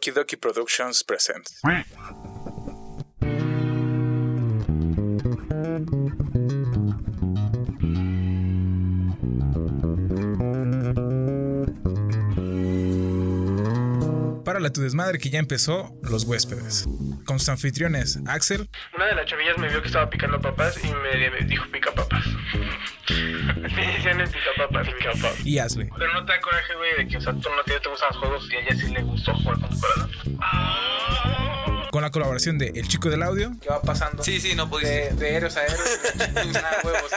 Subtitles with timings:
[0.00, 1.60] Okie Dokie Productions presents.
[14.42, 16.86] Para tu desmadre que ya empezó, los huéspedes.
[17.30, 18.68] Con sus anfitriones, Axel.
[18.92, 22.24] Una de las chavillas me vio que estaba picando papas y me dijo pica papas.
[23.08, 25.46] Me decían el pica papas, pica papas.
[25.46, 25.88] Y Ashley.
[25.96, 28.08] Pero no te da coraje, güey, de que, o sea, tú no te, te gustan
[28.08, 30.38] los juegos y a ella sí le gustó jugar con tu corazón.
[31.92, 33.52] Con la colaboración de El Chico del Audio.
[33.60, 34.22] ¿Qué va pasando?
[34.22, 35.14] Sí, sí, no De, pudiste.
[35.14, 36.00] de héroes a héroes.
[36.52, 37.12] Nada, huevos.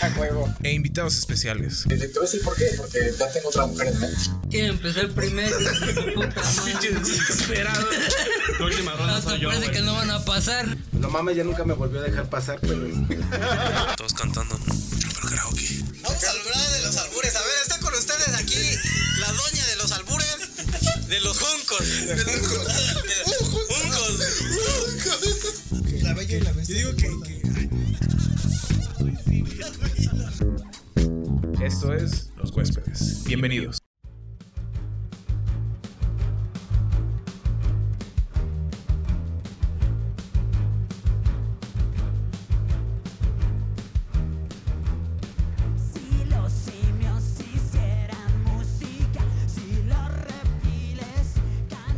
[0.00, 0.54] A huevo.
[0.62, 1.84] E invitados especiales.
[1.88, 4.20] Te voy a decir por qué, porque ya tengo otra mujer en mente.
[4.48, 5.56] Quiero empezar primero.
[6.14, 6.90] Puta madre.
[7.00, 7.88] Desesperado.
[8.58, 9.76] La última ronda Hasta soy yo, parece güey.
[9.78, 10.76] que no van a pasar.
[10.92, 12.86] No mames, ya nunca me volvió a dejar pasar, pero
[13.96, 14.58] Todos cantando.
[14.66, 15.84] Pero karaoke.
[16.02, 17.36] Vamos a hablar de los albures.
[17.36, 18.78] A ver, está con ustedes aquí
[19.20, 20.38] la doña de los albures,
[21.08, 21.86] de los juncos.
[22.06, 24.18] De los juncos.
[26.02, 26.80] La bella y la bestia.
[26.80, 27.36] Yo digo que,
[31.66, 33.24] Esto es Los Huéspedes.
[33.24, 33.78] Bienvenidos.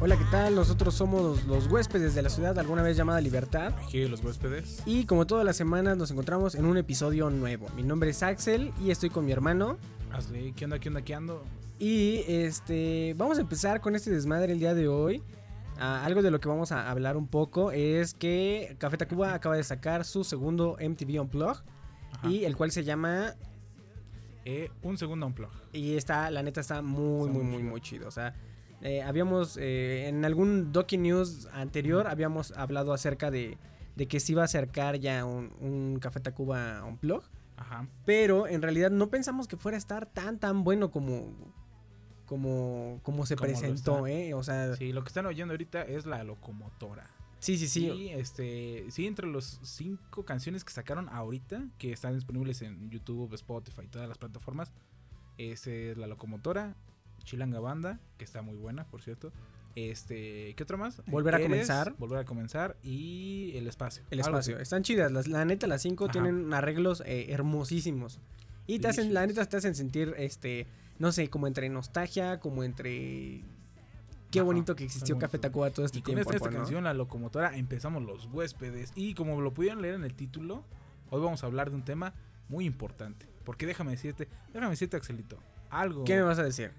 [0.00, 0.54] Hola, ¿qué tal?
[0.54, 3.72] Nosotros somos los huéspedes de la ciudad, alguna vez llamada Libertad.
[3.84, 4.82] Aquí los huéspedes.
[4.86, 7.66] Y como todas las semanas nos encontramos en un episodio nuevo.
[7.74, 9.76] Mi nombre es Axel y estoy con mi hermano.
[10.12, 11.44] Ashley, ¿qué onda, qué onda, qué ando?
[11.80, 15.22] Y este, vamos a empezar con este desmadre el día de hoy.
[15.80, 19.56] Ah, algo de lo que vamos a hablar un poco es que Café Tacuba acaba
[19.56, 21.62] de sacar su segundo MTV Unplugged.
[22.12, 22.30] Ajá.
[22.30, 23.34] Y el cual se llama
[24.44, 25.50] Eh, un segundo unplug.
[25.72, 27.70] Y está, la neta, está muy, Está muy, muy muy, chido.
[27.70, 28.08] muy chido.
[28.08, 28.34] O sea,
[28.82, 33.58] eh, habíamos, eh, en algún Doki News anterior, habíamos hablado acerca de,
[33.96, 37.22] de que se iba a acercar ya un, un Café Tacuba Unplug.
[37.56, 37.88] Ajá.
[38.04, 41.52] Pero en realidad no pensamos que fuera a estar tan, tan bueno como,
[42.24, 44.06] como, como se Como presentó.
[44.06, 44.34] ¿eh?
[44.34, 47.10] O sea, sí, Sí, lo que están oyendo ahorita es la locomotora.
[47.40, 47.86] sí, sí.
[47.86, 53.34] Y este, sí, entre los cinco canciones que sacaron ahorita, que están disponibles en YouTube,
[53.34, 54.72] Spotify y todas las plataformas,
[55.36, 56.76] ese es La Locomotora,
[57.28, 59.32] Chilanga Banda, que está muy buena, por cierto.
[59.76, 61.02] Este, ¿qué otro más?
[61.06, 61.94] Volver a comenzar.
[61.98, 64.02] Volver a comenzar y El Espacio.
[64.10, 64.54] El espacio.
[64.54, 64.62] así.
[64.62, 65.12] Están chidas.
[65.12, 66.12] Las, la neta, las cinco Ajá.
[66.12, 68.18] tienen arreglos eh, hermosísimos.
[68.66, 70.66] Y te hacen, la neta, te hacen sentir, este,
[70.98, 73.42] no sé, como entre nostalgia, como entre...
[74.30, 75.38] Qué Ajá, bonito que existió Café.
[75.38, 76.30] Tacuba todo este Y con tiempo.
[76.32, 76.56] esta, esta ¿no?
[76.56, 78.92] canción, La Locomotora, empezamos los huéspedes.
[78.94, 80.64] Y como lo pudieron leer en el título,
[81.10, 82.14] hoy vamos a hablar de un tema
[82.48, 83.26] muy importante.
[83.44, 85.38] Porque déjame decirte, déjame decirte, Axelito,
[85.70, 86.04] algo.
[86.04, 86.72] ¿Qué me vas a decir?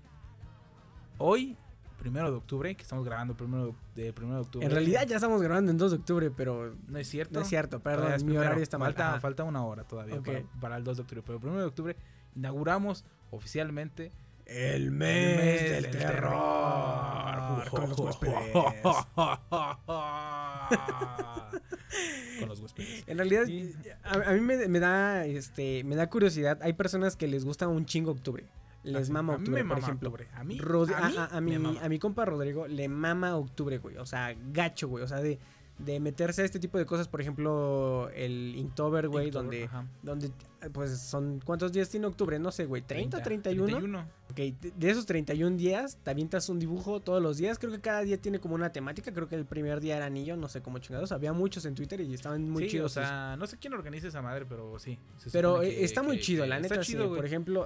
[1.20, 1.58] Hoy,
[2.00, 4.66] primero de octubre, que estamos grabando primero de, primero de octubre.
[4.66, 7.34] En realidad ya estamos grabando en 2 de octubre, pero no es cierto.
[7.36, 8.42] no es cierto, perdón, mi primero.
[8.42, 8.94] horario está mal.
[9.22, 11.24] falta, una hora todavía para, para el 2 de octubre.
[11.26, 11.96] Pero primero de octubre
[12.36, 14.12] inauguramos oficialmente
[14.46, 16.32] El mes mes del del terror.
[16.32, 17.70] terror.
[17.70, 18.54] Con los huéspedes.
[22.40, 23.04] con los huéspedes.
[23.08, 23.74] En realidad, Sí.
[24.04, 26.60] a, a mí me, me da este me da curiosidad.
[26.62, 28.46] Hay personas que les gusta un chingo octubre.
[28.84, 30.10] Les Así, mama a mí octubre, me por mama ejemplo.
[30.10, 30.30] octubre.
[30.34, 33.78] A mí- Rod- a mí a, a mi, a mi compa Rodrigo le mama octubre,
[33.78, 33.98] güey.
[33.98, 35.04] O sea, gacho, güey.
[35.04, 35.40] O sea, de,
[35.80, 39.86] de meterse a este tipo de cosas, por ejemplo, el Inktober, güey, Inktober, donde, ajá.
[40.04, 40.32] donde,
[40.74, 42.38] pues, son, ¿cuántos días tiene octubre?
[42.38, 43.66] No sé, güey, ¿30, 31?
[43.78, 44.06] 31.
[44.30, 47.58] Ok, de- de esos 31 días, te avientas un dibujo todos los días.
[47.60, 49.14] Creo que cada día tiene como una temática.
[49.14, 51.12] Creo que el primer día era anillo, no sé cómo chingados.
[51.14, 52.92] Había muchos en Twitter y estaban muy sí, chidos.
[52.92, 55.00] O sea, no sé quién organiza esa madre, pero sí.
[55.32, 56.84] pero eh, que- está muy que- chido, que la neta.
[56.84, 56.92] sí.
[56.92, 57.08] chido.
[57.16, 57.66] Por ejemplo,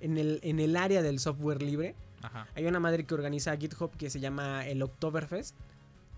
[0.00, 2.46] en, el, en el área del software libre, Ajá.
[2.54, 5.56] hay una madre que organiza GitHub que se llama el Oktoberfest.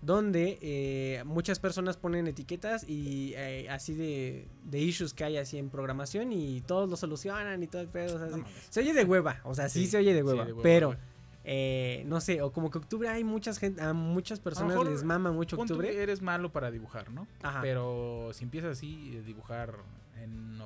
[0.01, 5.57] Donde eh, muchas personas ponen etiquetas y eh, así de, de issues que hay así
[5.57, 8.15] en programación y todos lo solucionan y todo el pedo.
[8.15, 8.41] o sea, No sí.
[8.43, 8.67] mames.
[8.69, 10.45] se oye de hueva, o sea, sí, Sí, se oye de sí, hueva.
[10.45, 10.95] de hueva, pero,
[11.43, 15.31] eh, no sé, o como que octubre hay muchas gente, a muchas personas les mama
[15.33, 16.01] mucho octubre.
[16.01, 17.27] eres malo para dibujar, ¿no?
[17.41, 17.59] Ajá.
[17.61, 19.75] Pero si empiezas así a dibujar
[20.21, 20.59] en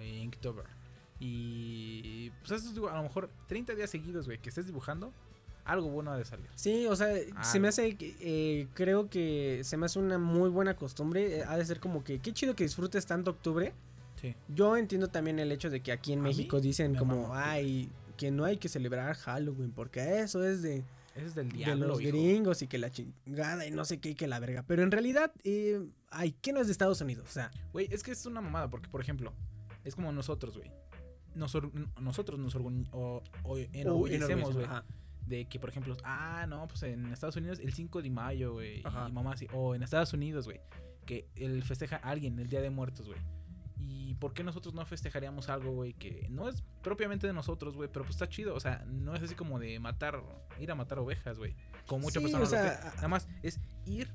[0.00, 0.66] Inktober
[1.20, 5.12] y pues eso digo, a lo mejor 30 días seguidos, güey, que estés dibujando,
[5.64, 6.46] algo bueno ha de salir.
[6.54, 7.08] Sí, o sea,
[7.42, 11.38] se me hace, eh, creo que se me hace una muy buena costumbre.
[11.38, 13.72] eh, ha de ser como que, qué chido que disfrutes tanto octubre.
[14.20, 14.34] Sí.
[14.48, 17.90] Yo entiendo también el hecho de que aquí en mí México dicen me como, ay,
[18.16, 20.84] que no hay que celebrar Halloween porque eso es de,
[21.16, 22.10] es del de diablo, los hijo.
[22.10, 24.64] gringos y que la chingada y no sé qué y que la verga.
[24.66, 25.80] Pero en realidad, eh,
[26.10, 27.26] ay, ¿qué no es de Estados Unidos?
[27.28, 29.32] O sea, Güey, es que es una mamada porque por ejemplo,
[29.84, 30.70] es como nosotros, güey.
[31.34, 31.56] Nos
[32.00, 34.84] nosotros nos orgu- o- o enorgullecemos, güey, ajá.
[35.32, 38.80] De que, por ejemplo, ah, no, pues en Estados Unidos el 5 de mayo, güey.
[38.80, 39.46] Y mamá así.
[39.52, 40.60] O en Estados Unidos, güey.
[41.06, 43.18] Que él festeja a alguien el Día de Muertos, güey.
[43.78, 47.88] ¿Y por qué nosotros no festejaríamos algo, güey, que no es propiamente de nosotros, güey,
[47.90, 48.54] pero pues está chido?
[48.54, 50.22] O sea, no es así como de matar,
[50.60, 51.56] ir a matar ovejas, güey.
[51.86, 52.92] Como muchas Sí, personas o lo sea.
[52.96, 54.08] Nada más es ir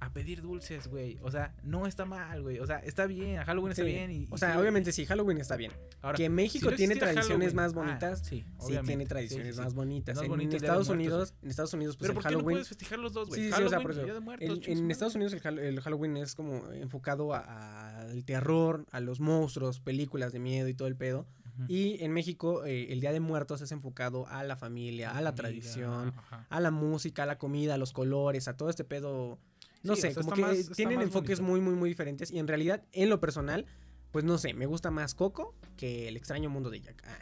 [0.00, 1.18] a pedir dulces, güey.
[1.22, 2.58] O sea, no está mal, güey.
[2.58, 3.88] O sea, está bien, Halloween está Sí.
[3.88, 4.10] bien.
[4.10, 5.72] Y, O sea, sí, obviamente sí, Halloween está bien.
[6.00, 8.18] Ahora, que si México no tiene tradiciones Halloween- más ah, bonitas.
[8.20, 8.86] sí, sí, obviamente.
[8.88, 9.76] tiene Sí, tradiciones sí, más sí.
[9.76, 10.16] bonitas.
[10.16, 12.28] Más En, el de Estados Muertos, Unidos, en Estados Unidos, pues Pero el ¿por qué
[12.30, 12.54] no Halloween.
[12.54, 13.40] puedes festejar los dos, güey?
[13.40, 14.14] Sí, sí, sí, o sea, Halloween por eso.
[14.14, 15.14] De Muertos, En, chingue en Estados.
[15.14, 20.38] Unidos el, el Halloween es como enfocado a- al terror, a los monstruos, películas de
[20.38, 21.26] miedo y todo el pedo.
[21.68, 25.34] Y en México eh, el Día de Muertos es enfocado a la familia, a la
[25.34, 26.46] tradición, ajá.
[26.48, 29.38] a la música, a la comida, a los colores, a todo este pedo.
[29.82, 31.52] No Sí, sé, o sea, como que más- tienen enfoques bonito.
[31.52, 32.30] muy, muy, muy diferentes.
[32.30, 33.66] Y en realidad, en lo personal,
[34.12, 37.02] pues no sé, me gusta más Coco que el extraño mundo de Jack.
[37.06, 37.18] Ah,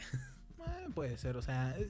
[0.85, 1.89] Eh, puede ser, o sea, eh,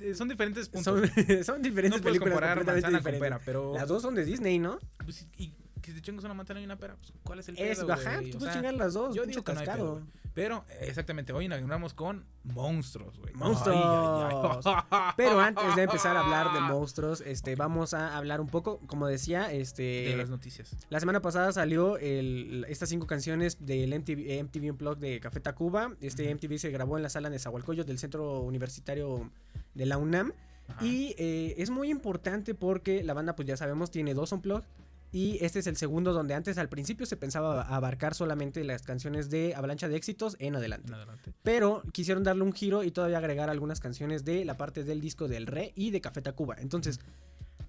[0.00, 0.84] eh, son diferentes puntos.
[1.10, 1.10] son,
[1.44, 3.72] son diferentes no puedes películas comparar manzana con pera, pero...
[3.74, 4.78] Las dos son de Disney, ¿no?
[5.04, 7.78] pues, y que te chingas una manzana y una pera, pues, ¿cuál es el Es,
[7.78, 8.30] pedo, ajá, güey?
[8.30, 9.14] tú puedes chingar las dos.
[9.16, 9.92] yo digo que no hay pedo, cascado.
[9.94, 10.04] güey.
[10.32, 13.34] Pero, exactamente, hoy inauguramos con monstruos, güey.
[13.34, 13.76] Monstruos.
[13.76, 15.12] Ay, ay, ay.
[15.16, 19.06] Pero antes de empezar a hablar de monstruos, este, vamos a hablar un poco, como
[19.08, 20.74] decía, este, De las noticias.
[20.88, 25.94] la semana pasada salió el- estas cinco canciones del MTV, MTV Unplugged de Café Tacuba.
[26.00, 29.30] Este MTV se grabó en la sala de Zahualcoyot del Centro Universitario
[29.74, 30.32] de la UNAM.
[30.68, 30.84] Ajá.
[30.86, 34.64] Y eh, es muy importante porque la banda, pues ya sabemos, tiene dos Unplugged.
[35.12, 39.28] Y este es el segundo donde antes al principio se pensaba abarcar solamente las canciones
[39.28, 40.88] de Avalancha de Éxitos en adelante.
[40.88, 41.32] En adelante.
[41.42, 45.26] Pero quisieron darle un giro y todavía agregar algunas canciones de la parte del disco
[45.26, 46.56] del Re y de Café Tacuba.
[46.58, 47.00] Entonces,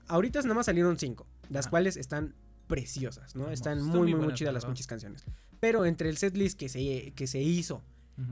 [0.08, 2.36] ahorita nada más salieron cinco, las cuales están
[2.68, 3.50] preciosas, ¿no?
[3.50, 5.26] Están muy, muy muy, chidas la las pinches canciones.
[5.60, 7.84] Pero entre el setlist que se, que se hizo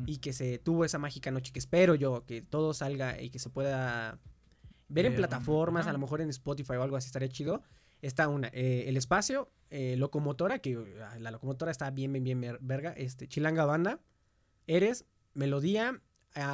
[0.05, 3.39] y que se tuvo esa mágica noche, que espero yo que todo salga y que
[3.39, 4.19] se pueda
[4.87, 7.63] ver en plataformas, a lo mejor en Spotify o algo así estaría chido.
[8.01, 12.39] Está una, eh, El Espacio, eh, Locomotora, que ah, la locomotora está bien, bien, bien
[12.41, 12.93] ver- verga.
[12.93, 13.99] Este, Chilanga Banda,
[14.67, 16.01] Eres, Melodía,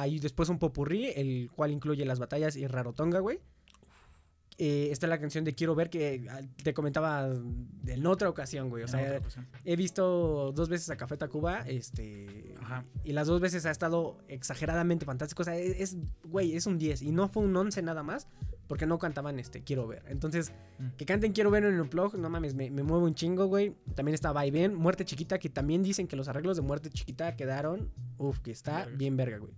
[0.08, 3.40] y después un popurrí, el cual incluye las batallas y Rarotonga, güey.
[4.58, 7.28] Eh, está la canción de Quiero Ver que ah, te comentaba
[7.86, 8.84] en otra ocasión, güey.
[8.84, 9.20] O En sea,
[9.66, 12.84] he visto dos veces a Café Tacuba, este, Ajá.
[13.04, 15.42] y las dos veces ha estado exageradamente fantástico.
[15.42, 18.28] O sea, es, es- güey, es un 10 y no fue un 11 nada más
[18.66, 20.02] porque no cantaban este Quiero Ver.
[20.08, 20.88] Entonces, Mm.
[20.96, 23.74] que canten Quiero Ver en un blog, no mames, me, me mueve un chingo, güey.
[23.94, 27.90] También está Vaivén, Muerte Chiquita, que también dicen que los arreglos de Muerte Chiquita quedaron,
[28.18, 29.52] uf, que está bien verga, güey.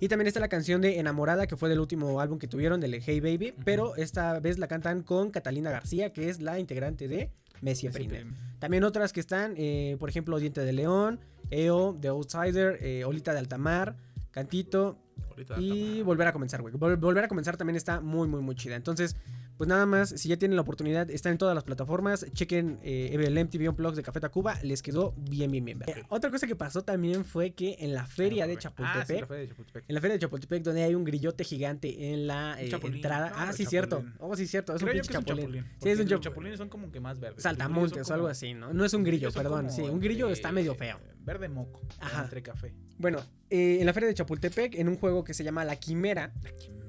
[0.00, 2.94] Y también está la canción de Enamorada, que fue del último álbum que tuvieron, del
[2.94, 7.30] Hey Baby, pero esta vez la cantan con Catalina García, que es la integrante de
[7.60, 8.08] Messi Prime.
[8.08, 11.20] prim- También otras que están, eh, por ejemplo, Diente de León,
[11.50, 13.96] EO, The Outsider, eh, Olita de Altamar,
[14.30, 14.96] Cantito
[15.28, 16.72] ahorita y Volver a comenzar, güey.
[16.74, 18.76] Vol- Volver a comenzar también está muy, muy, muy chida.
[18.76, 19.16] Entonces,
[19.60, 22.24] pues nada más, si ya tienen la oportunidad, está en todas las plataformas.
[22.32, 25.82] Chequen eh, el MTV Unplugged de Café Tacuba, les quedó bien, bien, bien.
[25.86, 29.20] Eh, otra cosa que pasó también fue que en la feria de Ah, sí, Chapultepec,
[29.20, 29.84] la feria de Chapultepec.
[29.86, 33.28] en la feria de Chapultepec, donde hay un grillote gigante en la eh, entrada.
[33.28, 33.96] No, ah, sí, cierto.
[33.96, 34.14] chapulín.
[34.20, 34.74] Oh, sí, cierto.
[34.74, 35.36] Es Creo un pinche chapulín.
[35.44, 35.64] chapulín.
[35.82, 37.42] Sí, es un los chap- chapulines son como que más verdes.
[37.42, 38.72] Saltamontes o algo así, ¿no?
[38.72, 39.70] No es un grillo, perdón.
[39.70, 40.98] Sí, un grillo está medio feo.
[41.22, 41.82] Verde moco.
[41.98, 42.22] Ajá.
[42.22, 42.72] Entre café.
[42.96, 43.18] Bueno,
[43.50, 46.50] eh, en la feria de Chapultepec, en un juego que se llama La Quimera, La
[46.52, 46.79] quimera.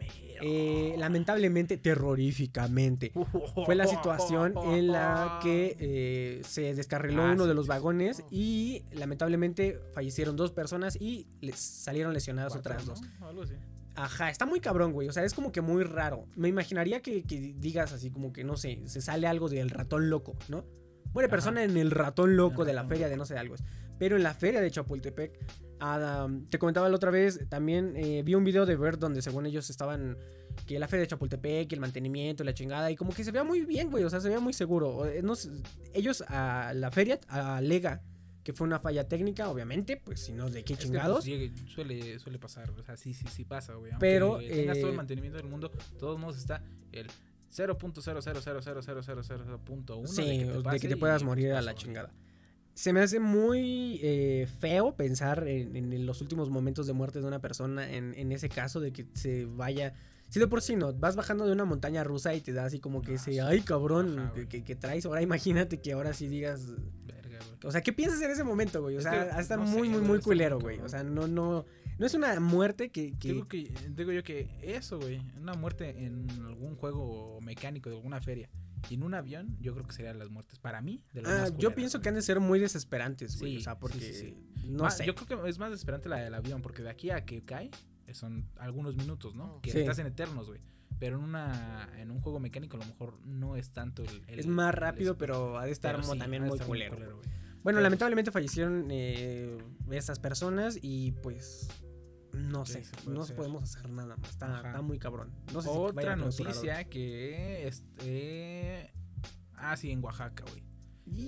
[0.42, 3.12] Eh, lamentablemente, terroríficamente,
[3.66, 8.24] fue la situación en la que eh, se descarriló Ah, uno sí, de los vagones
[8.32, 13.02] y lamentablemente fallecieron dos personas y les salieron lesionadas Cuatro, otras dos.
[13.20, 13.28] ¿no?
[13.28, 13.54] Algo así.
[13.96, 15.10] Ajá, está muy cabrón, güey.
[15.10, 16.26] O sea, es como que muy raro.
[16.36, 20.10] Me imaginaría que, que digas así como que, no sé, se sale algo del ratón
[20.10, 20.64] loco, ¿no?
[21.14, 21.32] Muere Ajá.
[21.32, 23.56] persona en el ratón loco de la feria de no sé algo.
[24.00, 25.38] Pero en la feria de Chapultepec,
[25.82, 29.46] ah, te comentaba la otra vez, también eh, vi un video de Bert donde según
[29.46, 30.18] ellos estaban,
[30.66, 33.66] que la feria de Chapultepec, el mantenimiento, la chingada, y como que se veía muy
[33.66, 35.06] bien, güey, o sea, se veía muy seguro.
[35.06, 35.50] Eh, no sé,
[35.94, 38.02] ellos a la feria alega
[38.44, 41.18] que fue una falla técnica, obviamente, pues si no, ¿de qué Es que, chingados?
[41.18, 42.72] pues, llegue- suele, suele pasar.
[42.72, 43.92] O sea, sí, sí, sí pasa, güey.
[44.00, 47.06] Pero, tengas todo eh, el mantenimiento del mundo, todos modos está el
[47.52, 52.12] 0.0000000.1 Sí, de que te, de que te puedas morir a la chingada.
[52.74, 57.28] Se me hace muy eh, feo pensar en, en los últimos momentos de muerte de
[57.28, 59.94] una persona, en, en ese caso de que se vaya...
[60.30, 62.80] Si de por sí no, vas bajando de una montaña rusa y te da así
[62.80, 63.40] como que Ah, ese, sí.
[63.40, 64.48] ay cabrón, Ajá, que, güey.
[64.48, 65.06] que- que traes.
[65.06, 66.68] Ahora imagínate que ahora sí digas...
[67.06, 67.60] Verga, güey.
[67.66, 68.96] O sea, ¿qué piensas en ese momento, güey?
[68.96, 70.80] O Es sea, que, va a estar no muy, sé, muy, muy culero, güey.
[70.80, 71.66] O sea, no, no...
[72.00, 73.12] No es una muerte que...
[73.20, 77.98] que- Digo, que, digo yo que eso, güey, una muerte en algún juego mecánico de
[77.98, 78.50] alguna feria
[78.90, 81.02] y en un avión, yo creo que serían las muertes para mí.
[81.14, 83.54] De las Ah, más yo pienso que han de ser muy desesperantes, güey.
[83.54, 84.00] Sí, o sea, porque...
[84.00, 84.38] sí, sí.
[84.66, 85.06] No Más- sé.
[85.06, 87.70] Yo creo que es más desesperante la del avión, porque de aquí a que cae
[88.08, 89.60] eh, son algunos minutos, ¿no?
[89.62, 89.80] Que Sí.
[89.80, 90.62] estás en eternos, güey.
[91.00, 94.24] Pero en una en un juego mecánico a lo mejor no es tanto el...
[94.28, 96.96] el- Es más rápido, pero ha de estar pero también ha de muy estar culero.
[96.96, 97.08] güey.
[97.64, 99.58] Bueno, Pero- lamentablemente fallecieron eh,
[99.92, 101.70] estas personas y pues
[102.34, 103.36] no ¿Qué sé, no hacer?
[103.36, 104.30] podemos hacer nada más.
[104.30, 105.32] Está, muy cabrón.
[105.54, 108.92] No sé Otra noticia que este
[109.56, 110.64] ah sí en Oaxaca, güey.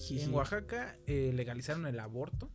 [0.09, 2.49] En Oaxaca eh, legalizaron el aborto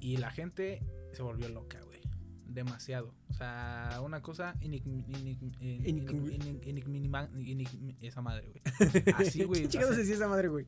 [0.00, 0.82] y la gente
[1.12, 2.00] se volvió loca, güey.
[2.46, 3.14] Demasiado.
[3.30, 8.62] O sea, una cosa enigm- enigm- en- Enigm- enig- enigma- enigm- esa madre, güey.
[9.16, 9.60] Así, güey.
[9.60, 10.66] ¿Quién o chingados sea, decía esa madre, güey?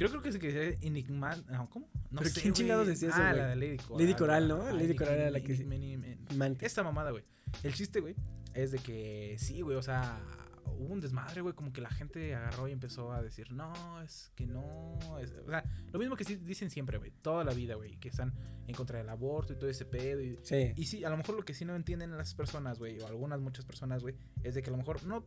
[0.00, 1.90] Creo, creo que se que enigma, no, ¿cómo?
[2.10, 4.02] No ¿Pero sé, quién chingados decía eso, Ah, la de Lady Coral.
[4.02, 4.48] Lady Coral.
[4.48, 4.72] ¿no?
[4.72, 7.24] Lady Coral era la que- esta mamada, güey.
[7.62, 8.14] El chiste, güey,
[8.54, 10.18] es de que sí, güey, o sea,
[10.64, 14.32] hubo un desmadre, güey, como que la gente agarró y empezó a decir, no, es
[14.36, 15.32] que no, es-".
[15.46, 18.32] o sea, lo mismo que sí dicen siempre, güey, toda la vida, güey, que están
[18.66, 20.22] en contra del aborto y todo ese pedo.
[20.22, 20.72] Y, Sí.
[20.76, 23.38] y sí, a lo mejor lo que sí no entienden las personas, güey, o algunas
[23.40, 24.14] muchas personas, güey,
[24.44, 25.26] es de que a lo mejor no,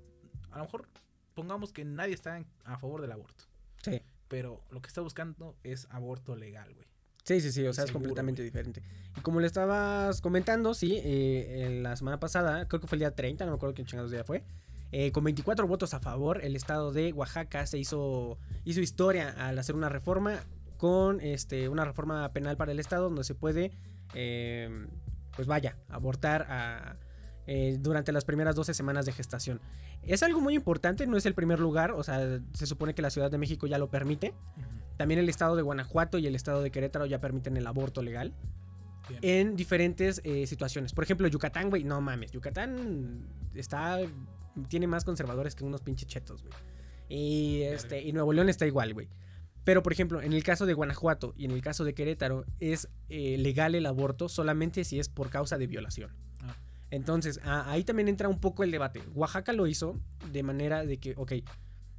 [0.50, 0.88] a lo mejor
[1.36, 3.44] pongamos que nadie está en- a favor del aborto,
[3.84, 4.02] Sí.
[4.34, 6.88] Pero lo que está buscando es aborto legal, güey.
[7.24, 8.82] Sí, sí, sí, o sea, es completamente diferente.
[9.16, 13.02] Y como le estabas comentando, sí, eh, en la semana pasada, creo que fue el
[13.02, 14.44] día 30, no me acuerdo qué chingados día fue,
[14.92, 19.60] eh, con 24 votos a favor, el estado de Oaxaca se hizo, hizo historia al
[19.60, 20.40] hacer una reforma
[20.78, 23.70] con este, una reforma penal para el estado donde se puede,
[24.16, 24.88] eh,
[25.36, 26.96] pues vaya, abortar a,
[27.48, 29.62] eh, durante las primeras 12 semanas de gestación.
[30.04, 33.10] Es algo muy importante, no es el primer lugar, o sea, se supone que la
[33.10, 34.34] Ciudad de México ya lo permite.
[34.98, 38.34] También el estado de Guanajuato y el estado de Querétaro ya permiten el aborto legal
[39.10, 39.20] Bien.
[39.24, 40.94] en diferentes eh, situaciones.
[40.94, 42.32] Por ejemplo, Yucatán, güey, no mames.
[42.32, 44.00] Yucatán está.
[44.68, 46.54] Tiene más conservadores que unos pinches chetos, güey.
[47.10, 49.10] Y, este, y Nuevo León está igual, güey.
[49.64, 52.90] Pero, por ejemplo, en el caso de Guanajuato y en el caso de Querétaro, es
[53.10, 56.12] eh, legal el aborto solamente si es por causa de violación.
[56.94, 59.02] Entonces, ahí también entra un poco el debate.
[59.16, 60.00] Oaxaca lo hizo
[60.32, 61.34] de manera de que, ok,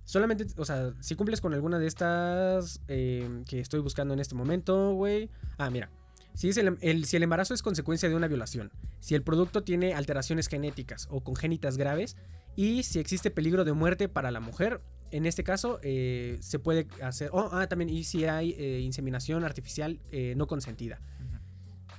[0.05, 4.37] solamente, o sea, si cumples con alguna de estas eh, que estoy buscando en este
[4.37, 5.31] momento, güey.
[5.59, 5.91] Ah, mira.
[6.35, 8.71] Si, es el, el- si el embarazo es consecuencia de una violación,
[9.01, 12.17] si el producto tiene alteraciones genéticas o congénitas graves
[12.55, 16.87] y si existe peligro de muerte para la mujer, en este caso eh, se puede
[17.03, 17.31] hacer...
[17.33, 21.01] Oh, ah, también, y si hay eh, inseminación artificial eh, no consentida.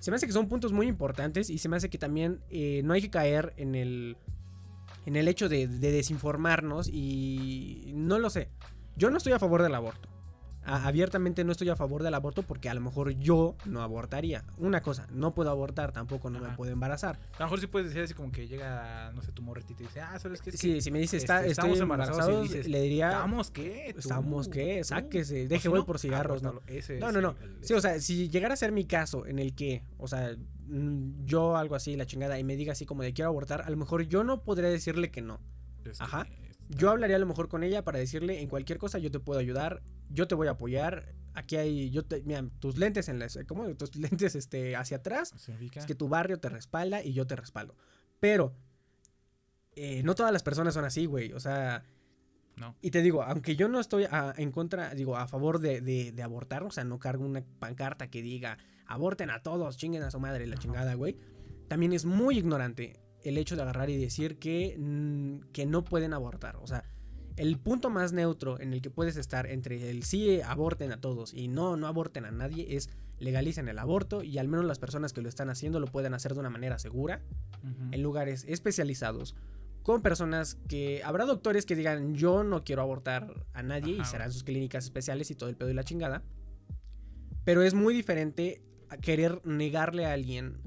[0.05, 2.81] Se me hace que son puntos muy importantes y se me hace que también eh,
[2.83, 4.17] no hay que caer en el,
[5.07, 8.51] en el hecho de, de desinformarnos y no lo sé.
[8.95, 10.07] Yo no estoy a favor del aborto.
[10.65, 14.43] A- abiertamente no estoy a favor del aborto porque a lo mejor yo no abortaría.
[14.57, 17.19] Una cosa, no puedo abortar, tampoco no me puedo embarazar.
[17.35, 19.75] A lo mejor sí puedes decir así como que llega, no sé, tu morrita y
[19.75, 20.49] te dice, ah, ¿sabes qué?
[20.49, 23.51] Es que Sí, si me dice, este, está, estamos estoy embarazados", dices, le diría, ¿Estamos
[23.51, 23.91] qué?
[23.93, 24.77] Tú, ¿Estamos qué?
[24.79, 24.83] tú".
[24.85, 26.49] Sáquese, O deje si voy no, por cigarros, ¿no?
[26.49, 26.73] apórtalo.
[26.77, 27.35] Ese No, no, no.
[27.43, 30.07] el- el- Sí, o sea, si llegara a ser mi caso en el que, o
[30.07, 30.35] sea,
[30.67, 33.69] mm, yo algo así, la chingada, y me diga así como de quiero abortar, a
[33.69, 35.39] lo mejor yo no podría decirle que no.
[35.85, 36.25] este, Ajá.
[36.69, 39.39] Yo hablaría a lo mejor con ella para decirle en cualquier cosa yo te puedo
[39.39, 41.13] ayudar, yo te voy a apoyar.
[41.33, 43.67] Aquí hay, yo te, mira, tus lentes en las, ¿cómo?
[43.75, 45.33] Tus lentes este, hacia atrás.
[45.75, 47.75] Es que tu barrio te respalda y yo te respaldo.
[48.19, 48.53] Pero
[49.75, 51.33] eh, no todas las personas son así, güey.
[51.33, 51.83] O sea,
[52.55, 52.75] No.
[52.81, 56.11] y te digo, aunque yo no estoy a- en contra, digo, a favor de, de-
[56.13, 58.57] de abortar, o sea, no cargo una pancarta que diga
[58.87, 61.17] aborten a todos, chinguen a su madre, la chingada, güey.
[61.67, 66.13] También es muy ignorante el hecho de agarrar y decir que, mm, que no pueden
[66.13, 66.57] abortar.
[66.57, 66.83] O sea,
[67.37, 71.33] el punto más neutro en el que puedes estar entre el sí aborten a todos
[71.33, 75.13] y no, no aborten a nadie es legalicen el aborto y al menos las personas
[75.13, 77.21] que lo están haciendo lo pueden hacer de una manera segura
[77.91, 79.35] en lugares especializados
[79.83, 84.31] con personas que habrá doctores que digan yo no quiero abortar a nadie y serán
[84.31, 86.23] sus clínicas especiales y todo el pedo y la chingada.
[87.43, 90.57] Pero es muy diferente a querer negarle a alguien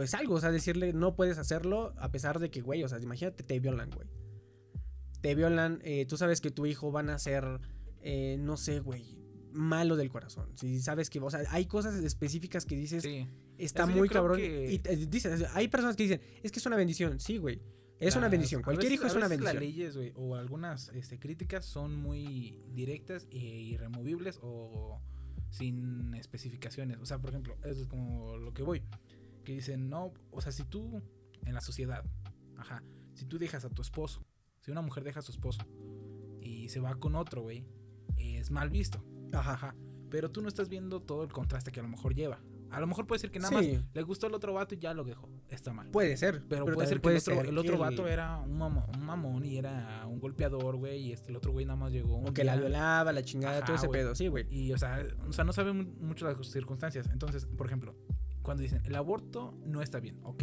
[0.00, 2.98] pues algo, o sea, decirle no puedes hacerlo a pesar de que, güey, o sea,
[3.00, 4.08] imagínate, te violan, güey.
[5.20, 7.44] Te violan, eh, tú sabes que tu hijo van a ser,
[8.00, 9.18] eh, no sé, güey,
[9.52, 10.56] malo del corazón.
[10.56, 13.26] Si sabes que, o sea, hay cosas específicas que dices, Sí.
[13.58, 14.38] está Eso muy cabrón.
[14.38, 17.20] que- Y dices, hay personas que dicen, es que es una bendición.
[17.20, 17.60] Sí, güey.
[17.98, 18.62] Es una bendición.
[18.62, 19.54] Cualquier veces- hijo es una bendición.
[19.56, 25.02] Las leyes, güey, o algunas este, críticas son muy directas e irremovibles o
[25.50, 26.96] sin especificaciones.
[27.00, 28.82] O sea, por ejemplo, eso es como lo que voy.
[29.50, 31.02] Que dicen, no, o sea, si tú
[31.44, 32.04] en la sociedad,
[32.56, 34.24] ajá, si tú dejas a tu esposo,
[34.60, 35.60] si una mujer deja a su esposo
[36.40, 37.66] y se va con otro, güey,
[38.16, 39.02] es mal visto.
[39.32, 39.54] Ajá.
[39.54, 39.74] Ajá.
[40.08, 42.40] Pero tú no estás viendo todo el contraste que a lo mejor lleva.
[42.70, 43.72] A lo mejor puede ser que nada Sí.
[43.76, 45.28] más le gustó el otro vato y ya lo dejó.
[45.48, 45.90] Está mal.
[45.90, 46.44] Puede ser.
[46.48, 49.56] Pero, puede ser que el otro, el otro vato era un mamón, un mamón y
[49.58, 51.08] era un golpeador, güey.
[51.08, 52.18] Y este, el otro güey nada más llegó.
[52.20, 54.14] O que la violaba, la chingada, Ajá, todo ese pedo.
[54.14, 54.46] Sí, güey.
[54.48, 57.08] Y, o sea, o sea, no saben mu- mucho las circunstancias.
[57.12, 57.96] Entonces, por ejemplo,
[58.42, 60.42] cuando dicen el aborto no está bien, ok,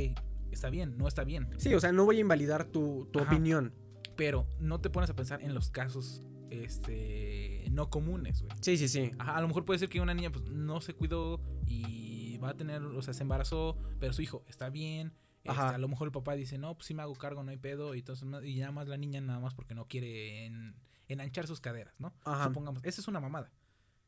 [0.51, 1.49] está bien, no está bien.
[1.57, 3.73] Sí, o sea, no voy a invalidar tu, tu opinión.
[4.15, 8.53] Pero no te pones a pensar en los casos este no comunes, güey.
[8.61, 9.11] Sí, sí, sí.
[9.19, 12.49] Ajá, a lo mejor puede ser que una niña pues, no se cuidó y va
[12.49, 15.13] a tener, o sea, se embarazó, pero su hijo está bien.
[15.43, 17.57] este, a lo mejor el papá dice, no, pues sí me hago cargo, no hay
[17.57, 17.93] pedo.
[17.95, 20.75] Y, entonces, y nada más la niña, nada más porque no quiere en-
[21.07, 22.13] enanchar sus caderas, ¿no?
[22.25, 22.45] Ajá.
[22.45, 23.51] Supongamos, esa es una mamada.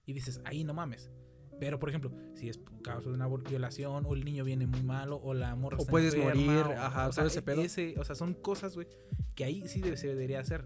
[0.05, 1.12] Y dices, ahí no mames.
[1.59, 5.17] Pero, por ejemplo, si es causa de una violación, o el niño viene muy malo,
[5.21, 7.61] o la morra O está puedes enferma, morir, o- ajá, o sea, todo ese pedo.
[7.61, 8.87] ese- o sea, son cosas, güey,
[9.35, 10.63] que ahí sí debe- se debería hacer.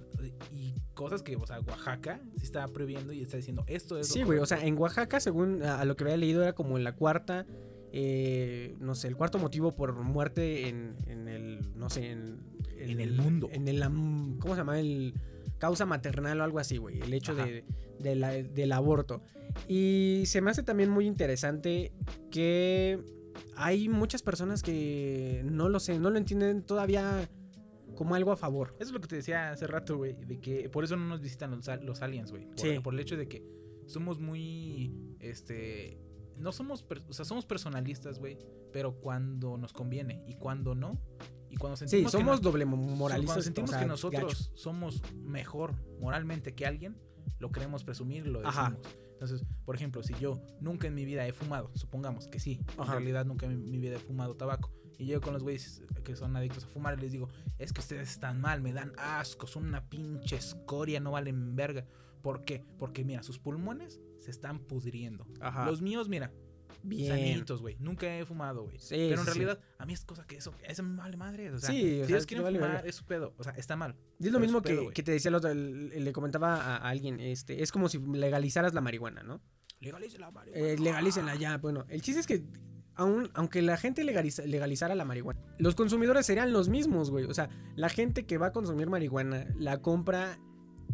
[0.52, 4.14] Y cosas que, o sea, Oaxaca sí está previendo y está diciendo, esto es lo
[4.14, 4.58] Sí, güey, o correcto".
[4.62, 7.46] sea, en Oaxaca, según a, lo que había leído, era como en la cuarta,
[7.92, 12.40] eh, no sé, el cuarto motivo por muerte en, en el, no sé, en,
[12.80, 13.48] En el mundo.
[13.52, 13.80] En el,
[14.40, 14.78] ¿cómo se llama?
[14.80, 15.14] El
[15.64, 17.64] causa maternal o algo así, güey, el hecho de,
[18.00, 19.22] de la- del aborto.
[19.70, 21.94] Y se me hace también muy interesante
[22.32, 23.00] que
[23.56, 27.30] hay muchas personas que no lo sé, no lo entienden todavía
[27.96, 28.76] como algo a favor.
[28.80, 31.22] Eso es lo que te decía hace rato, güey, de que por eso no nos
[31.22, 32.46] visitan los, al- los aliens, güey.
[32.48, 32.80] Por, Sí.
[32.84, 33.42] por el hecho de que
[33.86, 34.92] somos muy,
[35.22, 35.98] este,
[36.36, 38.38] no somos, o sea, somos personalistas, güey,
[38.74, 41.00] pero cuando nos conviene y cuando no,
[41.54, 43.44] y cuando Sí, sentimos que somos no- doble Cuando moralistas.
[43.44, 44.52] sentimos o sea, que nosotros gacho.
[44.58, 46.98] somos mejor moralmente que alguien,
[47.40, 48.72] lo queremos presumir, lo Ajá.
[48.72, 48.98] decimos.
[49.14, 52.82] Entonces, por ejemplo, si yo nunca en mi vida he fumado, supongamos que sí, en
[52.82, 52.94] Ajá.
[52.94, 56.36] realidad nunca en mi vida he fumado tabaco, y llego con los güeyes que son
[56.36, 59.66] adictos a fumar y les digo, es que ustedes están mal, me dan asco, son
[59.66, 61.86] una pinche escoria, no valen verga.
[62.22, 62.64] ¿Por qué?
[62.78, 65.26] Porque mira, sus pulmones se están pudriendo.
[65.42, 65.66] Ajá.
[65.66, 66.32] Los míos, mira,
[66.84, 67.08] Bien.
[67.10, 67.78] sanitos, güey.
[67.80, 68.78] Nunca he fumado, güey.
[68.80, 69.40] Sí, Pero en sí, sí.
[69.40, 71.50] realidad, a mí es cosa que eso, eso me vale madre.
[71.52, 73.34] O sea, Sí, o si ellos te quieren vale fumar, es su pedo.
[73.38, 73.96] O sea, está mal.
[74.20, 76.90] Y es lo mismo que, que te decía el otro, el- le comentaba a, a
[76.90, 79.42] alguien, este, es como si legalizaras la marihuana, ¿no?
[79.80, 80.66] Legalice la marihuana.
[80.68, 82.44] Eh, legalícenla ya, bueno, el chiste es que
[82.96, 87.26] aún, aunque la gente legaliza- legalizara la marihuana, los consumidores serían los mismos, güey.
[87.26, 90.38] O sea, la gente que va a consumir marihuana la compra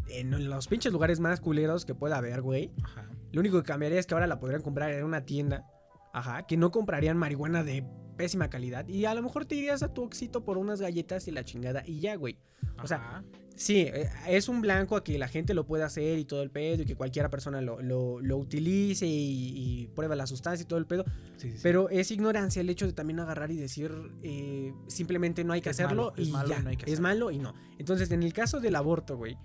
[0.08, 2.72] en los pinches lugares más culeros que pueda haber, güey.
[2.82, 3.08] Ajá.
[3.32, 5.64] Lo único que cambiaría es que ahora la podrían comprar en una tienda,
[6.12, 7.84] ajá, que no comprarían marihuana de
[8.16, 11.30] pésima calidad y a lo mejor te irías a tu Oxxito por unas galletas y
[11.30, 12.38] la chingada y ya, güey.
[12.82, 13.24] O sea, Ajá.
[13.56, 16.50] Sí, eh, es un blanco a que la gente lo pueda hacer y todo el
[16.50, 20.66] pedo y que cualquiera persona lo, lo- lo utilice y, y prueba la sustancia y
[20.66, 21.04] todo el pedo.
[21.36, 21.60] Sí, sí, sí.
[21.62, 23.92] Pero es ignorancia el hecho de también agarrar y decir
[24.22, 26.58] eh, simplemente no hay que Es hacerlo malo, es y malo ya.
[26.58, 27.02] y no hay que es hacerlo.
[27.08, 27.54] malo y no.
[27.78, 29.36] Entonces, en el caso del aborto, güey.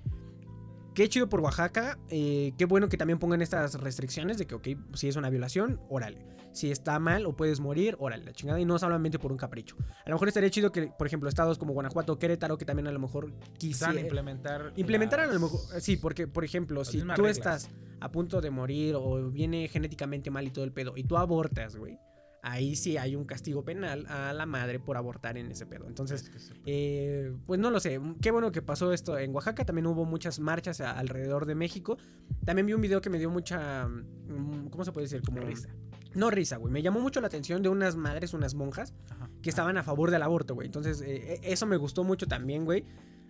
[0.96, 2.00] Qué chido por Oaxaca.
[2.10, 5.82] eh, qué bueno que también pongan estas restricciones de que, ok, si es una violación,
[5.90, 6.26] órale.
[6.54, 8.62] Si está mal o puedes morir, órale, la chingada.
[8.62, 9.76] Y no solamente por un capricho.
[10.06, 12.94] A lo mejor estaría chido que, por ejemplo, estados como Guanajuato, Querétaro, que también a
[12.94, 14.72] lo mejor Quisieran implementar.
[14.78, 15.60] Implementaran a lo mejor.
[15.82, 17.38] Sí, porque, por ejemplo, las si tú reglas.
[17.38, 21.18] estás a punto de morir o viene genéticamente mal y todo el pedo y tú
[21.18, 22.00] abortas, güey.
[22.48, 25.88] Ahí sí hay un castigo penal a la madre por abortar en ese pedo.
[25.88, 26.54] Entonces, Es que sí.
[26.68, 28.00] eh, pues no lo sé.
[28.22, 29.66] Qué bueno que pasó esto en Oaxaca.
[29.66, 31.98] También hubo muchas marchas a- alrededor de México.
[32.46, 33.88] También vi un video que me dio mucha.
[33.88, 35.24] mm, ¿Cómo se puede decir?
[35.24, 35.70] Como Risa.
[36.14, 36.72] No risa, güey.
[36.72, 39.28] Me llamó mucho la atención de unas madres, unas monjas, Ajá.
[39.42, 40.68] que estaban a favor del aborto, güey.
[40.68, 42.86] Entonces, eh, eh, eso me gustó mucho también, güey.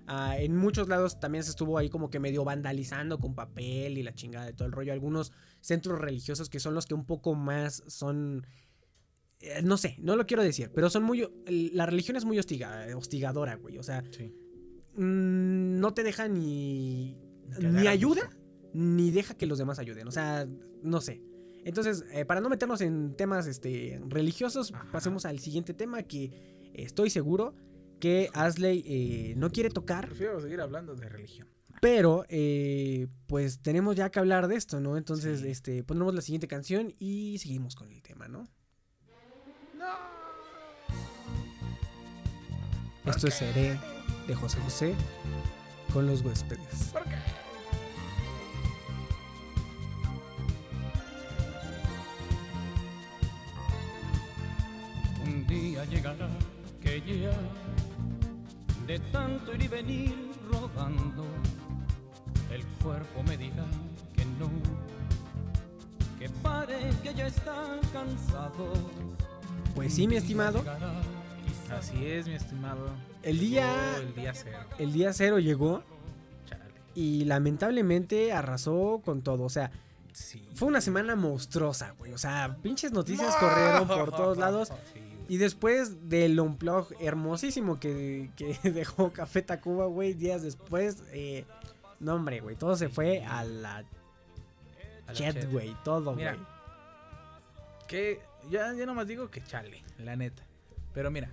[0.08, 4.04] Ah, en muchos lados también se estuvo ahí como que medio vandalizando con papel y
[4.04, 4.94] la chingada de todo el rollo.
[4.94, 8.46] Algunos centros religiosos que son los que un poco más son...
[9.42, 11.28] eh, no sé, no lo quiero decir, pero son muy...
[11.74, 13.78] La religión es muy hostiga- hostigadora, güey.
[13.78, 14.34] O sea, Sí.
[14.96, 17.18] mm, no te deja ni...
[17.60, 18.38] Que Ni ayuda, gusto.
[18.74, 20.08] ni deja que los demás ayuden.
[20.08, 20.48] O sea,
[20.82, 21.22] no sé.
[21.64, 24.92] Entonces, eh, para no meternos en temas este, religiosos, Ajá.
[24.92, 27.56] pasemos al siguiente tema que estoy seguro
[28.00, 31.48] que Asley eh, no quiere tocar, Prefiero seguir hablando de religión.
[31.82, 34.98] pero eh, pues tenemos ya que hablar de esto, ¿no?
[34.98, 35.48] Entonces, Sí.
[35.48, 38.48] este, pondremos la siguiente canción y seguimos con el tema, ¿no?
[43.06, 43.80] Esto es Seré
[44.28, 44.96] de José José
[45.94, 46.94] con los huéspedes.
[55.24, 56.28] Un día llegará
[56.82, 57.32] que ya
[58.88, 61.26] de tanto ir y venir rodando,
[62.52, 63.66] el cuerpo me dirá
[64.16, 64.50] que no,
[66.20, 69.15] que pare, que ya está cansado.
[69.76, 70.64] Pues sí, mi estimado,
[71.72, 72.90] Así es, mi estimado.
[73.24, 74.58] El día- El día cero.
[74.78, 75.84] el día cero llegó
[76.48, 76.64] Chale.
[76.94, 79.44] y lamentablemente arrasó con todo.
[79.44, 79.72] O sea,
[80.14, 80.48] Sí.
[80.54, 82.14] fue una semana monstruosa, güey.
[82.14, 84.72] O sea, pinches noticias corrieron por todos lados.
[84.94, 85.02] Sí.
[85.28, 91.46] Y después del unplug hermosísimo que, que dejó Café Tacuba, güey, días después, eh,
[92.00, 93.84] no hombre, güey, todo se fue a la A
[95.08, 96.28] la chat, güey, todo, güey.
[97.88, 98.20] Que
[98.50, 100.44] ya, ya nomás digo que chale, la neta.
[100.94, 101.30] Pero mira,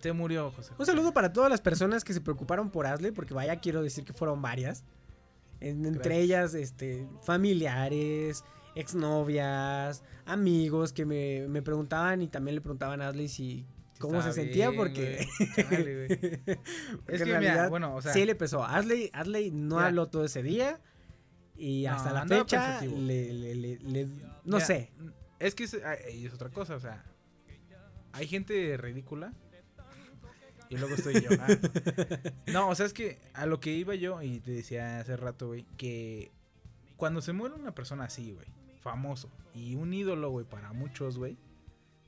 [0.00, 0.72] Se murió José.
[0.78, 4.04] Un saludo para todas las personas que se preocuparon por Ashley, porque vaya, quiero decir
[4.04, 4.82] que fueron varias.
[5.60, 13.02] En- entre ellas, este, familiares, exnovias, amigos que me, me preguntaban y también le preguntaban
[13.02, 13.66] a Ashley si
[13.98, 15.26] cómo se sentía, porque.
[15.56, 16.50] Chale, porque
[17.08, 18.64] Es en que, mira, realidad bueno, o sea, sí le pesó.
[18.64, 19.88] Ashley, Ashley no Mira.
[19.88, 20.80] habló todo ese día
[21.58, 24.90] y No, hasta la fecha le, le- le- le- no Mira, sé.
[25.40, 27.02] Es que es, ah, es otra cosa, o sea,
[28.12, 29.32] hay gente ridícula
[30.68, 31.30] y luego estoy yo.
[31.40, 31.48] ah.
[32.52, 35.48] No, o sea, es que a lo que iba yo y te decía hace rato,
[35.48, 36.30] güey, que
[36.96, 38.46] cuando se muere una persona así, güey,
[38.80, 41.36] famoso y un ídolo, güey, para muchos, güey,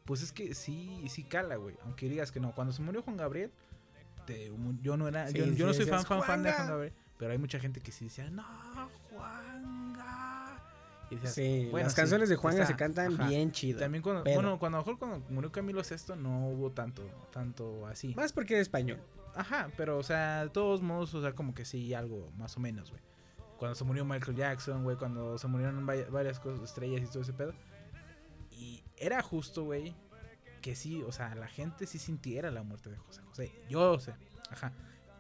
[0.05, 2.55] pues es que sí, sí cala, güey, aunque digas que no.
[2.55, 3.51] Cuando se murió Juan Gabriel,
[4.27, 6.67] te- yo no era, Sí, yo, yo sí no soy fan, fan, fan de Juan.
[6.69, 8.45] Gabriel, pero hay mucha gente que sí decía, no,
[9.11, 9.52] Juanga.
[11.13, 13.29] Y decías, Sí, bueno, las sí, canciones de Juanga está, se cantan ajá.
[13.29, 13.79] bien chido.
[13.79, 17.03] También cuando, Pero- bueno, cuando a lo mejor cuando murió Camilo Sesto no hubo tanto,
[17.31, 18.15] tanto así.
[18.15, 18.99] Más porque era español.
[19.35, 22.61] Ajá, pero o sea, de todos modos, o sea, como que sí, algo más o
[22.61, 23.03] menos, güey.
[23.59, 27.33] Cuando se murió Michael Jackson, güey, cuando se murieron varias cosas, estrellas y todo ese
[27.33, 27.55] pedo.
[28.51, 29.95] Y era justo, güey,
[30.61, 33.53] que sí, o sea, la gente sí sintiera la muerte de José José.
[33.69, 34.15] Yo sé,
[34.51, 34.73] ajá.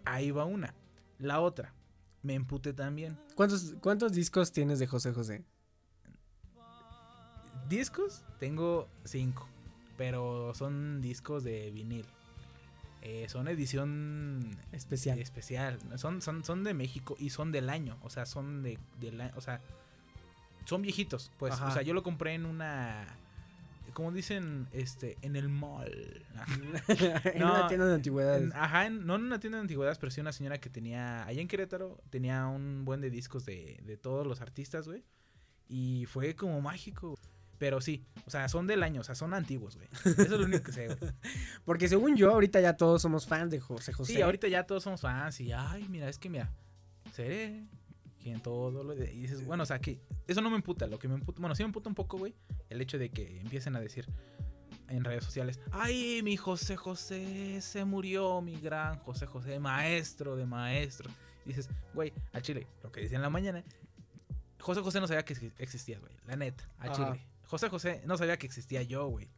[0.05, 0.75] Ahí va una.
[1.19, 1.73] La otra,
[2.23, 3.19] me emputé también.
[3.35, 5.45] ¿Cuántos, ¿Cuántos discos tienes de José José?
[7.77, 9.49] Discos, tengo cinco,
[9.97, 12.05] pero son discos de vinil.
[13.01, 15.19] Eh, son edición Especial.
[15.19, 15.79] especial.
[15.97, 17.97] Son, son, son de México y son del año.
[18.03, 19.33] O sea, son de, del año.
[19.37, 19.61] O sea,
[20.67, 21.33] son viejitos.
[21.39, 21.69] Pues, Ajá.
[21.69, 23.07] o sea, yo lo compré en una.
[23.95, 26.23] Como dicen, este, en el mall.
[27.25, 28.43] en No, una tienda de antigüedades.
[28.45, 31.25] En- ajá, en- no en una tienda de antigüedades, pero sí una señora que tenía,
[31.25, 35.03] allá en Querétaro, tenía un buen de discos de, de todos los artistas, güey.
[35.69, 37.19] Y fue como mágico.
[37.63, 39.87] Pero sí, o sea, son del año, o sea, son antiguos, güey.
[40.05, 41.13] Eso es lo único que sé, güey.
[41.65, 44.15] Porque según yo, ahorita ya todos somos fans de José José.
[44.15, 46.51] Sí, ahorita ya todos somos fans y, ay, mira, es que mira,
[47.13, 47.63] seré
[48.21, 48.97] quien todo lo...
[48.97, 51.41] de- Y dices, bueno, o sea, que eso no me emputa, lo que me emputa,
[51.41, 52.35] bueno, sí me emputa un poco, güey,
[52.69, 54.09] el hecho de que empiecen a decir
[54.89, 60.47] en redes sociales, ay, mi José José se murió, mi gran José José, maestro de
[60.47, 61.13] maestros.
[61.45, 63.63] Y dices, güey, a Chile, lo que decía en la mañana,
[64.59, 66.95] José José no sabía que ex- existías, güey, la neta, a Ajá.
[66.95, 67.27] Chile.
[67.53, 69.29] José José no sabía que existía yo, güey,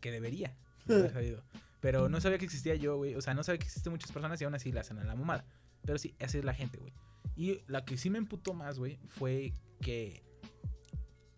[0.00, 0.56] que debería
[0.88, 1.42] haber sabido.
[1.80, 3.16] Pero no sabía que existía yo, güey.
[3.16, 5.16] O sea, no sabía que existen muchas personas y aún así le hacen a la
[5.16, 5.44] mamada.
[5.84, 6.92] Pero sí, así es la gente, güey.
[7.34, 10.22] Y la que sí me emputó más, güey, fue que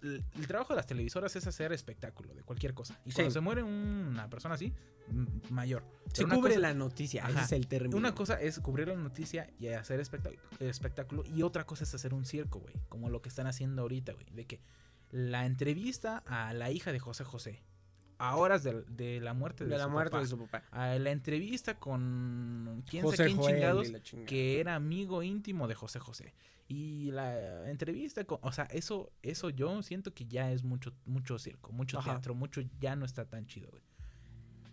[0.02, 3.00] el, el trabajo de las televisoras es hacer espectáculo de cualquier cosa.
[3.06, 4.74] Y cuando se muere una persona así,
[5.48, 5.84] mayor.
[6.12, 7.44] Se Pero cubre cosa- la noticia, ese Ajá.
[7.46, 7.96] es el término.
[7.96, 12.12] Una cosa es cubrir la noticia y hacer espectáculo, espectáculo y otra cosa es hacer
[12.14, 12.74] un circo, güey.
[12.90, 14.26] Como lo que están haciendo ahorita, güey.
[14.32, 14.60] De que
[15.10, 17.62] la entrevista a la hija de José José,
[18.18, 20.62] a horas de, de la muerte de, de la su muerte papá, de su papá.
[20.70, 23.92] a la entrevista con quién José quién Joel chingados
[24.26, 26.34] que era amigo íntimo de José José.
[26.68, 31.38] Y la entrevista con, o sea eso eso yo siento que ya es mucho mucho
[31.38, 32.10] circo mucho Ajá.
[32.12, 33.82] teatro mucho ya no está tan chido güey.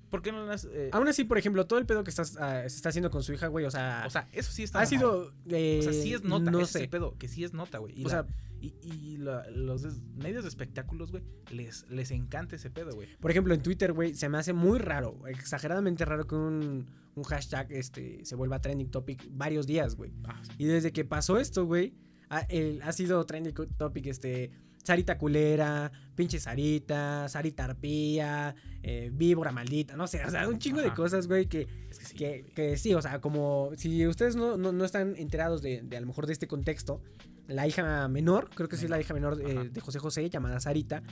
[0.09, 2.61] ¿por qué no las eh, Aún así, por ejemplo, todo el pedo que estás, ah,
[2.61, 4.85] se está haciendo con su hija, güey, o sea, o sea eso sí está ha
[4.85, 5.31] sido...
[5.49, 6.87] eh, o sea sí es nota no ese sé.
[6.87, 7.93] pedo que sí es nota güey.
[7.99, 8.25] Y O la- sea,
[8.63, 9.83] y, y la- los
[10.15, 14.15] medios de espectáculos güey les les encanta ese pedo güey por ejemplo, en Twitter, güey,
[14.15, 18.89] se me hace muy raro, exageradamente raro que un, un hashtag este, se vuelva trending
[18.89, 20.11] topic varios días, güey.
[20.25, 21.93] Ah, Y desde que pasó esto, güey,
[22.29, 22.47] ha,
[22.83, 24.51] ha sido trending topic, este,
[24.83, 30.81] Sarita culera, pinche Sarita, Sarita arpía, eh, víbora maldita, no sé, o sea, un chingo
[30.81, 32.53] de cosas, güey, que, es que sí, que, güey.
[32.53, 36.01] que sí, o sea, como si ustedes no, no, no están enterados de, de a
[36.01, 37.01] lo mejor de este contexto,
[37.47, 40.59] la hija menor, creo que sí es la hija menor eh, de José José, llamada
[40.59, 41.03] Sarita,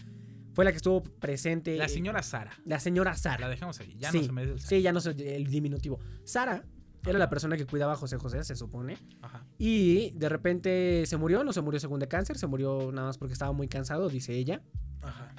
[0.54, 1.78] fue la que estuvo presente.
[1.78, 3.50] la señora Sara la señora la Sara.
[3.50, 6.00] dejamos ahí ya sí, no se me el sí, ya no sé el diminutivo.
[6.24, 6.64] Sara
[7.06, 8.96] era la persona que cuidaba a José José, se supone.
[9.22, 9.44] Ajá.
[9.58, 13.18] Y de repente se murió, no se murió según de cáncer, se murió nada más
[13.18, 14.62] porque estaba muy cansado, dice ella.
[15.02, 15.34] Ajá.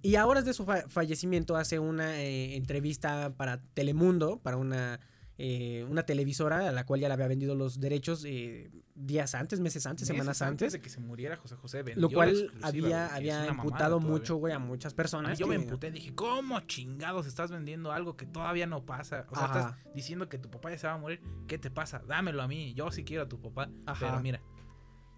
[0.00, 4.98] Y a horas de su fa- fallecimiento hace una eh, entrevista para Telemundo, para una,
[5.38, 9.58] eh, una televisora a la cual ya le había vendido los derechos eh, días antes,
[9.60, 10.72] meses antes, Meses semanas antes.
[10.72, 14.58] de que se muriera José José vendió Lo cual había, había imputado mucho, güey, a
[14.58, 15.38] muchas personas.
[15.38, 19.26] yo me emputé, dije, ¿cómo chingados estás vendiendo algo que todavía no pasa?
[19.30, 19.58] O sea, Ajá.
[19.58, 22.02] estás diciendo que tu papá ya se va a morir, ¿qué te pasa?
[22.06, 24.06] Dámelo a mí, yo sí quiero a tu papá, Ajá.
[24.06, 24.40] pero mira,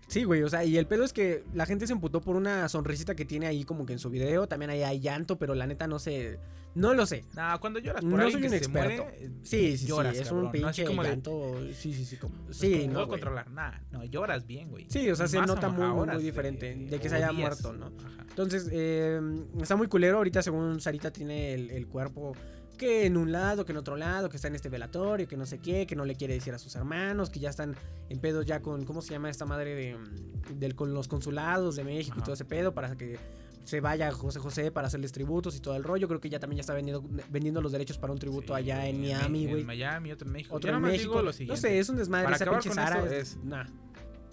[0.09, 2.69] Sí, güey, o sea, y el pedo es que la gente se emputó por una
[2.69, 5.67] sonrisita que tiene ahí como que en su video, también ahí hay llanto, pero la
[5.67, 6.39] neta no sé,
[6.77, 7.25] no lo sé.
[7.35, 9.03] nada, cuando lloras por No soy que un se experto.
[9.03, 10.53] muere, eh, Sí, sí, lloras, sí, es cabrón, un ¿no?
[10.53, 13.83] Pinche como de- llanto, sí, sí, sí, como, pues, sí, como, no, puedo controlar, nada,
[13.91, 14.87] no, lloras bien, güey.
[14.89, 17.41] Sí, o sea, se nota muy, muy, diferente de, que se haya días.
[17.41, 17.87] muerto, ¿no?
[17.87, 18.27] Ajá.
[18.29, 19.21] Entonces, eh,
[19.61, 20.19] está muy culero.
[20.19, 22.35] Ahorita, según Sarita, tiene el, el cuerpo
[22.77, 25.47] que en un lado, que en otro lado, que está en este velatorio, que no
[25.47, 27.75] sé qué, que no le quiere decir a sus hermanos, que ya están
[28.09, 31.77] en pedos ya con, ¿cómo se llama esta madre de, mm, del, con los consulados
[31.77, 33.19] de México y todo ese pedo para que
[33.65, 36.07] se vaya José José para hacerles tributos y todo el rollo.
[36.07, 38.87] Creo que ya también ya está vendiendo, vendiendo los derechos para un tributo Sí, allá
[38.87, 39.65] en güey, Miami, En güey.
[39.65, 40.55] Miami, otro en México.
[40.55, 41.15] Otro Yo en México.
[41.21, 42.25] lo no sé, es un desmadre.
[42.27, 43.67] Para esa acabar con Sara es- nah.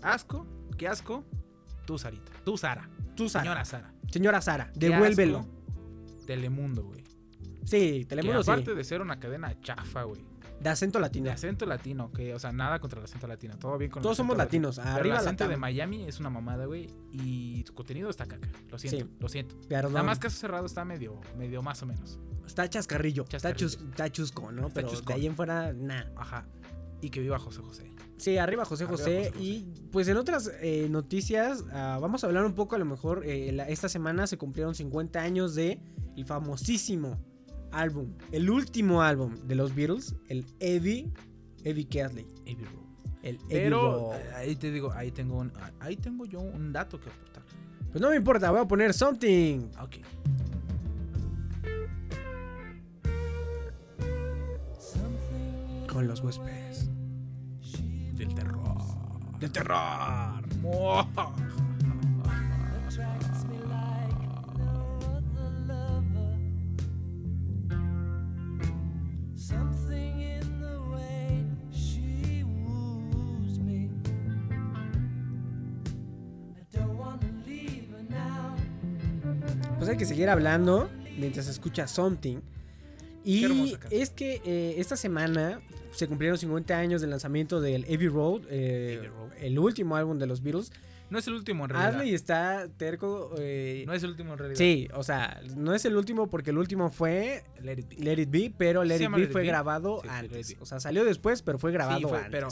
[0.03, 0.45] Asco,
[0.77, 1.23] qué asco.
[1.87, 2.31] Tú, Sarita.
[2.45, 2.87] Tú, Sara.
[3.15, 3.43] Tú, Sara.
[3.43, 3.93] Señora Sara.
[4.11, 5.47] Señora Sara, devuélvelo.
[6.27, 7.02] Telemundo, güey.
[7.65, 8.51] Sí, Que Telemundo sí.
[8.51, 10.21] aparte de ser una cadena chafa, güey.
[10.59, 11.31] De acento De latino.
[11.31, 13.57] acento latino, que, o sea, nada contra el acento latino.
[13.57, 14.69] Todo bien con el Todos somos latino.
[14.69, 14.85] latinos.
[14.85, 16.87] Pero Arriba el acento la de Miami es una mamada, güey.
[17.11, 18.47] Y su contenido está caca.
[18.69, 19.11] Lo siento, Sí.
[19.19, 19.55] lo siento.
[19.67, 19.93] Perdón.
[19.93, 22.17] Nada más caso cerrado está medio, medio más o menos.
[22.45, 23.23] Está chascarrillo.
[23.23, 23.67] Está, Chascarrillo.
[23.67, 24.67] chus- está chusco, ¿no?
[24.67, 25.07] Está Pero chuscón.
[25.07, 26.03] de ahí en fuera, nah.
[26.15, 26.47] Ajá.
[27.01, 27.91] Y que viva José José.
[28.17, 29.33] Sí, arriba José Arriba José.
[29.39, 33.23] Y pues en otras eh, noticias, ah, vamos a hablar un poco, a lo mejor,
[33.25, 35.81] eh, la- esta semana se cumplieron 50 años de
[36.15, 37.19] el famosísimo
[37.73, 41.11] álbum, el último álbum de los Beatles, el Eddie,
[41.63, 42.25] Eddie Casley.
[42.41, 42.83] Abbey Road.
[43.23, 44.33] El Eddie Pero Road.
[44.35, 47.43] ahí te digo, ahí tengo, un- ahí tengo yo un dato que aportar.
[47.91, 49.69] Pues no me importa, voy a poner Something.
[49.81, 49.97] Ok.
[55.91, 56.89] Con los huéspedes.
[58.15, 58.77] Del terror.
[59.39, 60.43] Del terror.
[60.61, 61.62] Something
[79.83, 82.37] Pues hay que seguir hablando mientras escucha Something.
[83.25, 85.59] Y es que eh, esta semana
[85.91, 89.29] se cumplieron 50 años del lanzamiento del Abbey Road, eh, Abbey Road.
[89.41, 90.71] el último álbum de los Beatles.
[91.09, 91.95] No es el último en realidad.
[91.99, 93.35] Arley está terco.
[93.37, 94.57] eh, No es el último en realidad.
[94.57, 97.95] sí, o sea, no es el último porque el último fue Let it be.
[98.05, 100.55] Let It Be, pero Let ¿Se It Be fue grabado Sí, antes.
[100.61, 102.31] O sea, salió después, pero fue grabado Sí, fue, antes.
[102.31, 102.47] pero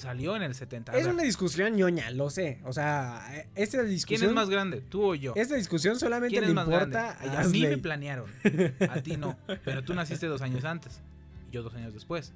[0.00, 0.92] salió en el 70.
[0.92, 2.60] A es una discusión ñoña, lo sé.
[2.64, 4.18] O sea, eh, esta discusión.
[4.18, 4.80] ¿Quién es más grande?
[4.80, 5.32] ¿Tú o yo?
[5.36, 6.98] Esta discusión solamente ¿Quién le más grande?
[6.98, 8.30] importa A, a mí me planearon.
[8.90, 9.36] A ti no.
[9.64, 11.00] Pero tú naciste dos años antes.
[11.50, 12.32] Y yo dos años después.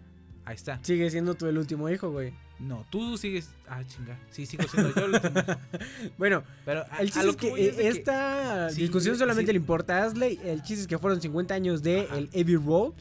[0.46, 0.78] Ahí está.
[0.82, 2.34] Sigue siendo tú el último hijo, güey.
[2.58, 3.48] No, tú sigues.
[3.66, 4.18] Ah, chinga.
[4.30, 5.40] Sí, sigo siendo yo el último.
[5.40, 5.58] hijo.
[6.18, 9.54] Bueno, Pero a, el a chiste lo es que, es esta discusión sí, solamente sí.
[9.54, 10.38] le importa a Asley.
[10.44, 12.18] El chiste es que fueron 50 años de Ajá.
[12.18, 12.92] el Abbey Road.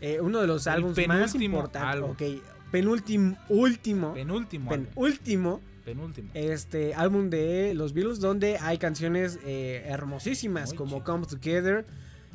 [0.00, 1.82] eh, uno de los álbumes más importantes.
[1.82, 2.16] álbum.
[2.72, 4.14] Penúltimo, último.
[4.14, 4.70] Penúltimo.
[4.70, 4.86] álbum.
[4.94, 6.30] penúltimo Penúltimo.
[6.34, 11.04] este álbum de los Beatles donde hay canciones eh, hermosísimas Muy como chido.
[11.04, 11.84] Come Together,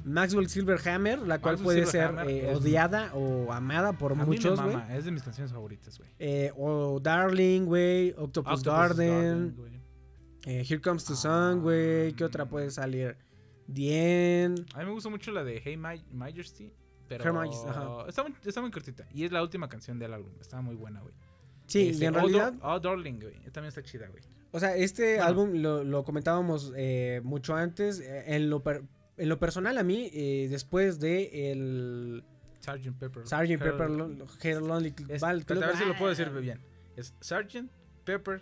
[0.06, 4.78] Maxwell Silverhammer, la cual Maxwell puede ser eh, odiada o amada por a muchos, güey.
[4.92, 6.10] Es de mis canciones favoritas, güey.
[6.20, 9.56] Eh, o Darling, güey, Octopus, Octopus Garden,
[10.46, 13.18] eh, Here Comes the Sun, güey, ¿qué otra puede salir?
[13.66, 16.72] Dien, A mí me gusta mucho la de Hey My- Majesty.
[17.08, 18.06] Pero ajá.
[18.10, 19.08] Está, muy, está muy cortita.
[19.14, 20.32] Y es la última canción del álbum.
[20.42, 21.14] Está muy buena, güey.
[21.68, 23.36] sí, Este, y en Oh, realidad, Oh, Darling, güey.
[23.52, 24.24] También está chida, güey.
[24.52, 25.26] o sea, este Bueno.
[25.26, 28.84] álbum lo, lo comentábamos eh, mucho antes, eh, en lo, per-
[29.18, 32.24] en lo personal a mí, eh, después de el
[32.62, 32.98] Sgt.
[33.00, 33.24] Pepper.
[33.28, 33.58] Sgt.
[33.60, 33.90] Pepper,
[34.44, 36.40] Her Lonely Es- espérate, a ver si lo puedo decir Ah.
[36.40, 36.60] bien.
[36.96, 37.70] Es Sgt.
[38.04, 38.42] Pepper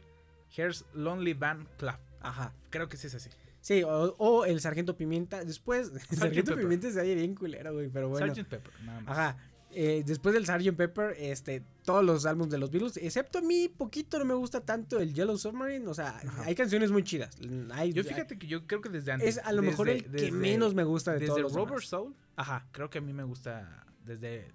[0.56, 1.95] Here's Lonely Band Club.
[2.21, 2.54] Ajá.
[2.69, 3.30] Creo que sí es así.
[3.65, 5.43] Sí, o, o el Sargento Pimienta.
[5.43, 6.63] Después, el Sargento Pepper.
[6.65, 8.28] Pimienta se oye bien culero, güey, pero bueno.
[8.32, 8.47] Sgt.
[8.47, 9.17] Pepper, nada más.
[9.17, 9.38] Ajá.
[9.71, 10.75] Eh, después del Sgt.
[10.78, 14.62] Pepper, este, todos los álbumes de los Beatles, excepto a mí, poquito no me gusta
[14.62, 15.88] tanto el Yellow Submarine.
[15.88, 16.43] O sea, Ajá.
[16.45, 17.36] hay canciones muy chidas.
[17.73, 19.38] Hay- Yo fíjate que yo creo que desde antes.
[19.38, 21.69] es a lo mejor el desde- que menos me gusta de Desde todos los Rubber
[21.69, 21.86] demás.
[21.88, 22.67] Soul, Ajá.
[22.71, 24.47] creo que a mí me gusta desde.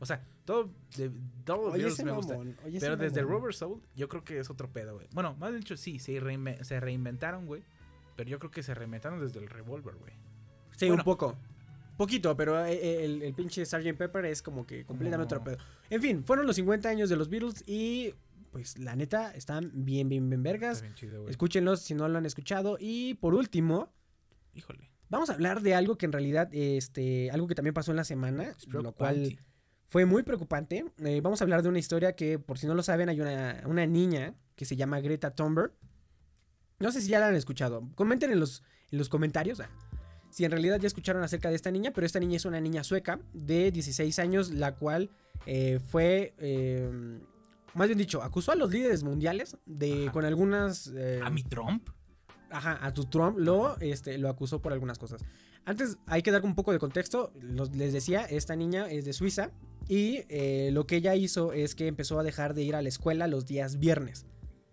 [0.00, 0.70] O sea, todo.
[0.96, 1.10] De,
[1.44, 2.36] todo Oye, Beatles me gusta.
[2.80, 3.22] Pero desde.
[3.22, 5.06] Rubber Soul, yo creo que es otro pedo, güey.
[5.14, 7.62] Bueno, más dicho, sí, se, reinve- se reinventaron, güey.
[8.16, 10.12] Pero yo creo que se reinventaron desde el Revolver, güey.
[10.72, 11.02] Sí, Bueno.
[11.02, 11.36] un poco.
[11.96, 13.96] Poquito, pero eh, eh, el, el pinche Sgt.
[13.96, 15.58] Pepper es como que completamente otro pedo.
[15.88, 18.12] En fin, fueron los 50 años de los Beatles y
[18.52, 20.82] pues la neta están bien, bien, bien vergas.
[20.82, 21.28] Bien chido.
[21.28, 22.76] Escúchenlos si no lo han escuchado.
[22.80, 23.92] Y por último,
[24.54, 24.90] Híjole.
[25.08, 28.04] vamos a hablar de algo que en realidad, este, algo que también pasó en la
[28.04, 29.38] semana, lo cual
[29.88, 30.84] fue muy preocupante.
[30.98, 33.62] Eh, vamos a hablar de una historia que, por si no lo saben, hay una,
[33.66, 35.72] una niña que se llama Greta Thunberg.
[36.78, 37.88] No sé si ya la han escuchado.
[37.94, 39.70] Comenten en los, en los comentarios ah,
[40.30, 42.84] si en realidad ya escucharon acerca de esta niña, pero esta niña es una niña
[42.84, 45.10] sueca de 16 años, la cual
[45.46, 47.18] eh, fue, eh,
[47.74, 50.12] más bien dicho, acusó a los líderes mundiales de Ajá.
[50.12, 50.92] con algunas...
[50.94, 51.88] eh, ¿A mi Trump?
[52.50, 55.24] Ajá, a tu Trump lo, este, lo acusó por algunas cosas.
[55.64, 57.32] Antes hay que dar un poco de contexto.
[57.40, 59.50] Los- les decía, esta niña es de Suiza
[59.88, 62.88] y eh, lo que ella hizo es que empezó a dejar de ir a la
[62.88, 64.26] escuela los días viernes.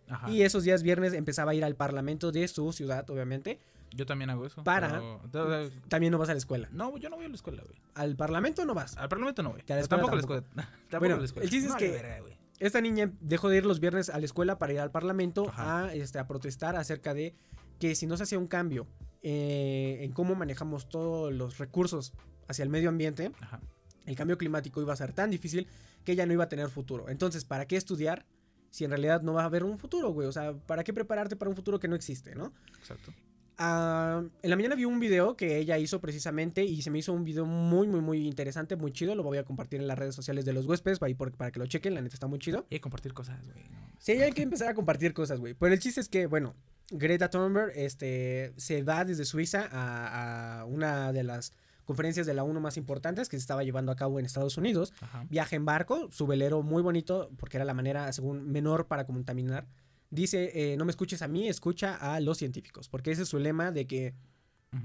[0.09, 0.29] Ajá.
[0.29, 3.59] Y esos días viernes empezaba a ir al parlamento de su ciudad, obviamente,
[3.95, 4.63] Yo también hago eso.
[4.63, 6.67] Para- pero- También no vas a la escuela.
[6.71, 7.79] No, yo no voy a la escuela, güey.
[7.93, 8.97] Al parlamento no vas.
[8.97, 9.61] Al parlamento no voy.
[9.69, 10.35] A la tampoco a la tampoco.
[10.39, 10.43] escuela.
[10.89, 11.43] Tampoco Bueno, la escuela.
[11.45, 12.23] el chiste es que-.
[12.59, 15.85] Esta niña dejó de ir los viernes a la escuela para ir al parlamento Ajá.
[15.85, 17.35] a, este, a protestar acerca de
[17.79, 18.87] que si no se hacía un cambio
[19.21, 22.13] eh, en cómo manejamos todos los recursos
[22.47, 23.59] hacia el medio ambiente, Ajá.
[24.05, 25.67] el cambio climático iba a ser tan difícil
[26.03, 27.09] que ella no iba a tener futuro.
[27.09, 28.25] Entonces, ¿para qué estudiar
[28.73, 30.27] si en realidad no va a haber un futuro, güey?
[30.27, 32.51] O sea, ¿para qué prepararte para un futuro que no existe, no?
[32.79, 33.13] Exacto.
[33.59, 37.13] Ah, en la mañana vi un video que ella hizo precisamente y se me hizo
[37.13, 39.13] un video muy, muy, muy interesante, muy chido.
[39.13, 41.67] Lo voy a compartir en las redes sociales de los huéspedes para, para que lo
[41.67, 42.65] chequen, la neta está muy chido.
[42.71, 43.63] Y hay que compartir cosas, güey.
[43.69, 43.91] no.
[43.99, 45.53] Sí, hay que empezar a compartir cosas, güey.
[45.53, 46.55] Pero el chiste es que, bueno,
[46.89, 51.53] Greta Thunberg este, se va desde Suiza a, a una de las
[51.85, 54.93] conferencias de la ONU más importantes que se estaba llevando a cabo en Estados Unidos.
[55.01, 55.25] Ajá.
[55.29, 59.67] Viaja en barco, su velero muy bonito, porque era la manera, según, menor para contaminar.
[60.09, 63.39] Dice, eh, no me escuches a mí, escucha a los científicos, porque ese es su
[63.39, 64.13] lema de que,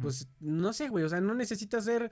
[0.00, 2.10] pues, no sé, güey, o sea, no necesitas ser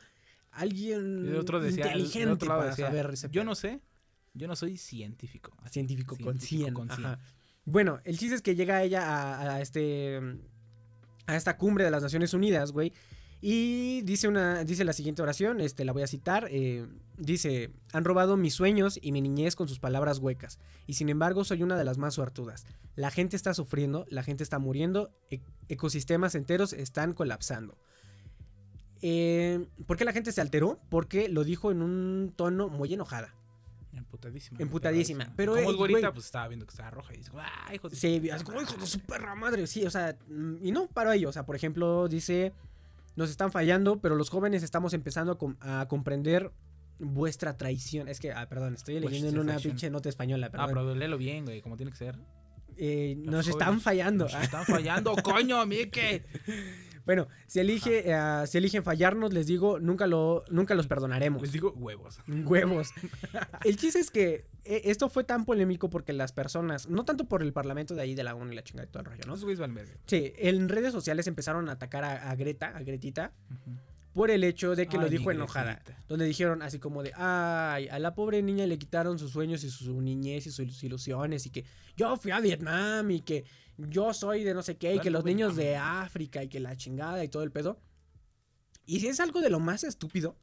[0.51, 3.45] alguien otro decía, inteligente otro para decía, saber ese Yo pedo".
[3.45, 3.81] no sé,
[4.35, 5.55] yo no soy científico.
[5.63, 6.75] Así, científico, con 100.
[6.75, 7.07] con cien.
[7.07, 7.19] ajá.
[7.65, 10.21] Bueno, el chiste es que llega ella a, a este
[11.27, 12.93] a esta cumbre de las Naciones Unidas, güey.
[13.41, 16.87] Y dice una dice la siguiente oración, este la voy a citar, eh,
[17.19, 21.45] dice, "Han robado mis sueños y mi niñez con sus palabras huecas, y sin embargo
[21.45, 22.67] soy una de las más suertudas.
[22.95, 27.77] La gente está sufriendo, la gente está muriendo, e- ecosistemas enteros están colapsando."
[29.03, 30.81] Eh, ¿Por qué la gente se alteró?
[30.89, 33.35] Porque lo dijo en un tono muy enojada.
[33.93, 34.59] Emputadísima.
[34.61, 37.75] Emputadísima, pero, Como eh, es güerita, pues estaba viendo que estaba roja y dice, ¡ah,
[37.75, 39.07] hijo de Sí, su así como, puta hijo de su madre".
[39.09, 42.53] perra madre, sí, o sea, mm, y no para ello, o sea, por ejemplo, dice,
[43.17, 46.53] nos están fallando, pero los jóvenes estamos empezando a, com- a comprender
[46.99, 48.09] vuestra traición.
[48.09, 50.69] Es que, ah, perdón, estoy leyendo en una pinche nota española, Ah, perdón.
[50.69, 52.17] pero léelo bien, güey, como tiene que ser.
[52.79, 54.25] Eh, nos están fallando.
[54.25, 56.25] Nos están fallando, coño, Mike.
[57.07, 61.41] Bueno, si elige, eh, si eligen fallarnos, les digo, nunca lo, nunca los perdonaremos.
[61.41, 62.19] Les digo huevos.
[62.27, 62.91] Huevos.
[63.65, 67.43] El chiste es que eh, esto fue tan polémico porque las personas, no tanto por
[67.43, 69.37] el parlamento de ahí de la ONU y la chingada y todo el rollo, ¿no?
[69.37, 69.93] Güeyes verga.
[70.07, 73.33] Sí, en redes sociales empezaron a atacar a, a Greta, a Gretita,
[74.13, 75.83] por el hecho de que lo Ay, dijo enojada.
[76.09, 79.71] Donde dijeron así como de, ay, a la pobre niña le quitaron sus sueños y
[79.71, 81.65] su niñez y sus ilusiones y que
[81.97, 83.45] yo fui a Vietnam y que
[83.79, 86.77] yo soy de no sé qué y que los niños de África y que la
[86.77, 87.81] chingada y todo el pedo.
[88.85, 90.37] Y si es algo de lo más estúpido,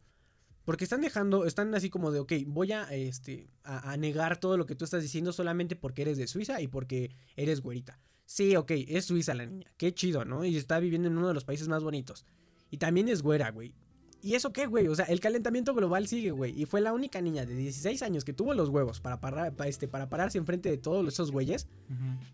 [0.65, 4.57] porque están dejando, están así como de, ok, voy a, este, a, a negar todo
[4.57, 7.99] lo que tú estás diciendo solamente porque eres de Suiza y porque eres güerita.
[8.25, 10.45] Sí, ok, es Suiza la niña, qué chido, ¿no?
[10.45, 12.25] Y está viviendo en uno de los países más bonitos.
[12.69, 13.75] Y también es güera, güey.
[14.23, 14.87] ¿Y eso qué, güey?
[14.87, 16.59] O sea, el calentamiento global sigue, güey.
[16.59, 19.69] Y fue la única niña de 16 años que tuvo los huevos para, parar, para,
[19.69, 21.67] este, para pararse enfrente de todos esos güeyes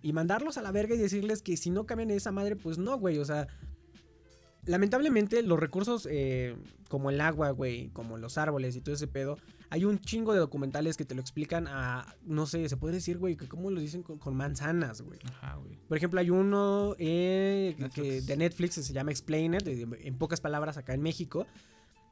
[0.03, 2.97] y mandarlos a la verga y decirles que si no cambian esa madre, pues no,
[2.99, 3.17] güey.
[3.17, 3.47] O sea,
[4.65, 6.55] lamentablemente los recursos eh,
[6.89, 9.37] como el agua, güey, como los árboles y todo ese pedo,
[9.71, 13.17] hay un chingo de documentales que te lo explican a, no sé, se puede decir,
[13.17, 15.19] güey, que cómo lo dicen con, con manzanas, güey.
[15.25, 15.77] Ajá, güey.
[15.87, 20.17] Por ejemplo, hay uno eh, que de Netflix que se llama Explain It, de- en
[20.17, 21.47] pocas palabras acá en México.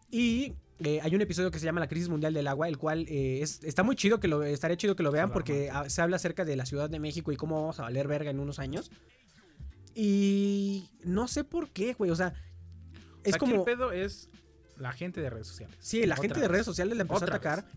[0.10, 3.06] Y eh, hay un episodio que se llama La crisis mundial del agua, el cual
[3.10, 6.16] eh, es- está muy chido que lo estaría chido que lo vean porque se habla
[6.18, 8.92] acerca de la Ciudad de México y cómo vamos a valer verga en unos años.
[9.96, 12.34] Y no sé por qué, güey, o sea,
[13.24, 14.30] es Aquí como el pedo es
[14.78, 15.76] la gente de redes sociales.
[15.80, 17.74] Sí, la Otra gente de redes sociales le empezó a atacar vez.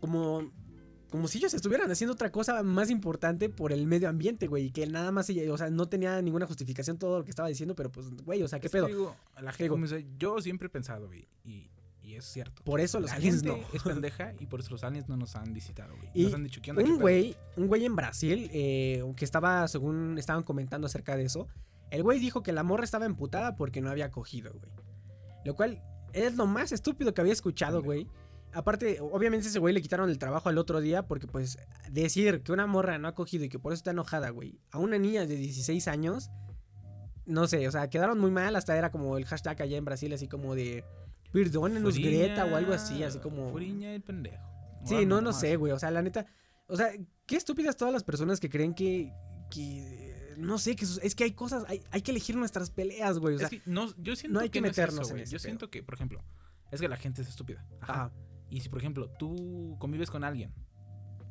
[0.00, 0.52] como,
[1.10, 4.66] como si ellos estuvieran haciendo otra cosa más importante por el medio ambiente, güey.
[4.66, 7.74] Y que nada más, o sea, no tenía ninguna justificación todo lo que estaba diciendo,
[7.74, 8.86] pero pues, güey, o sea, ¿qué Es que pedo?
[8.88, 11.70] digo, la gente, Digo- como dice, yo siempre he pensado, güey, y,
[12.02, 12.62] y es cierto.
[12.64, 13.66] Por eso los la aliens gente no.
[13.76, 16.10] es pendeja y por eso los aliens no nos han visitado, güey.
[16.14, 16.82] Y nos han dicho, ¿qué onda?
[16.82, 21.24] un pedo?" güey, un güey en Brasil, eh, que estaba, según estaban comentando acerca de
[21.24, 21.48] eso,
[21.90, 24.70] el güey dijo que la morra estaba emputada porque no había cogido, güey.
[25.44, 28.06] Lo cual es lo más estúpido que había escuchado, güey.
[28.52, 31.58] Aparte, obviamente ese güey le quitaron el trabajo al otro día porque pues
[31.90, 34.78] decir que una morra no ha cogido y que por eso está enojada, güey, a
[34.78, 36.30] una niña de 16 años,
[37.26, 40.12] no sé, o sea, quedaron muy mal, hasta era como el hashtag allá en Brasil,
[40.14, 40.82] así como de,
[41.30, 43.50] perdónenos Furiña- Greta o algo así, así como...
[43.52, 44.48] Furiña el pendejo.
[44.84, 45.72] Sí, no, no sé, güey.
[45.72, 46.24] O sea, la neta.
[46.68, 46.90] O sea,
[47.26, 49.12] qué estúpidas todas las personas que creen que.
[49.50, 51.64] que no sé, que es que hay cosas.
[51.66, 53.34] Hay, hay que elegir nuestras peleas, güey.
[53.34, 55.30] O sea, Es que no, yo siento hay que no es meternos eso, en Yo
[55.30, 55.38] pedo.
[55.40, 56.22] siento que, por ejemplo,
[56.70, 57.66] es que la gente es estúpida.
[57.80, 57.92] Ajá.
[57.92, 58.12] ajá,
[58.50, 60.52] Y si, por ejemplo, tú convives con alguien,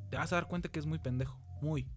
[0.09, 1.39] te vas a dar cuenta que es muy pendejo.
[1.61, 1.87] Muy.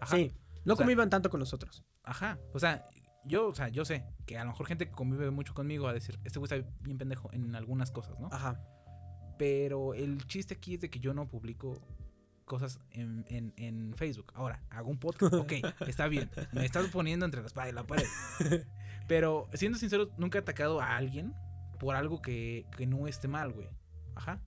[0.00, 0.16] Ajá.
[0.16, 0.32] sí.
[0.64, 1.84] No O sea, convivan tanto con nosotros.
[2.04, 2.38] Ajá.
[2.52, 2.86] O sea,
[3.24, 5.90] yo, o sea, yo sé que a lo mejor gente que convive mucho conmigo va
[5.90, 8.28] a decir, este güey está bien pendejo en algunas cosas, ¿no?
[8.30, 8.60] Ajá.
[9.38, 11.80] Pero el chiste aquí es de que yo no publico
[12.44, 14.32] cosas en, en- en Facebook.
[14.34, 15.32] Ahora, hago un podcast.
[15.34, 15.52] Ok,
[15.88, 16.30] está bien.
[16.52, 18.06] Me estás poniendo entre la espada y la pared.
[19.08, 21.32] Pero, siendo sincero, nunca he atacado a alguien
[21.78, 23.68] por algo que, que no esté mal, güey.
[24.14, 24.40] Ajá.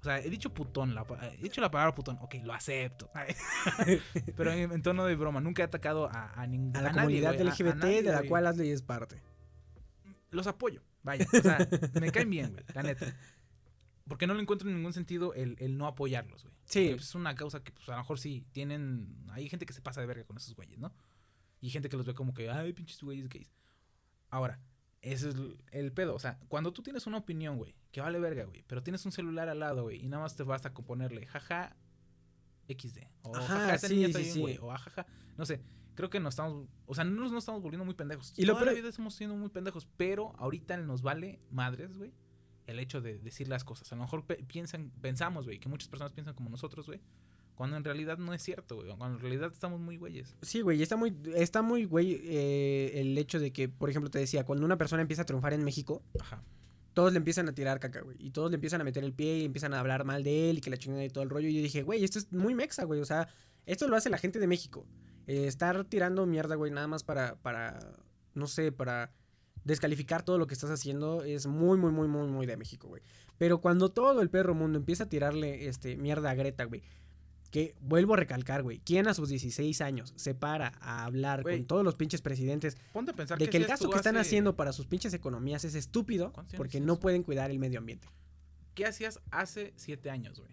[0.00, 2.18] O sea, he dicho putón, la, he dicho la palabra putón.
[2.20, 3.08] Ok, lo acepto.
[4.36, 7.00] Pero en, en tono de broma, nunca he atacado a, a ningún A la nadie,
[7.22, 8.28] comunidad güey, a- a LGBT nadie, de la güey.
[8.28, 9.22] cual Ashley es parte.
[10.30, 10.82] Los apoyo.
[11.04, 11.58] Vaya, o sea,
[12.00, 13.14] me caen bien, güey, la neta.
[14.08, 16.54] Porque no le encuentro ningún sentido el, el no apoyarlos, güey.
[16.64, 16.88] Sí.
[16.90, 19.24] Porque Es una causa que, pues, a lo mejor sí tienen.
[19.30, 20.92] Hay gente que se pasa de verga con esos güeyes, ¿no?
[21.60, 23.52] Y gente que los ve como que, ay, pinches güeyes gays.
[24.30, 24.58] Ahora,
[25.02, 25.36] ese es
[25.72, 26.14] el, pedo.
[26.14, 29.12] O sea, cuando tú tienes una opinión, güey, que vale verga, güey, pero tienes un
[29.12, 31.76] celular al lado, güey, y nada más te basta con ponerle jaja
[32.68, 32.98] XD.
[33.22, 34.40] O Ajá, jaja, esta sí, niña está sí, bien, sí.
[34.40, 34.58] güey.
[34.58, 35.60] O jaja, no sé.
[35.94, 36.68] Creo que nos estamos.
[36.86, 38.32] O sea, no nos, estamos volviendo muy pendejos.
[38.38, 42.14] Y lo peor- vida estamos siendo muy pendejos, pero ahorita nos vale madres, güey.
[42.66, 43.92] El hecho de decir las cosas.
[43.92, 47.00] A lo mejor pe- piensan, pensamos, güey, que muchas personas piensan como nosotros, güey.
[47.54, 48.88] Cuando en realidad no es cierto, güey.
[48.96, 50.34] Cuando en realidad estamos muy güeyes.
[50.42, 54.18] Sí, güey, está muy, está muy, güey, eh, el hecho de que, por ejemplo, te
[54.18, 56.42] decía, cuando una persona empieza a triunfar en México, Ajá.
[56.94, 58.16] todos le empiezan a tirar caca, güey.
[58.18, 60.58] Y todos le empiezan a meter el pie y empiezan a hablar mal de él
[60.58, 61.48] y que la chingada y todo el rollo.
[61.48, 63.00] Y yo dije, güey, esto es muy mexa, güey.
[63.00, 63.28] O sea,
[63.66, 64.86] esto lo hace la gente de México.
[65.26, 67.78] Eh, estar tirando mierda, güey, nada más para, para,
[68.34, 69.12] no sé, para
[69.64, 73.02] descalificar todo lo que estás haciendo es muy, muy, muy, muy, muy de México, güey.
[73.38, 76.82] Pero cuando todo el perro mundo empieza a tirarle, este, mierda a Greta, güey
[77.52, 81.64] que vuelvo a recalcar, güey, ¿quién a sus 16 años se para a hablar con
[81.64, 84.56] todos los pinches presidentes ponte a pensar de que, el si gasto que están haciendo
[84.56, 88.08] para sus pinches economías es estúpido porque no pueden cuidar el medio ambiente?
[88.74, 90.50] ¿Qué hacías hace 7 años, güey?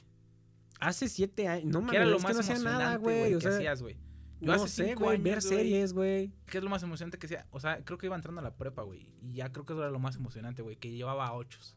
[0.82, 3.50] Hace 7 años, no mames, era lo es más que no hacía nada, güey, sea,
[3.50, 3.98] ¿qué hacías, güey?
[4.42, 6.34] Yo no sé, güey, ver series, güey.
[6.48, 7.48] ¿Qué es lo más emocionante que sea?
[7.52, 9.10] O sea, creo que iba entrando a la prepa, güey.
[9.22, 10.78] Y ya creo que eso era lo más emocionante, güey.
[10.78, 11.76] Que llevaba a ochos.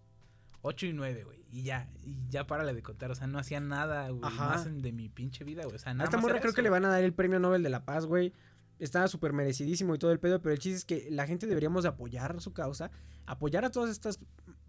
[0.62, 1.44] 8 y 9, güey.
[1.50, 3.10] Y ya, y ya párale de contar.
[3.10, 4.22] O sea, no hacía nada, güey.
[4.34, 5.76] Más de mi pinche vida, güey.
[5.76, 6.04] O sea, nada.
[6.04, 8.06] A esta morra creo que le van a dar el premio Nobel de la Paz,
[8.06, 8.32] güey.
[8.78, 11.82] Estaba súper merecidísimo y todo el pedo, pero el chiste es que la gente deberíamos
[11.82, 12.90] de apoyar su causa,
[13.26, 14.18] apoyar a todas estas.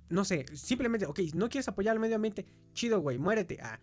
[0.10, 3.60] No sé, simplemente, ok, no quieres apoyar al medio ambiente, chido, güey, muérete.
[3.62, 3.80] Ah.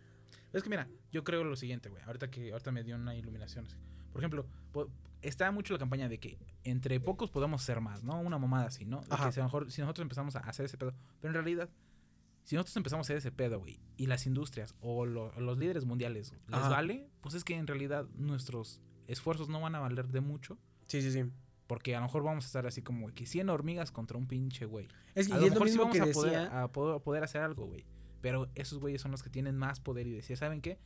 [0.52, 2.02] Es que mira, yo creo lo siguiente, güey.
[2.04, 3.66] Ahorita que ahorita me dio una iluminación.
[4.12, 4.88] Por ejemplo, po,
[5.22, 8.20] está mucho la campaña de que entre pocos podamos ser más, ¿no?
[8.20, 9.00] Una mamada así, ¿no?
[9.00, 10.92] De que si nosotros empezamos a hacer ese pedo.
[11.20, 11.68] Pero en realidad,
[12.50, 15.56] si nosotros empezamos a hacer ese pedo, güey, y las industrias o, lo- o los
[15.56, 16.68] líderes mundiales les Ajá.
[16.68, 20.58] vale, pues es que en realidad nuestros esfuerzos no van a valer de mucho.
[20.88, 21.24] sí, sí, sí.
[21.68, 24.26] Porque a lo mejor vamos a estar así como güey, que 100 hormigas contra un
[24.26, 24.88] pinche güey.
[25.14, 27.00] Es que A lo es lo mejor sí vamos que a poder, decía, a poder,
[27.02, 27.86] poder hacer algo, güey.
[28.20, 30.80] Pero esos güeyes son los que tienen más poder y decir, ¿saben qué?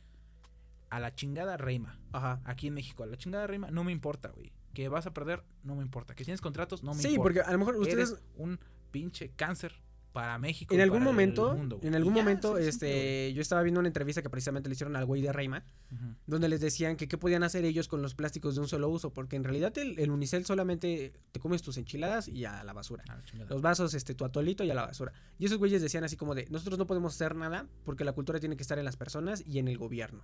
[0.91, 1.99] A la chingada reima.
[2.11, 2.39] ajá.
[2.45, 4.53] Aquí en México, a la chingada reima, no me importa, güey.
[4.75, 6.13] Que vas a perder, no me importa.
[6.13, 7.23] Que tienes contratos, no me Sí, importa.
[7.23, 8.59] porque a lo mejor ustedes Eres un
[8.91, 9.81] pinche cáncer
[10.15, 10.73] para México.
[10.73, 14.29] en algún momento, mundo, en algún ya, momento, este, yo estaba viendo una entrevista que
[14.29, 15.29] precisamente le hicieron al güey de.
[15.35, 16.15] Ujú.
[16.25, 19.11] donde les decían que qué podían hacer ellos con los plásticos de un solo uso,
[19.11, 23.03] porque en realidad el, el unicel solamente te comes tus enchiladas y a la basura.
[23.09, 23.49] A la chingada.
[23.49, 25.11] Los vasos, este, tu atolito y a la basura.
[25.37, 28.39] Y esos güeyes decían así como de, nosotros no podemos hacer nada porque la cultura
[28.39, 30.23] tiene que estar en las personas y en el gobierno.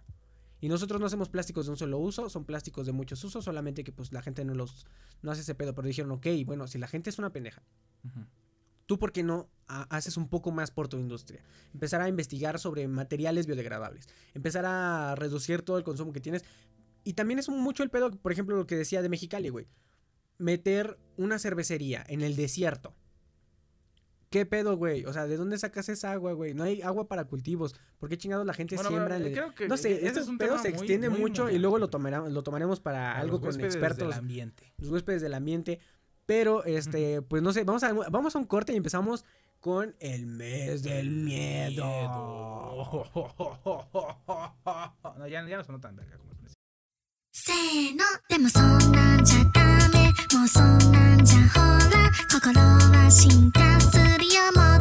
[0.62, 3.84] Y nosotros no hacemos plásticos de un solo uso, son plásticos de muchos usos, solamente
[3.84, 4.86] que pues la gente no los,
[5.22, 5.76] no hace ese pedo.
[5.76, 7.62] Pero dijeron, ok, bueno, si la gente es una pendeja,
[8.06, 8.26] Ujú.
[8.92, 11.42] ¿Tú por qué no ha- haces un poco más por tu industria?
[11.74, 16.44] Empezar a investigar sobre materiales biodegradables, empezar a reducir todo el consumo que tienes.
[17.06, 19.68] Y también es mucho el pedo, por ejemplo, lo que decía de Mexicali, güey.
[20.40, 22.94] Meter una cervecería en el desierto.
[24.30, 25.06] ¿Qué pedo, güey?
[25.06, 26.54] O sea, ¿de dónde sacas esa agua, güey?
[26.54, 27.76] No hay agua para cultivos.
[27.98, 29.16] ¿Por qué chingados la gente Bueno, siembra?
[29.16, 31.10] pero, en el- creo que No sé, ese este es un pedo se muy- extiende
[31.10, 34.10] muy mucho y luego lo, tomara- lo tomaremos para A algo los con huéspedes expertos
[34.10, 34.74] del ambiente.
[34.78, 35.80] los huéspedes del ambiente.
[36.32, 39.26] Pero, este, pues no sé, vamos a, vamos a un corte y empezamos
[39.60, 41.84] con el mes del miedo.
[45.18, 46.64] No, ya, ya no sonó tan verga como el principio.
[47.34, 54.81] せー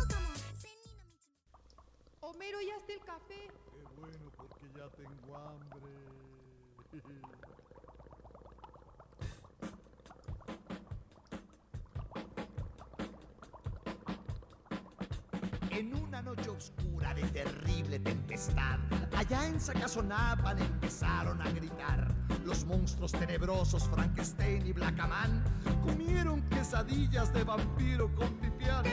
[17.43, 18.79] Terrible tempestad,
[19.15, 22.13] allá en Sacazonapan empezaron a gritar.
[22.45, 25.43] Los monstruos tenebrosos Frankenstein y Blackaman
[25.83, 28.83] comieron quesadillas de vampiro con pipián.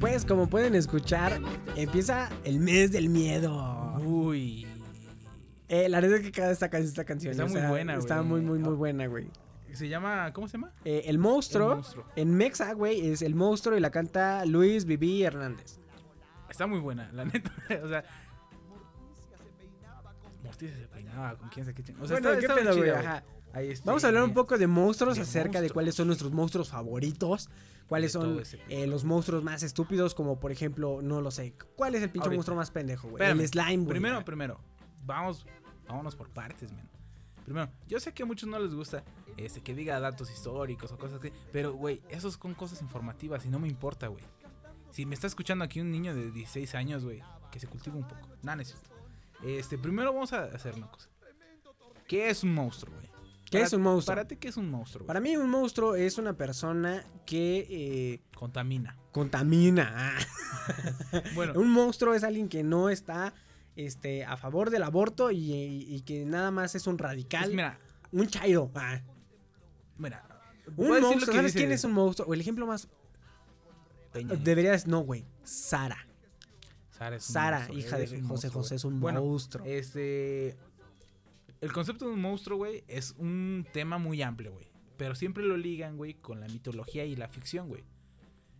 [0.00, 1.40] Pues como pueden escuchar,
[1.74, 3.94] empieza el mes del miedo.
[4.04, 4.66] Uy.
[5.68, 8.28] Eh, la verdad es que cada esta, esta canción Está o muy buena, Está güey.
[8.28, 9.28] muy, muy, muy buena, güey.
[9.72, 10.72] Se llama, ¿cómo se llama?
[10.84, 12.04] Eh, el monstruo, El monstruo.
[12.16, 15.78] en Mexa, güey, es el monstruo y la canta Luis Viví Hernández.
[16.48, 17.50] Está muy buena, la neta.
[17.82, 18.04] o sea.
[20.42, 22.90] Morticia se peinaba con quién sabe qué O sea, Bueno, está- ¿qué pedo, güey?
[22.90, 23.24] chida, Ajá.
[23.52, 26.30] Ahí este, Vamos a hablar un poco de monstruos de acerca de cuáles son nuestros
[26.32, 27.48] monstruos favoritos.
[27.88, 31.54] Cuáles son eh, los monstruos más estúpidos, como por ejemplo, no lo sé.
[31.76, 32.38] ¿Cuál es el pinche Ahorita.
[32.38, 33.24] monstruo más pendejo, güey?
[33.24, 33.88] El slime, güey.
[33.88, 34.60] Primero, primero.
[35.04, 35.46] Vamos,
[35.88, 36.88] vámonos por partes, man.
[37.44, 39.04] Primero, yo sé que a muchos no les gusta
[39.36, 43.48] este, que diga datos históricos o cosas así, pero, güey, esos son cosas informativas y
[43.48, 44.24] no me importa, güey.
[44.90, 48.06] Si me está escuchando aquí un niño de 16 años, güey, que se cultive un
[48.08, 48.28] poco.
[48.42, 48.90] Nada, necesito.
[49.44, 51.08] Este, primero vamos a hacer una cosa.
[52.08, 53.06] ¿Qué es un monstruo, güey?
[53.44, 54.16] ¿Qué Para- es un monstruo?
[54.16, 55.06] Para ti, ¿qué es un monstruo, güey?
[55.08, 58.96] Para mí un monstruo es una persona que eh, Contamina.
[59.12, 60.16] contamina.
[61.36, 63.34] Bueno, Un monstruo es alguien que no está
[63.76, 67.44] este, a favor del aborto y, y que nada más es un radical.
[67.44, 67.78] pues mira,
[68.10, 68.70] un chairo.
[68.74, 69.00] Ah.
[69.98, 70.24] mira.
[70.76, 71.32] Un monstruo.
[71.36, 72.26] ¿Sabes quién es un monstruo?
[72.28, 72.88] O el ejemplo más.
[74.24, 74.42] Nieto.
[74.42, 74.86] Deberías.
[74.86, 75.24] No, güey.
[75.44, 76.06] Sara.
[76.90, 79.64] Sara, es un Sara, monstruo, hija es de José José, es un Bueno, monstruo.
[79.66, 80.56] Este.
[81.60, 84.66] El concepto de un monstruo, güey, es un tema muy amplio, güey.
[84.96, 87.84] Pero siempre lo ligan, güey, con la mitología y la ficción, güey.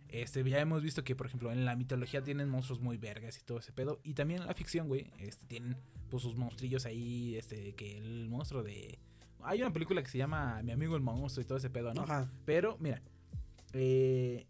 [0.09, 3.41] Este, ya hemos visto que, por ejemplo, en la mitología tienen monstruos muy vergas y
[3.41, 3.99] todo ese pedo.
[4.03, 5.77] Y también en la ficción, güey, este, tienen
[6.09, 8.99] pues sus monstrillos ahí, este, que el monstruo de...
[9.43, 12.03] Hay una película que se llama Mi amigo el monstruo y todo ese pedo, ¿no?
[12.03, 12.31] Ajá.
[12.45, 13.01] Pero, mira,
[13.73, 14.47] eh,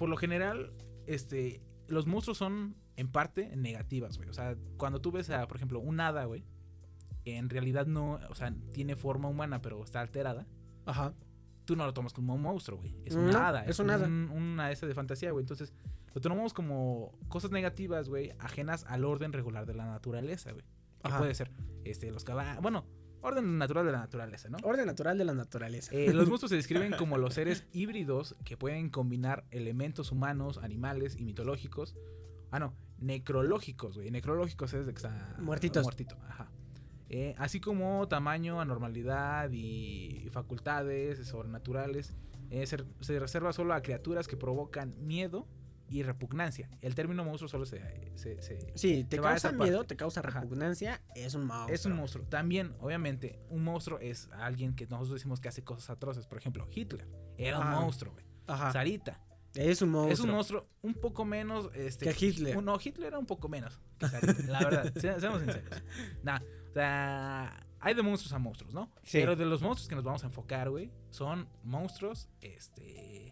[0.00, 0.72] por lo general,
[1.06, 4.30] este, los monstruos son en parte negativas, güey.
[4.30, 6.42] O sea, cuando tú ves a, por ejemplo, un hada, güey,
[7.26, 10.46] en realidad no, o sea, tiene forma humana, pero está alterada.
[10.86, 11.12] Ajá.
[11.66, 12.96] Tú no lo tomas como un monstruo, güey.
[13.04, 13.66] Es un No, hada.
[13.66, 14.06] es un hada.
[14.06, 15.42] una esa de fantasía, güey.
[15.42, 15.74] Entonces,
[16.14, 20.64] lo tomamos como cosas negativas, güey, ajenas al orden regular de la naturaleza, güey.
[21.02, 21.18] Que Ajá.
[21.18, 21.50] puede ser,
[21.84, 22.62] este, los caballos.
[22.62, 22.86] Bueno,
[23.22, 24.58] orden natural de la naturaleza, ¿no?
[24.62, 25.94] Orden natural de la naturaleza.
[25.94, 31.16] Eh, los monstruos se describen como los seres híbridos que pueden combinar elementos humanos, animales
[31.16, 31.96] y mitológicos.
[32.50, 34.10] Ah, no, necrológicos, güey.
[34.10, 35.82] Necrológicos es de que está Muertitos.
[35.82, 36.50] Muertito, ajá.
[37.08, 42.14] Eh, así como tamaño, anormalidad y facultades sobrenaturales.
[42.50, 45.46] Eh, se, se reserva solo a criaturas que provocan miedo
[45.90, 46.70] y repugnancia.
[46.80, 47.80] El término monstruo solo se...
[48.16, 49.88] se- se- Sí, te se causa miedo, parte.
[49.88, 51.74] te causa repugnancia, es un monstruo.
[51.74, 52.24] Es un monstruo.
[52.26, 56.26] También, obviamente, un monstruo es alguien que nosotros decimos que hace cosas atroces.
[56.26, 57.76] Por ejemplo, Hitler era Ajá.
[57.78, 58.24] un monstruo, güey.
[58.46, 58.72] Ajá.
[58.72, 59.20] Sarita
[59.54, 60.12] Es un monstruo.
[60.14, 61.70] es un monstruo un poco menos.
[61.74, 62.62] Este, Que Hitler.
[62.62, 64.92] No, Hitler era un poco menos que Sarita, la verdad.
[64.94, 65.82] se- Seamos sinceros.
[66.22, 66.38] Nah,
[66.70, 68.92] o sea, hay de monstruos a monstruos, ¿no?
[69.02, 69.18] Sí.
[69.18, 73.29] Pero de los monstruos que nos vamos a enfocar, güey, son monstruos, este.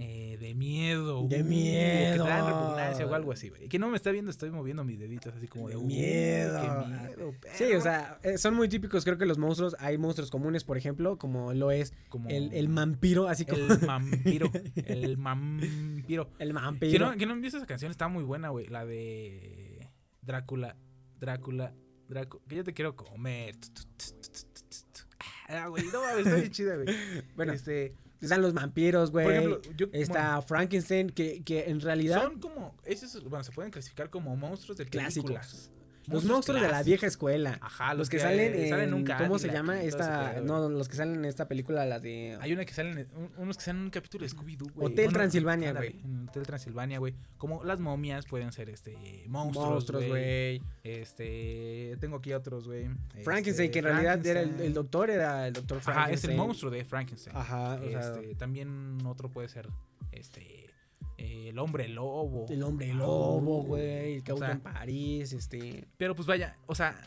[0.00, 1.26] Eh, de miedo.
[1.28, 2.24] De uh, miedo.
[2.24, 3.68] Que traen repugnancia o algo así, güey.
[3.68, 5.76] Que no me está viendo, estoy moviendo mis deditos así como de.
[5.76, 6.60] uh, miedo.
[6.60, 10.30] qué miedo, Sí, o sea, eh, son muy típicos, creo que los monstruos, hay monstruos
[10.30, 13.62] comunes, por ejemplo, como lo es Como el, el vampiro, así como...
[13.62, 14.50] El vampiro.
[14.86, 16.30] el vampiro.
[16.38, 17.10] El Que vampiro.
[17.10, 18.66] no, que no han visto esa canción, está muy buena, güey.
[18.66, 19.88] La de
[20.22, 20.76] Drácula,
[21.18, 21.74] Drácula,
[22.08, 22.42] Drácula.
[22.48, 23.54] Que yo te quiero comer.
[25.48, 26.86] Ah, güey, no mames, está bien chida, güey.
[27.36, 29.24] Bueno, este, Están los vampiros, güey.
[29.24, 32.22] por ejemplo, yo, Está bueno, Frankenstein, que, que en realidad...
[32.22, 35.70] son como, esos, bueno, se pueden clasificar como monstruos de Clásicos.
[36.10, 37.58] Los monstruos de la vieja escuela.
[37.60, 40.32] Ajá, los, que, salen en, salen en ¿cómo se llama esta?
[40.34, 43.08] pedo, No, los que salen en esta película, la de Hay una que salen, en-
[43.16, 44.92] un- unos que salen en un capítulo de Scooby-Doo, güey.
[44.92, 46.00] Hotel Transilvania, güey.
[46.04, 47.14] En Hotel Transilvania, güey.
[47.38, 50.62] Como las momias pueden ser, este, monstruos, güey.
[50.82, 52.88] Este, tengo aquí otros, güey.
[53.24, 56.30] Frankenstein, Este, que en realidad era el, el doctor, era el doctor Ajá, Frankenstein.
[56.32, 57.36] es el monstruo de Frankenstein.
[57.36, 59.68] Ajá, o sea, Este, también otro puede ser,
[60.12, 60.59] este,
[61.20, 62.46] eh, el hombre lobo.
[62.48, 65.86] el hombre lobo, güey, el que O sea, en París, este...
[65.96, 67.00] Pero pues vaya, o sea,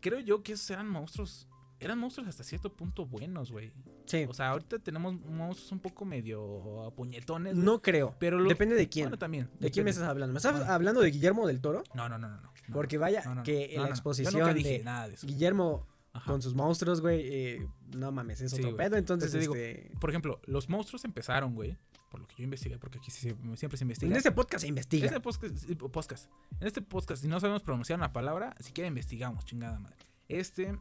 [0.00, 1.46] creo yo que esos eran monstruos.
[1.78, 3.72] Eran monstruos hasta cierto punto buenos, güey.
[4.04, 7.54] Sí, O sea, ahorita tenemos monstruos un poco medio puñetones.
[7.54, 8.14] güey, no creo.
[8.18, 9.06] pero lo- Depende de quién.
[9.06, 9.48] Bueno, también.
[9.58, 10.32] ¿De quién me estás hablando?
[10.34, 10.70] ¿Me estás Bueno.
[10.70, 11.82] hablando de Guillermo del Toro?
[11.94, 12.36] No, no, no, no.
[12.42, 15.14] no, Porque vaya, no, no, que en la exposición Yo nunca dije de nada de
[15.14, 15.26] eso.
[15.26, 16.30] Guillermo Ajá.
[16.30, 18.96] con sus monstruos, güey, eh, no mames, es otro pedo.
[18.96, 21.78] Entonces, digo, este, Por ejemplo, los monstruos empezaron, güey.
[22.10, 24.10] Por lo que yo investigué, porque aquí siempre se investiga.
[24.10, 25.06] en este podcast se investiga.
[25.06, 26.28] Este podcast.
[26.60, 29.96] En este podcast, si no sabemos pronunciar una palabra, siquiera investigamos, chingada madre.
[30.28, 30.76] Este.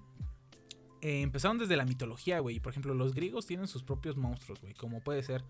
[1.01, 2.59] eh, empezaron desde la mitología, güey.
[2.59, 4.73] Por ejemplo, los griegos tienen sus propios monstruos, güey.
[4.73, 5.43] Como puede ser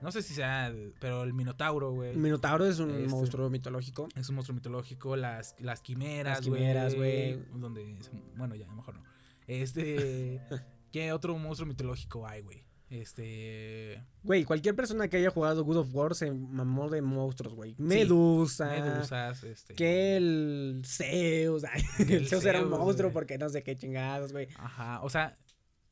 [0.00, 2.10] No sé si sea, pero el Minotauro, güey.
[2.10, 4.08] El Minotauro es un Este, monstruo mitológico.
[4.14, 7.38] Es un monstruo mitológico, las, las quimeras, Las quimeras, güey.
[7.54, 7.98] Donde,
[8.36, 9.02] bueno, ya, mejor no.
[9.46, 10.40] Este,
[10.92, 12.64] ¿qué otro monstruo mitológico hay, güey?
[12.90, 17.74] Este, Güey, cualquier persona que haya jugado God of War se mamó de monstruos, güey.
[17.78, 18.66] Medusa.
[18.66, 19.74] medusas, este.
[19.74, 21.64] Que el Zeus.
[21.98, 23.14] el el Zeus era un monstruo güey.
[23.14, 24.48] porque no sé qué chingados, güey.
[24.58, 25.34] Ajá, o sea,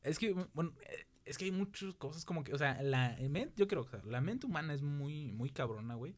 [0.03, 0.73] es que, bueno,
[1.25, 4.01] es que hay muchas cosas como que, o sea, la mente, yo creo que o
[4.01, 6.15] sea, la mente humana es muy, muy cabrona, güey.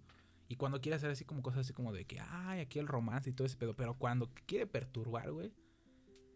[0.47, 3.30] Y cuando quiere hacer así como cosas así como de que, ay, aquí el romance
[3.30, 5.51] y todo ese pedo, pero cuando quiere perturbar, güey.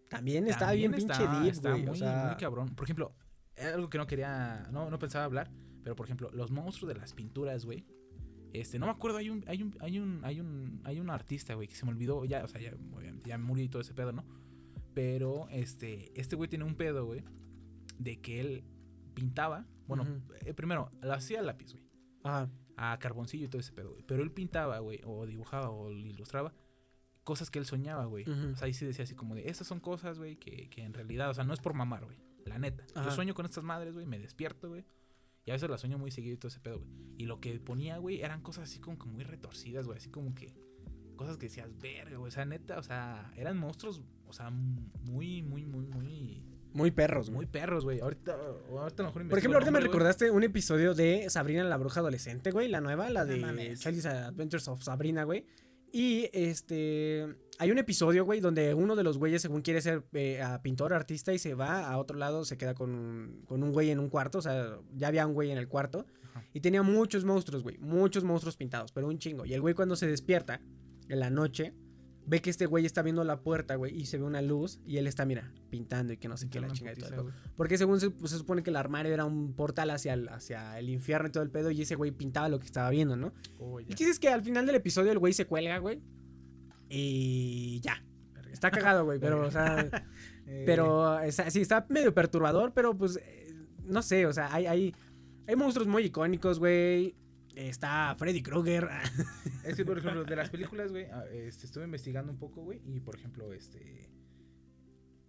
[0.09, 1.83] También está también bien pinche está- deep, está güey.
[1.83, 2.73] muy, O sea, muy cabrón.
[2.73, 3.13] Por ejemplo,
[3.61, 5.51] algo que no quería, no, no pensaba hablar,
[5.83, 7.85] pero por ejemplo, los monstruos de las pinturas, güey.
[8.51, 11.53] Este, no me acuerdo, hay un, hay un, hay un, hay un, hay un artista,
[11.53, 13.93] güey, que se me olvidó, ya, o sea, ya, obviamente, ya murió y todo ese
[13.93, 14.25] pedo, ¿no?
[14.95, 17.23] Pero, este, este güey tiene un pedo, güey,
[17.99, 18.63] de que él
[19.13, 20.03] pintaba, bueno,
[20.45, 21.85] eh, primero, lo hacía a lápiz, güey,
[22.23, 22.49] Ajá.
[22.75, 26.53] a carboncillo y todo ese pedo, güey, pero él pintaba, güey, o dibujaba o ilustraba
[27.23, 28.27] cosas que él soñaba, güey.
[28.27, 30.95] O sea, ahí sí decía así como de, estas son cosas, güey, que, que en
[30.95, 32.17] realidad, o sea, no es por mamar, güey,
[32.49, 32.85] la neta.
[32.95, 33.09] Ajá.
[33.09, 34.85] Yo sueño con estas madres, güey, me despierto, güey.
[35.45, 36.89] Y a veces las sueño muy seguido y todo ese pedo, güey.
[37.17, 39.97] Y lo que ponía, güey, eran cosas así como que muy retorcidas, güey.
[39.97, 40.53] Así como que
[41.15, 42.27] cosas que decías, verga, güey.
[42.27, 46.43] O sea, neta, o sea, eran monstruos, o sea, muy, muy, muy, muy,
[46.73, 47.99] Muy perros, muy perros, güey.
[47.99, 51.63] Ahorita, ahorita a lo mejor Por ejemplo, ahorita me nombre, recordaste un episodio de Sabrina
[51.63, 52.67] la bruja adolescente, güey.
[52.67, 53.75] La nueva, la No de.
[53.75, 55.45] Charlie's Adventures of Sabrina, güey.
[55.91, 57.35] Y este.
[57.61, 60.93] Hay un episodio, güey, donde uno de los güeyes, según quiere ser eh, a pintor,
[60.93, 63.99] artista, y se va a otro lado, se queda con un, con un güey en
[63.99, 64.37] un cuarto.
[64.37, 66.05] O sea, ya había un güey en el cuarto.
[66.23, 66.45] Ajá.
[66.53, 67.77] Y tenía muchos monstruos, güey.
[67.79, 69.45] Muchos monstruos pintados, pero un chingo.
[69.45, 70.61] Y el güey, cuando se despierta
[71.09, 71.73] en la noche,
[72.25, 74.79] ve que este güey está viendo la puerta, güey, y se ve una luz.
[74.85, 77.31] Y él está, mira, pintando y que no sé qué, la chingada y todo.
[77.57, 80.79] Porque según se, pues, se supone que el armario era un portal hacia el, hacia
[80.79, 81.71] el infierno y todo el pedo.
[81.71, 83.33] Y ese güey pintaba lo que estaba viendo, ¿no?
[83.57, 86.01] Oh, Y dices que al final del episodio el güey se cuelga, güey.
[86.89, 88.03] Y ya.
[88.51, 89.19] Está cagado, güey.
[89.19, 89.89] Pero, o sea.
[90.51, 92.73] Eh, pero, está- sí, está medio perturbador.
[92.73, 94.25] Pero, pues, eh, no sé.
[94.25, 94.95] O sea, hay, hay,
[95.47, 97.15] hay monstruos muy icónicos, güey.
[97.55, 98.89] Está Freddy Krueger.
[99.63, 102.81] Es que, por ejemplo, de las películas, güey, ah, este, estuve investigando un poco, güey,
[102.83, 104.09] y por ejemplo, este.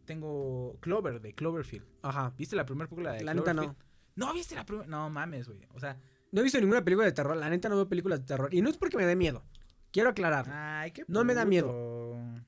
[0.06, 1.84] Tengo Clover, de Cloverfield.
[2.02, 2.32] Ajá.
[2.38, 3.76] ¿Viste la primera película de La neta no.
[4.16, 4.88] No, ¿viste la primera?
[4.88, 5.60] No mames, güey.
[5.74, 5.98] O sea,
[6.32, 7.36] No he visto ninguna película de terror.
[7.36, 8.52] La neta no veo películas de terror.
[8.52, 9.44] Y no es porque me dé miedo.
[9.90, 10.46] Quiero aclarar.
[10.50, 11.74] ay, qué No me da miedo.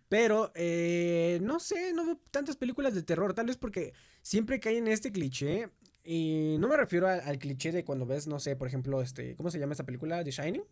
[0.09, 3.35] Pero, eh, no sé, no veo tantas películas de terror.
[3.35, 5.71] Tal vez porque siempre caen en este cliché.
[6.05, 9.37] Y no me refiero al, al cliché de cuando ves, no sé, por ejemplo, este,
[9.37, 10.23] ¿cómo se llama esta película?
[10.25, 10.65] The Shining.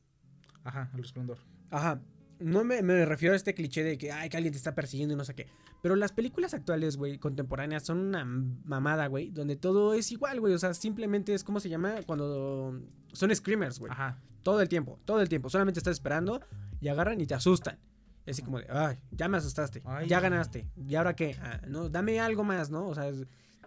[0.64, 1.38] Ajá, el resplandor.
[1.70, 2.02] Ajá.
[2.40, 5.14] No me, me refiero a este cliché de que, ay, que alguien te está persiguiendo
[5.14, 5.46] y no sé qué.
[5.82, 9.30] Pero las películas actuales, güey, contemporáneas, son una mamada, güey.
[9.30, 10.54] Donde todo es igual, güey.
[10.54, 11.96] O sea, simplemente es, ¿cómo se llama?
[12.06, 12.80] Cuando
[13.12, 13.92] son screamers, güey.
[13.92, 14.18] Ajá.
[14.42, 15.50] Todo el tiempo, todo el tiempo.
[15.50, 16.40] Solamente estás esperando
[16.80, 17.78] y agarran y te asustan.
[18.26, 19.82] Así como de, ay, ya me asustaste.
[19.84, 20.08] Ay.
[20.08, 20.66] Ya ganaste.
[20.88, 21.36] ¿Y ahora qué?
[21.42, 22.86] Ah, no, dame algo más, ¿no?
[22.88, 23.26] O sea, es-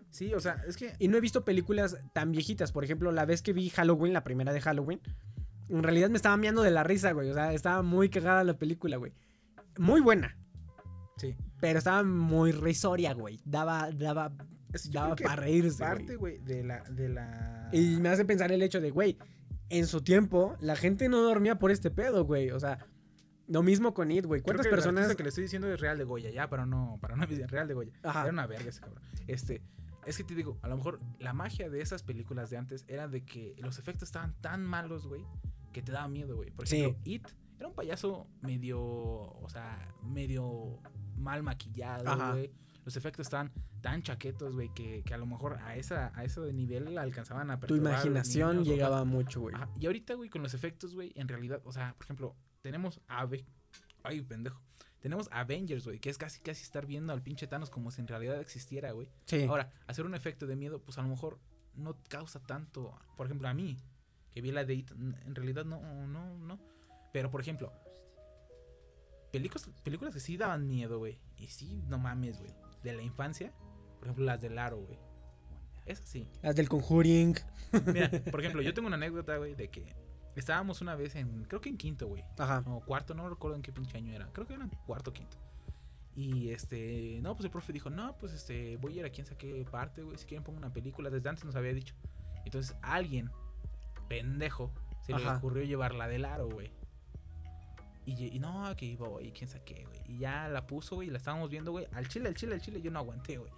[0.09, 0.93] Sí, o sea, es que.
[0.99, 2.71] y no he visto películas tan viejitas.
[2.71, 5.01] Por ejemplo, la vez que vi Halloween, la primera de Halloween,
[5.69, 7.29] en realidad me estaba meando de la risa, güey.
[7.29, 9.13] O sea, estaba muy cagada la película, güey.
[9.77, 10.37] Muy buena,
[11.17, 11.35] Sí.
[11.59, 13.39] pero estaba muy risoria, güey.
[13.45, 14.31] Daba, daba,
[14.89, 16.39] yo daba para reírse, Parte, güey.
[16.39, 16.83] de la.
[16.89, 17.69] De la...
[17.71, 19.17] Y me hace pensar el hecho de, güey,
[19.69, 22.51] en su tiempo, la gente no dormía por este pedo, güey.
[22.51, 22.85] O sea,
[23.47, 24.41] lo mismo con It, güey.
[24.41, 25.15] ¿Cuántas personas...
[25.15, 27.73] que le estoy diciendo es Real de Goya, ya, para no, para no Real de
[27.73, 27.91] Goya.
[28.03, 28.21] Ajá.
[28.23, 29.01] Era una verga ese cabrón.
[29.27, 29.61] Este,
[30.05, 33.07] es que te digo, a lo mejor la magia de esas películas de antes era
[33.07, 35.23] de que los efectos estaban tan malos, güey,
[35.71, 36.51] que te daba miedo, güey.
[36.51, 36.77] Por Sí.
[36.81, 37.27] ejemplo, It
[37.59, 40.79] era un payaso medio, o sea, medio
[41.17, 42.51] mal maquillado, güey.
[42.85, 43.51] Los efectos estaban
[43.81, 47.59] tan chaquetos, güey, que, que a lo mejor a esa a ese nivel alcanzaban a
[47.59, 49.55] Tu imaginación niños, o sea, llegaba mucho, güey.
[49.79, 53.45] Y ahorita, güey, con los efectos, güey, en realidad, o sea, por ejemplo, tenemos Ave.
[54.03, 54.61] Ay, pendejo.
[55.03, 58.07] Tenemos Avengers, güey, que es casi casi estar viendo al pinche Thanos como si en
[58.07, 59.09] realidad existiera, güey.
[59.25, 59.43] Sí.
[59.43, 61.39] Ahora, hacer un efecto de miedo, pues a lo mejor
[61.75, 62.97] no causa tanto.
[63.17, 63.77] Por ejemplo, a mí,
[64.31, 66.57] que vi la de It, en realidad no, no, no.
[67.11, 67.73] Pero, por ejemplo,
[69.33, 71.19] películas, películas que sí daban miedo, güey.
[71.35, 72.53] Y sí, no mames, güey.
[72.81, 73.51] De la infancia,
[73.99, 74.97] por ejemplo, las del Aro, güey.
[75.85, 76.29] Esas sí.
[76.41, 77.35] Las del Conjuring.
[77.87, 79.93] Mira, por ejemplo, yo tengo una anécdota, güey, de que
[80.35, 82.23] estábamos una vez en, creo que en quinto, güey.
[82.37, 82.63] Ajá.
[82.67, 84.27] O cuarto, no recuerdo en qué pinche año era.
[84.31, 85.37] Creo que era cuarto o quinto.
[86.15, 89.25] Y este, no, pues el profe dijo, no, pues este, voy a ir a quien
[89.25, 90.17] saqué parte, güey.
[90.17, 91.09] Si quieren pongo una película.
[91.09, 91.95] Desde antes nos había dicho.
[92.45, 93.31] Entonces, alguien,
[94.07, 94.71] pendejo,
[95.01, 95.37] se le Ajá.
[95.37, 96.71] ocurrió llevar la del aro, güey.
[98.05, 100.01] Y, no, que iba, güey, quién saqué, güey.
[100.05, 101.87] Y ya la puso, güey, y la estábamos viendo, güey.
[101.93, 103.51] Al chile, al chile, al chile, yo no aguanté, güey.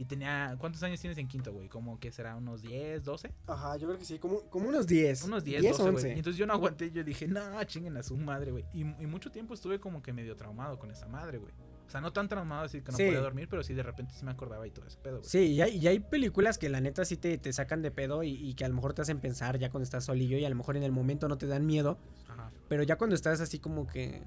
[0.00, 0.56] Y tenía.
[0.58, 1.68] ¿Cuántos años tienes en quinto, güey?
[1.68, 3.34] Como que será unos 10, 12.
[3.46, 5.24] Ajá, yo creo que sí, como, como unos 10.
[5.24, 5.94] Unos 10, 10 12, güey.
[5.96, 6.08] 11.
[6.08, 6.90] Y entonces yo no aguanté.
[6.90, 8.64] Yo dije, no, chinguen a su madre, güey.
[8.72, 11.52] Y, y mucho tiempo estuve como que medio traumado con esa madre, güey.
[11.86, 13.04] O sea, no tan traumado así que no Sí.
[13.04, 15.28] podía dormir, pero sí de repente sí me acordaba y todo ese pedo, güey.
[15.28, 18.22] Sí, y hay, y hay películas que la neta sí te, te sacan de pedo
[18.22, 20.48] y, y que a lo mejor te hacen pensar ya cuando estás solillo y a
[20.48, 21.98] lo mejor en el momento no te dan miedo,
[22.28, 22.50] Ajá.
[22.68, 24.22] pero ya cuando estás así como que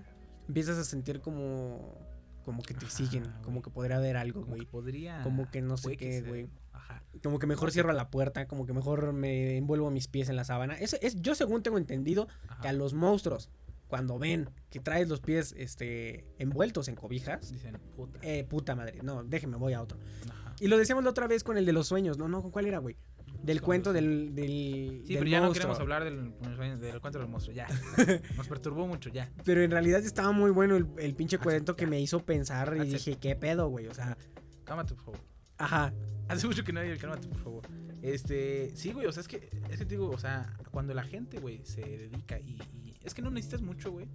[0.47, 1.97] empiezas a sentir como
[2.43, 3.41] como que te Ajá, siguen, güey.
[3.41, 4.69] como que podría haber algo, Como que güey.
[4.71, 5.21] podría.
[5.23, 6.49] Como que no sé qué, güey.
[6.71, 7.03] Ajá.
[7.23, 10.43] Como que mejor cierro la puerta, como que mejor me envuelvo mis pies en la
[10.43, 10.75] sábana.
[10.75, 12.27] Eso es, yo según tengo entendido
[12.61, 13.49] que a los monstruos,
[13.87, 18.19] cuando ven que traes los pies este, envueltos en cobijas, Dicen, puta.
[18.23, 19.99] eh, puta madre, no, déjeme, voy a otro.
[20.29, 20.55] Ajá.
[20.59, 22.65] Y lo decíamos la otra vez con el de los sueños, no, no, ¿con cuál
[22.65, 22.95] era, güey?
[23.43, 26.33] Del cuento del, del, Sí, del pero ya no queremos hablar del,
[26.79, 27.67] del cuento del monstruo, ya.
[28.37, 29.29] Nos perturbó mucho, ya.
[29.43, 32.73] Pero en realidad estaba muy bueno el, el pinche Ah, cuento que me hizo pensar
[32.77, 32.93] y it.
[32.93, 33.87] dije, ¿qué pedo, güey?
[33.87, 34.17] O sea,
[34.63, 35.19] Cámate, por favor.
[35.57, 35.93] ajá.
[36.29, 37.67] Hace mucho que nadie el cálmate, por favor.
[38.01, 41.03] Este, sí, güey, o sea, es que, es que te digo, o sea, cuando la
[41.03, 44.07] gente, güey, se dedica y, y es que no necesitas mucho, güey,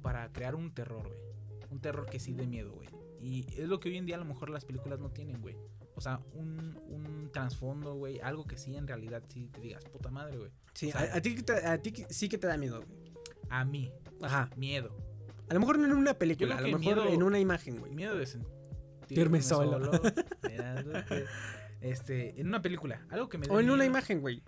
[0.00, 1.18] para crear un terror, güey.
[1.70, 2.88] Un terror que sí dé miedo, güey.
[3.20, 5.56] Y es lo que hoy en día a lo mejor las películas no tienen, güey.
[5.94, 10.10] O sea, un, un trasfondo, güey, algo que sí en realidad sí te digas, puta
[10.10, 10.50] madre, güey.
[10.72, 13.12] Sí, O sea, a, a ti, a ti sí que te da miedo, güey.
[13.50, 13.92] A mí,
[14.22, 14.48] Ajá.
[14.56, 14.96] miedo.
[15.50, 17.92] A lo mejor no en una película, a lo mejor miedo- en una imagen, güey.
[17.92, 18.44] Miedo de Irme
[19.08, 19.90] sentirme solo.
[20.48, 21.24] Mirándote.
[21.80, 24.42] Este, en una película, algo que me O en una imagen, güey.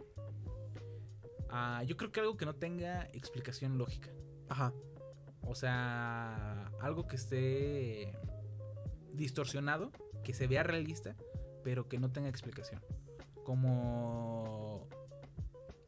[1.51, 4.11] Ah, yo creo que algo que no tenga explicación lógica.
[4.49, 4.73] Ajá.
[5.43, 8.13] O sea, algo que esté
[9.13, 9.91] distorsionado,
[10.25, 11.17] que se vea realista,
[11.65, 12.81] pero que no tenga explicación.
[13.45, 14.89] Como...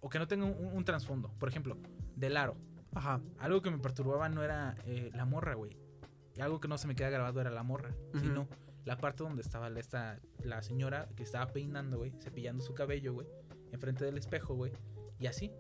[0.01, 1.31] O que no tenga un, un trasfondo.
[1.39, 1.79] Por ejemplo,
[2.15, 2.57] del aro.
[2.95, 3.21] Ajá.
[3.39, 5.77] Algo que me perturbaba no era eh, la morra, güey.
[6.37, 7.95] Y algo que no se me queda grabado era la morra.
[8.21, 8.47] Sino
[8.85, 12.13] la parte donde estaba la, esta, la señora que estaba peinando, güey.
[12.21, 13.27] Cepillando su cabello, güey.
[13.73, 14.73] Enfrente del espejo, güey.
[15.19, 15.51] Y así.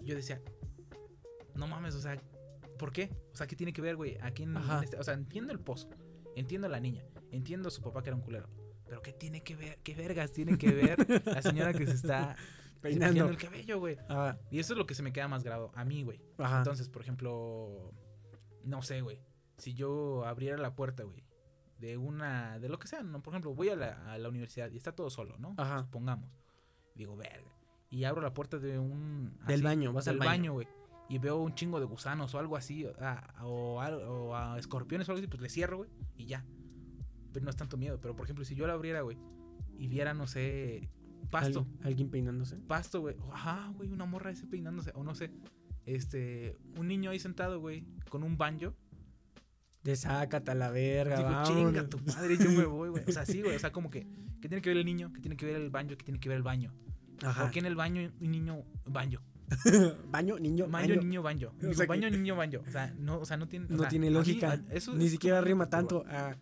[0.00, 0.40] Y yo decía,
[1.54, 2.22] no mames, o sea,
[2.78, 3.10] ¿por qué?
[3.32, 4.18] O sea, ¿qué tiene que ver, güey?
[4.20, 4.78] Aquí en, Ajá.
[4.78, 5.88] en este- o sea, entiendo el pozo.
[6.36, 7.04] Entiendo a la niña.
[7.30, 8.48] Entiendo a su papá que era un culero.
[8.86, 9.78] Pero ¿qué tiene que ver?
[9.82, 12.36] ¿Qué vergas tiene que ver la señora que se está
[12.82, 13.28] Peinando.
[13.28, 13.96] el cabello, güey?
[14.08, 14.38] Ajá.
[14.50, 16.20] Y eso es lo que se me queda más grabado a mí, güey.
[16.38, 17.92] Entonces, por ejemplo,
[18.62, 19.20] no sé, güey.
[19.56, 21.24] Si yo abriera la puerta, güey,
[21.78, 23.22] de una, de lo que sea, ¿no?
[23.22, 25.54] Por ejemplo, voy a la, a la universidad y está todo solo, ¿no?
[25.56, 25.80] Ajá.
[25.84, 26.28] Supongamos.
[26.94, 27.50] Digo, verga.
[27.88, 29.38] Y abro la puerta de un...
[29.46, 30.52] Del baño, vas del al baño.
[30.54, 30.68] güey.
[31.08, 35.08] Y veo un chingo de gusanos o algo así, ah, o, al- o a escorpiones
[35.08, 36.44] o algo así, pues le cierro, güey, y ya.
[37.32, 37.98] Pero no es tanto miedo.
[38.00, 39.18] Pero, por ejemplo, si yo la abriera, güey,
[39.78, 40.88] y viera, no sé,
[41.30, 41.66] pasto.
[41.80, 42.56] Al- alguien peinándose.
[42.56, 43.16] Pasto, güey.
[43.32, 44.92] Ajá, güey, una morra ese peinándose.
[44.94, 45.30] O no sé.
[45.84, 48.72] Este, un niño ahí sentado, güey, con un banjo.
[49.82, 51.48] Desácate a la verga, Digo, vámonos.
[51.50, 53.04] chinga tu madre, yo me voy, güey.
[53.06, 53.54] O sea, sí, güey.
[53.54, 54.06] O sea, como que,
[54.40, 55.12] ¿qué tiene que ver el niño?
[55.12, 55.90] ¿Qué tiene que ver el banjo?
[55.96, 56.72] ¿Qué tiene que ver el baño?
[57.22, 57.42] Ajá.
[57.42, 59.20] ¿Por qué en el baño un niño banjo?
[60.10, 61.00] Baño, niño, Baño, baño.
[61.02, 61.48] niño, banjo.
[61.48, 62.58] O Digo, sea que- baño, niño, banjo.
[62.66, 63.66] O sea, no, o sea, no tiene.
[63.66, 64.60] o No sea, tiene mí, lógica.
[64.70, 66.04] eso Ni siquiera rima tanto.
[66.08, 66.34] Ah.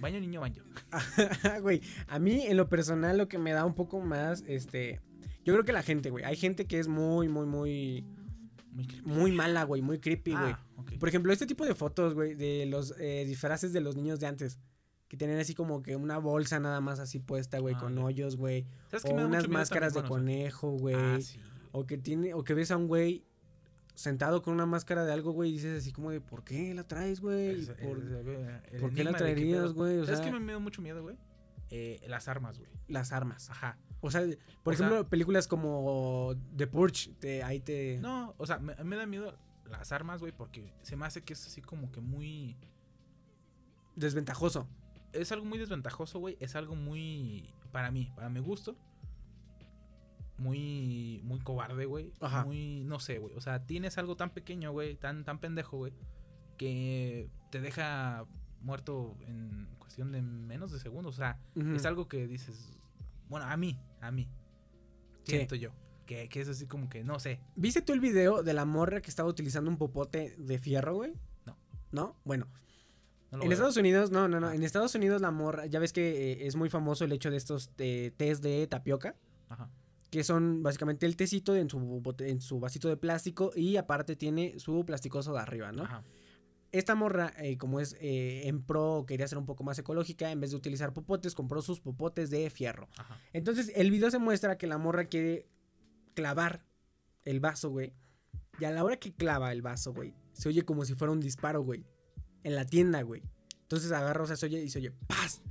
[0.00, 0.60] Baño, niño, banjo.
[1.62, 5.00] Güey, a mí en lo personal lo que me da un poco más, este,
[5.44, 8.04] yo creo que la gente, güey, hay gente que es muy, muy, muy,
[8.72, 9.08] Muy creepy.
[9.10, 10.52] muy mala, güey, muy creepy, güey.
[10.52, 10.64] Ah.
[11.00, 14.26] Por ejemplo, este tipo de fotos, güey, de los eh, disfraces de los niños de
[14.28, 14.60] antes,
[15.08, 18.36] que tienen así como que una bolsa nada más así puesta, güey, Ah, con hoyos,
[18.36, 21.40] güey, ¿Sabes qué o unas máscaras de conejo, güey, Ah, sí.
[21.72, 23.24] O que tiene, o que ves a un güey
[23.94, 26.84] sentado con una máscara de algo, güey, y dices así como de, ¿por qué la
[26.84, 27.60] traes, güey?
[27.60, 29.98] Es- ¿Por, el por qué la traerías, güey?
[29.98, 31.16] O ¿Sabes qué me da mucho miedo, güey?
[31.70, 32.70] Eh, las armas, güey.
[32.88, 33.50] las armas.
[33.50, 33.76] Ajá.
[34.00, 34.22] O sea,
[34.62, 37.98] por O sea- ejemplo, películas como The Purge, te, ahí te...
[38.00, 39.36] No, o sea, me, me da miedo
[39.68, 42.56] las armas, güey, porque se me hace que es así como que muy...
[43.96, 44.68] Desventajoso.
[45.12, 46.36] Es algo muy desventajoso, güey.
[46.40, 47.52] Es algo muy...
[47.72, 48.76] Para mí, para mi gusto.
[50.38, 51.20] Muy...
[51.24, 52.12] Muy cobarde, güey.
[52.20, 52.44] Ajá.
[52.44, 52.84] Muy...
[52.84, 53.34] No sé, güey.
[53.34, 54.96] O sea, tienes algo tan pequeño, güey.
[54.96, 55.92] Tan, tan pendejo, güey.
[56.56, 58.24] Que te deja
[58.60, 61.14] muerto en cuestión de menos de segundos.
[61.14, 61.38] O sea,
[61.74, 62.78] es algo que dices...
[63.28, 64.28] Bueno, a mí, a mí.
[65.24, 65.36] Sí.
[65.36, 65.70] Siento yo.
[66.06, 67.40] Que, que es así como que, no sé.
[67.54, 71.12] ¿Viste tú el video de la morra que estaba utilizando un popote de fierro, güey?
[71.44, 71.58] No.
[71.92, 72.16] ¿No?
[72.24, 72.48] Bueno,
[73.30, 74.50] no en Estados Unidos, no, no, no.
[74.50, 77.36] En Estados Unidos la morra, ya ves que eh, es muy famoso el hecho de
[77.36, 79.16] estos eh, tés de tapioca.
[79.50, 79.70] Ajá.
[80.10, 84.58] Que son básicamente el tecito en su, en su vasito de plástico y aparte tiene
[84.58, 85.84] su plasticoso de arriba, ¿no?
[85.84, 86.02] Ajá.
[86.70, 90.40] Esta morra, eh, como es eh, en pro, quería ser un poco más ecológica, en
[90.40, 92.88] vez de utilizar popotes, compró sus popotes de fierro.
[92.98, 93.18] Ajá.
[93.32, 95.48] Entonces, el video se muestra que la morra quiere
[96.14, 96.66] clavar
[97.24, 97.94] el vaso, güey.
[98.60, 101.20] Y a la hora que clava el vaso, güey, se oye como si fuera un
[101.20, 101.86] disparo, güey.
[102.42, 103.22] En la tienda, güey.
[103.62, 105.42] Entonces agarra, o sea, se oye y se oye ¡paz!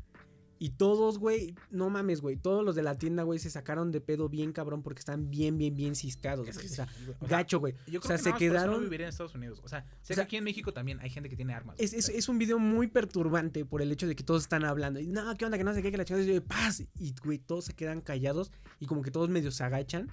[0.59, 2.35] Y todos, güey, no mames, güey.
[2.35, 5.57] Todos los de la tienda, güey, se sacaron de pedo bien cabrón porque están bien,
[5.57, 6.47] bien, bien ciscados.
[6.47, 6.67] Es güey.
[6.67, 7.17] que o sea, sí, güey.
[7.19, 7.73] O sea, gacho, güey.
[7.87, 8.81] Yo O creo sea, que se eso no quedaron.
[8.83, 9.61] viviría en Estados Unidos.
[9.63, 11.75] O sea, sé O sea, que aquí en México también hay gente que tiene armas.
[11.79, 14.99] Es, güey, es, un video muy perturbante por el hecho de que todos están hablando.
[14.99, 15.57] Y no, ¿qué onda?
[15.57, 16.25] Que no sé qué, que la chingada.
[16.25, 16.83] Y yo, paz.
[16.99, 20.11] Y, güey, todos se quedan callados y como que todos medio se agachan.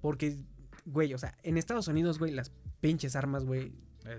[0.00, 0.36] Porque,
[0.86, 3.72] güey, o sea, en Estados Unidos, güey, las pinches armas, güey.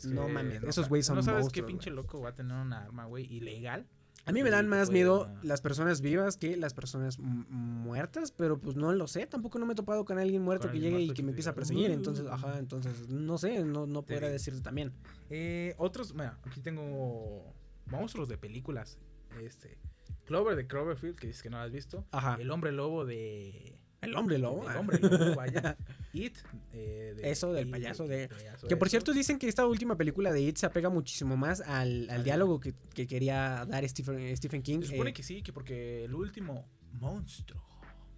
[0.06, 2.56] No mames, no esos güeyes son No sabes monstruos, qué pinche loco va a tener
[2.56, 3.88] una arma, güey, ilegal.
[4.26, 8.76] A mí me dan más miedo las personas vivas que las personas muertas, pero pues
[8.76, 9.26] no lo sé.
[9.26, 11.50] Tampoco no me he topado con alguien muerto Con que llegue y que me empiece
[11.50, 11.90] a perseguir.
[11.90, 11.94] "Uh".
[11.94, 14.92] Entonces, ajá, entonces, no sé, no, no podría decirte también.
[15.30, 17.54] Eh, otros, mira, aquí tengo
[17.88, 19.00] monstruos de películas.
[19.42, 19.78] Este,
[20.26, 22.06] Clover de Cloverfield, que dices que no lo has visto.
[22.12, 22.38] Ajá.
[22.40, 23.80] El hombre lobo de.
[24.02, 24.70] El hombre lobo.
[24.70, 25.76] El hombre lobo, vaya.
[26.14, 26.38] It.
[26.74, 28.30] eh, de- Eso del payaso de...
[28.30, 28.92] payaso Que por eso.
[28.92, 32.24] cierto dicen que esta última película de It se apega muchísimo más al, al Al-
[32.24, 34.80] diálogo que, que quería dar Stephen, Stephen King.
[34.82, 37.64] Se supone eh, que sí, que porque el último monstruo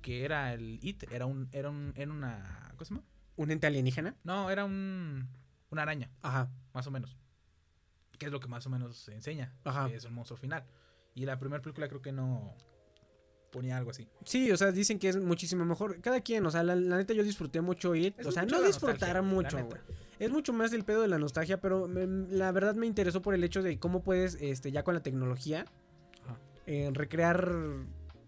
[0.02, 1.48] que era el It era un.
[1.52, 1.94] Era un.
[1.96, 2.70] Era una.
[2.72, 3.04] ¿Cómo se llama?
[3.36, 4.16] ¿Un ente alienígena?
[4.24, 5.28] No, era un.
[5.70, 6.10] Una araña.
[6.22, 6.50] Ajá.
[6.74, 7.16] Más o menos.
[8.18, 9.54] Que es lo que más o menos se enseña.
[9.64, 9.88] Ajá.
[9.88, 10.66] Que es el monstruo final.
[11.14, 12.56] Y la primera película creo que no
[13.52, 14.08] ponía algo así.
[14.26, 16.00] Sí, o sea, dicen que es muchísimo mejor.
[16.02, 18.20] Cada quien, o sea, la, la neta yo disfruté mucho It.
[18.20, 19.80] Es o sea, no disfrutar mucho, güey.
[20.20, 23.34] Es mucho más el pedo de la nostalgia, pero me- la verdad me interesó por
[23.34, 25.66] el hecho de cómo puedes, este, ya con la tecnología,
[26.68, 27.52] eh, recrear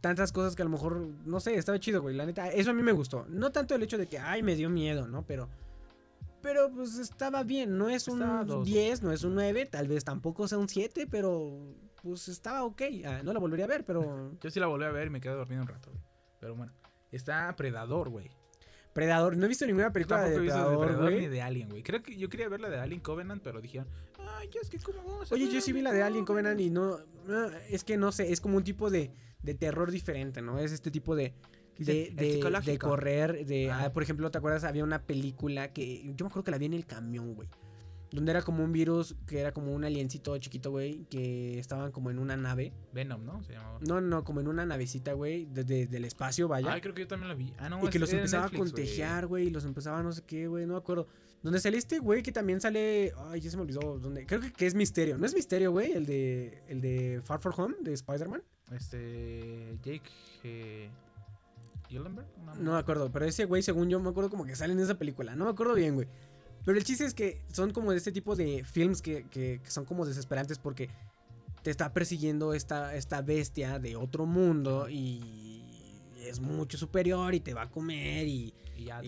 [0.02, 2.16] tantas cosas que a lo mejor, no sé, estaba chido, güey.
[2.16, 3.26] La neta, eso a mí me gustó.
[3.30, 5.24] No tanto el hecho de que, ay, me dio miedo, ¿no?
[5.26, 5.48] Pero,
[6.42, 7.78] pero pues estaba bien.
[7.78, 8.66] No es Estaba un dos.
[8.66, 11.58] 10, no es un 9, tal vez tampoco sea un 7, pero
[12.04, 12.82] pues estaba ok.
[13.06, 14.32] Ah, no la volvería a ver, pero...
[14.42, 16.04] Yo sí la volví a ver y me quedé dormido un rato, güey.
[16.40, 16.72] Pero bueno.
[17.12, 18.30] Está Predador, güey.
[18.94, 21.82] Predador, no he visto ninguna película de he visto de Predador, ni de Alien, güey.
[21.82, 23.88] Creo que yo quería ver la de Alien Covenant, pero dijeron,
[24.38, 26.60] ay, ya es que cómo vamos a Oye, yo sí vi la de Alien Covenant
[26.62, 30.42] y no, no, es que no sé, es como un tipo de, de terror diferente,
[30.44, 30.60] ¿no?
[30.60, 31.34] Es este tipo de
[31.80, 33.86] de, de- de correr, de, Ah.
[33.86, 34.64] ah, por ejemplo, ¿te acuerdas?
[34.64, 37.50] Había una película que yo me acuerdo que la vi en el camión, güey.
[38.14, 42.12] Donde era como un virus, que era como un aliencito chiquito, güey, que estaban como
[42.12, 42.72] en una nave.
[42.94, 43.44] Venom, ¿no?
[43.44, 43.80] Se llamaba.
[43.88, 46.72] No, no, como en una navecita, güey, desde del espacio, vaya.
[46.72, 47.54] Ay, creo que yo también la vi.
[47.58, 50.22] Ah, no, y que los empezaba Netflix, a contagiar, güey, y los empezaba no sé
[50.28, 51.08] qué, güey, no me acuerdo.
[51.42, 54.26] Donde sale este güey que también sale, ay, ya se me olvidó dónde.
[54.26, 55.18] Creo que, que es Misterio.
[55.18, 55.92] ¿No es Misterio, güey?
[55.92, 58.44] El de el de Far From Home de Spider-Man.
[58.72, 59.78] Este.
[59.84, 60.10] Jake.
[60.44, 60.90] Eh,
[62.00, 64.80] una- No me acuerdo, pero ese güey, según yo, me acuerdo como que sale en
[64.80, 65.36] esa película.
[65.36, 66.08] No me acuerdo bien, güey.
[66.66, 69.70] Pero el chiste es que son como de este tipo de films que, que- que
[69.72, 70.90] son como desesperantes porque
[71.62, 75.64] te está persiguiendo esta, esta bestia de otro mundo y
[76.20, 79.02] es mucho superior y te va a comer y, Y ya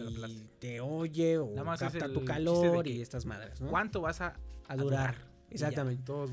[0.59, 3.69] te y oye o Nada más es capta el tu calor y estas madres, ¿no?
[3.69, 4.35] ¿Cuánto vas a,
[4.67, 5.15] A durar.
[5.49, 6.03] Exactamente.
[6.03, 6.31] todos.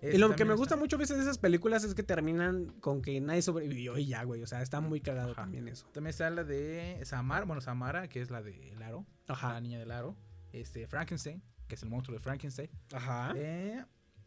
[0.00, 2.66] Y lo que me está- gusta mucho a veces de esas películas es que terminan
[2.80, 4.42] con que nadie sobrevivió y ya, güey.
[4.42, 5.42] O sea, está muy cagado Ajá.
[5.42, 5.86] también eso.
[5.92, 9.06] También está la de Samara, bueno, Samara, que es la de Laro.
[9.28, 9.52] Ajá.
[9.52, 10.16] La niña de Laro.
[10.52, 12.70] Este, Frankenstein, que es el monstruo de Frankenstein.
[12.92, 13.32] Ajá.
[13.36, 13.84] Eh,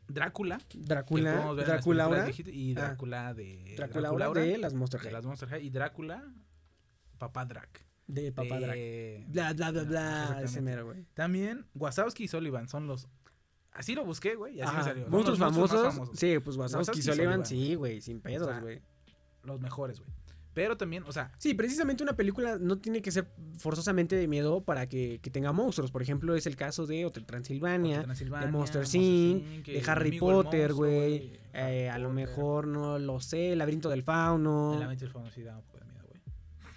[0.08, 0.60] Drácula.
[0.70, 1.54] que Drácula.
[1.56, 2.82] Drácula Y Ah.
[2.82, 3.74] Drácula de.
[3.76, 5.14] Drácula de las Monster de High.
[5.14, 5.66] las Monster High.
[5.66, 6.24] Y Drácula,
[7.18, 7.86] Papá Drac.
[8.08, 8.76] De Papá Drac.
[8.76, 10.42] de- Bla, bla, bla, bla.
[10.44, 11.06] Ese mero, güey.
[11.16, 13.08] También Wazowski y Sullivan son los.
[13.72, 14.56] Así lo busqué, güey.
[14.58, 15.08] Y así me salió.
[15.08, 15.94] Monstruos famosos.
[15.94, 16.18] famosos.
[16.20, 17.68] Sí, pues Wazowski Wazowski y Sullivan, Sullivan.
[17.70, 18.02] sí, güey.
[18.02, 18.82] Sin pedos, O sea, güey.
[19.44, 20.12] Los mejores, güey.
[20.56, 23.28] Pero también, o sea, Sí, precisamente una película no tiene que ser
[23.60, 25.92] forzosamente de miedo para que, que tenga monstruos.
[25.92, 30.18] Por ejemplo, es el caso de Hotel Transilvania, Hotel Transilvania, de Monster Inc., de Harry
[30.18, 31.40] Potter, güey.
[31.54, 34.74] Eh, a lo mejor no lo sé, El laberinto del fauno.
[34.74, 36.22] el lamento del fauno sí da un poco de miedo, güey.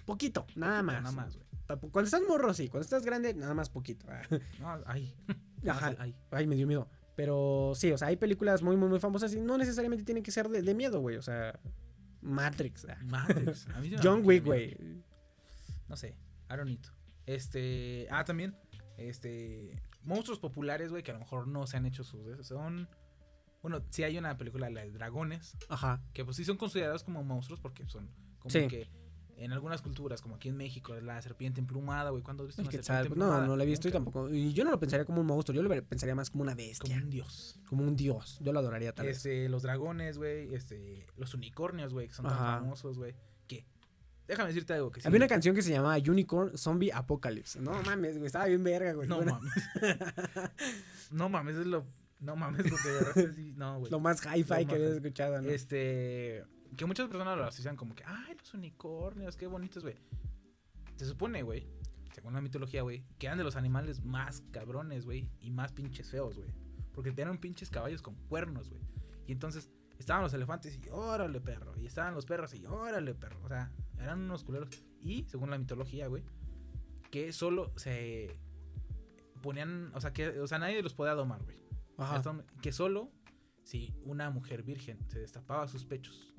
[0.05, 1.03] Poquito, nada Poquito, más.
[1.03, 1.47] Nada más, güey.
[1.91, 2.67] Cuando estás morro, sí.
[2.67, 4.05] Cuando estás grande, nada más poquito.
[4.59, 5.15] No, ahí.
[5.67, 5.95] Ajá.
[6.31, 6.87] Ay, me dio miedo.
[7.15, 10.31] Pero sí, o sea, hay películas muy, muy, muy famosas y no necesariamente tienen que
[10.31, 11.17] ser de, de miedo, güey.
[11.17, 11.59] O sea,
[12.21, 12.85] Matrix.
[12.89, 12.97] ah.
[13.03, 13.67] Matrix.
[13.75, 14.75] A mí John Wick, güey.
[15.87, 16.15] No sé.
[16.49, 16.89] I don't need to.
[17.25, 18.07] Este.
[18.11, 18.55] Ah, también.
[18.97, 19.81] Este.
[20.03, 22.45] Monstruos populares, güey, que a lo mejor no se han hecho sus.
[22.47, 22.87] Son.
[23.61, 26.01] Bueno, sí hay una película, la de dragones, Ajá.
[26.13, 28.09] que pues sí son considerados como monstruos porque son
[28.39, 28.67] como Sí.
[28.69, 28.87] que
[29.39, 32.21] en algunas culturas, como aquí en México, la serpiente emplumada, güey.
[32.21, 33.47] ¿Cuándo has visto El una serpiente No, emplumada?
[33.47, 34.29] no lo he visto y tampoco.
[34.29, 36.67] Y yo no lo pensaría como un monstruo, yo lo pensaría más como una Como
[36.67, 36.97] bestia.
[36.97, 37.59] un dios.
[37.67, 38.37] Como un dios.
[38.41, 39.17] Yo lo adoraría tal vez.
[39.17, 43.15] Este, los dragones, güey, este, los unicornios, güey, que son tan famosos, güey.
[43.47, 43.65] Que,
[44.27, 45.07] déjame decirte algo que sí.
[45.07, 47.61] Había una canción que se llamaba Unicorn Zombie Apocalypse.
[47.61, 48.27] No mames, güey.
[48.27, 49.07] Estaba bien verga, güey.
[49.07, 49.53] No mames.
[51.11, 51.85] no mames, es lo.
[52.19, 53.53] No mames, lo que agarraste así.
[53.55, 53.89] No, güey.
[53.91, 55.49] Lo más hi-fi que habías escuchado, ¿no?
[55.49, 56.43] Este.
[56.75, 59.95] Que muchas personas lo asocian como que, ay, los unicornios, qué bonitos, güey.
[60.95, 61.67] Se supone, güey,
[62.13, 66.09] según la mitología, güey, que eran de los animales más cabrones, güey, y más pinches
[66.09, 66.49] feos, güey.
[66.93, 68.81] Porque tenían pinches caballos con cuernos, güey.
[69.27, 71.77] Y entonces, estaban los elefantes y órale, perro.
[71.77, 73.39] Y estaban los perros y órale, perro.
[73.43, 74.69] O sea, eran unos culeros.
[75.01, 76.23] Y, según la mitología, güey,
[77.11, 78.37] que solo se
[79.41, 81.57] ponían, o sea, que, o sea, nadie los podía domar, güey.
[82.61, 83.11] Que solo
[83.63, 86.33] si una mujer virgen se destapaba sus pechos,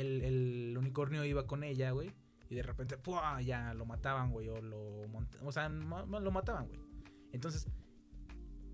[0.00, 2.12] el, el unicornio iba con ella, güey,
[2.50, 3.40] y de repente, ¡pua!
[3.42, 5.02] ya lo mataban, güey, o lo
[5.42, 6.80] o sea, lo mataban, güey.
[7.32, 7.68] Entonces,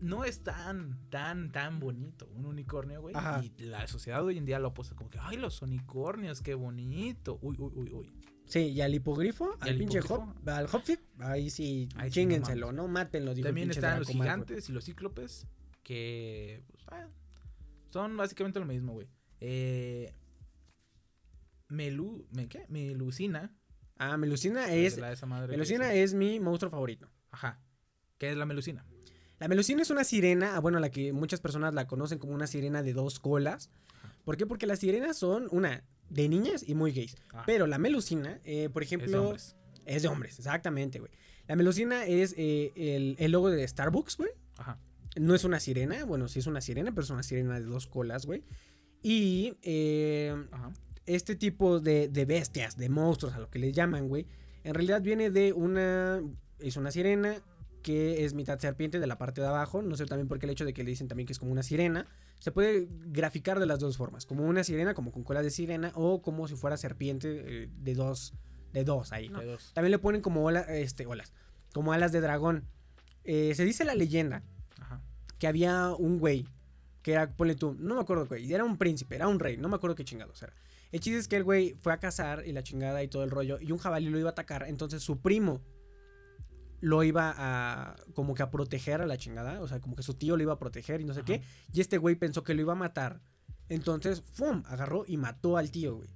[0.01, 3.15] no es tan, tan, tan bonito un unicornio, güey.
[3.17, 3.43] Ajá.
[3.43, 7.39] Y la sociedad hoy en día lo puso como que, ¡ay, los unicornios, qué bonito!
[7.43, 8.13] Uy, uy, uy, uy.
[8.47, 10.35] Sí, y al hipogrifo, Y al al pinche hipogrifo.
[10.37, 12.89] hop, al hopfit, ahí sí, Ahí sí, chíngenselo, no ¿no?
[12.89, 15.47] Mátenlo, dijo También están los gigantes y los cíclopes,
[15.83, 17.09] que pues, ah,
[17.91, 19.09] son básicamente lo mismo, güey.
[19.41, 20.13] Eh,
[21.75, 22.65] Melu, ¿me qué?
[22.69, 23.53] Melusina.
[23.97, 27.11] Ah, Melusina de es, la- esa madre que Melusina dice- es mi monstruo favorito.
[27.31, 27.61] Ajá.
[28.19, 28.85] ¿Qué es la melusina?
[29.39, 32.47] La melusina es una sirena, ah, bueno, la que muchas personas la conocen como una
[32.47, 33.71] sirena de dos colas.
[34.25, 34.47] ¿Por qué?
[34.47, 37.17] Porque las sirenas son, una, de niñas y muy gays.
[37.33, 37.43] Ah.
[37.45, 39.23] Pero la melusina, eh, por ejemplo...
[39.25, 39.57] hombres.
[39.85, 41.11] Es de hombres, exactamente, güey.
[41.47, 44.31] La melusina es eh, el, el logo de Starbucks, güey.
[44.57, 44.79] Ajá.
[45.17, 47.87] No es una sirena, bueno, sí es una sirena, pero es una sirena de dos
[47.87, 48.43] colas, güey.
[49.03, 50.73] Y eh, Ajá.
[51.07, 54.27] Este tipo de, de bestias, de monstruos, a lo que les llaman, güey,
[54.63, 56.23] en realidad viene de una...
[56.61, 57.43] Es una sirena
[57.83, 59.83] que es mitad serpiente de la parte de abajo.
[59.83, 61.53] No sé también por qué el hecho de que le dicen también que es como
[61.53, 62.07] una sirena.
[62.41, 64.25] Se puede graficar de las dos formas.
[64.25, 67.95] Como una sirena, como con cola de sirena, o como si fuera serpiente eh, de
[67.95, 68.33] dos.
[68.73, 69.41] De dos ahí, ¿no?
[69.41, 69.73] De dos.
[69.75, 71.35] También le ponen como ola- este, olas.
[71.75, 72.65] Como alas de dragón.
[73.25, 74.43] Eh, se dice la leyenda
[74.81, 75.03] Ajá.
[75.39, 76.47] que había un güey
[77.03, 79.69] que era, ponle tú, no me acuerdo, güey, era un príncipe, era un rey, no
[79.69, 80.55] me acuerdo qué chingados era.
[80.95, 83.31] El chiste es que el güey fue a cazar y la chingada y todo el
[83.33, 85.61] rollo, y un jabalí lo iba a atacar, entonces su primo
[86.79, 90.15] lo iba a, como que a proteger a la chingada, o sea, como que su
[90.15, 91.27] tío lo iba a proteger y no sé Ajá.
[91.27, 91.43] qué,
[91.73, 93.21] y este güey pensó que lo iba a matar,
[93.69, 96.09] entonces, ¡fum!, agarró y mató al tío, güey.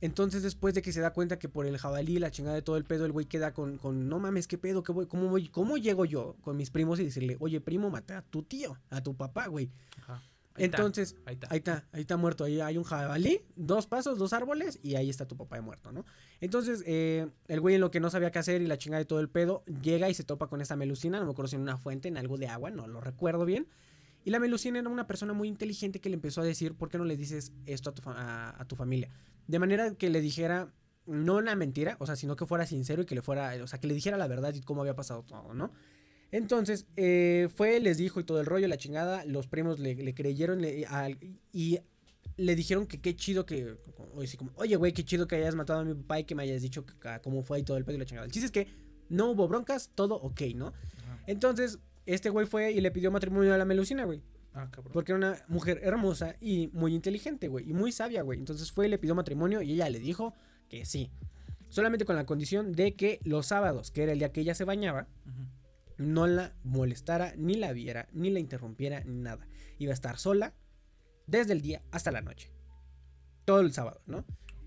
[0.00, 2.76] Entonces, después de que se da cuenta que por el jabalí, la chingada de todo
[2.76, 4.84] el pedo, el güey queda con, con no mames, ¿qué pedo?
[4.84, 5.06] ¿Qué voy?
[5.06, 5.48] ¿Cómo, voy?
[5.48, 9.02] ¿Cómo llego yo con mis primos y decirle, oye, primo, maté a tu tío, a
[9.02, 9.72] tu papá, güey?
[9.98, 10.22] Ajá.
[10.60, 11.48] Ahí está, Entonces, ahí está.
[11.50, 12.44] ahí está, ahí está muerto.
[12.44, 15.92] Ahí hay un jabalí, dos pasos, dos árboles y ahí está tu papá de muerto,
[15.92, 16.04] ¿no?
[16.40, 19.06] Entonces, eh, el güey en lo que no sabía qué hacer y la chingada de
[19.06, 21.62] todo el pedo, llega y se topa con esta melusina, no me acuerdo si en
[21.62, 23.66] una fuente, en algo de agua, no lo recuerdo bien.
[24.24, 26.98] Y la melusina era una persona muy inteligente que le empezó a decir, ¿por qué
[26.98, 29.08] no le dices esto a tu, a tu familia?
[29.46, 30.72] De manera que le dijera,
[31.06, 33.80] no una mentira, o sea, sino que fuera sincero y que le fuera, o sea,
[33.80, 35.72] que le dijera la verdad y cómo había pasado todo, ¿no?
[36.32, 40.14] Entonces, eh, fue, les dijo y todo el rollo, la chingada, los primos le, le
[40.14, 40.86] creyeron le-
[41.52, 41.78] y
[42.36, 43.76] le dijeron que qué chido que,
[44.36, 46.62] como, oye, güey, qué chido que hayas matado a mi papá y que me hayas
[46.62, 48.26] dicho que- que- cómo fue y todo el pedo y la chingada.
[48.26, 48.72] El chiste es que
[49.08, 50.72] no hubo broncas, todo ok, ¿no?
[51.26, 54.22] Entonces, este güey fue y le pidió matrimonio a la melusina, güey.
[54.54, 54.92] Ah, cabrón.
[54.92, 57.68] Porque era una mujer hermosa y muy inteligente, güey.
[57.68, 58.38] Y muy sabia, güey.
[58.38, 60.34] Entonces fue y le pidió matrimonio y ella le dijo
[60.68, 61.10] que sí.
[61.68, 64.64] Solamente con la condición de que los sábados, que era el día que ella se
[64.64, 65.06] bañaba.
[66.00, 69.46] No la molestara, ni la viera, ni la interrumpiera, ni nada.
[69.78, 70.54] Iba a estar sola
[71.26, 72.50] desde el día hasta la noche.
[73.44, 74.24] Todo el sábado, ¿no?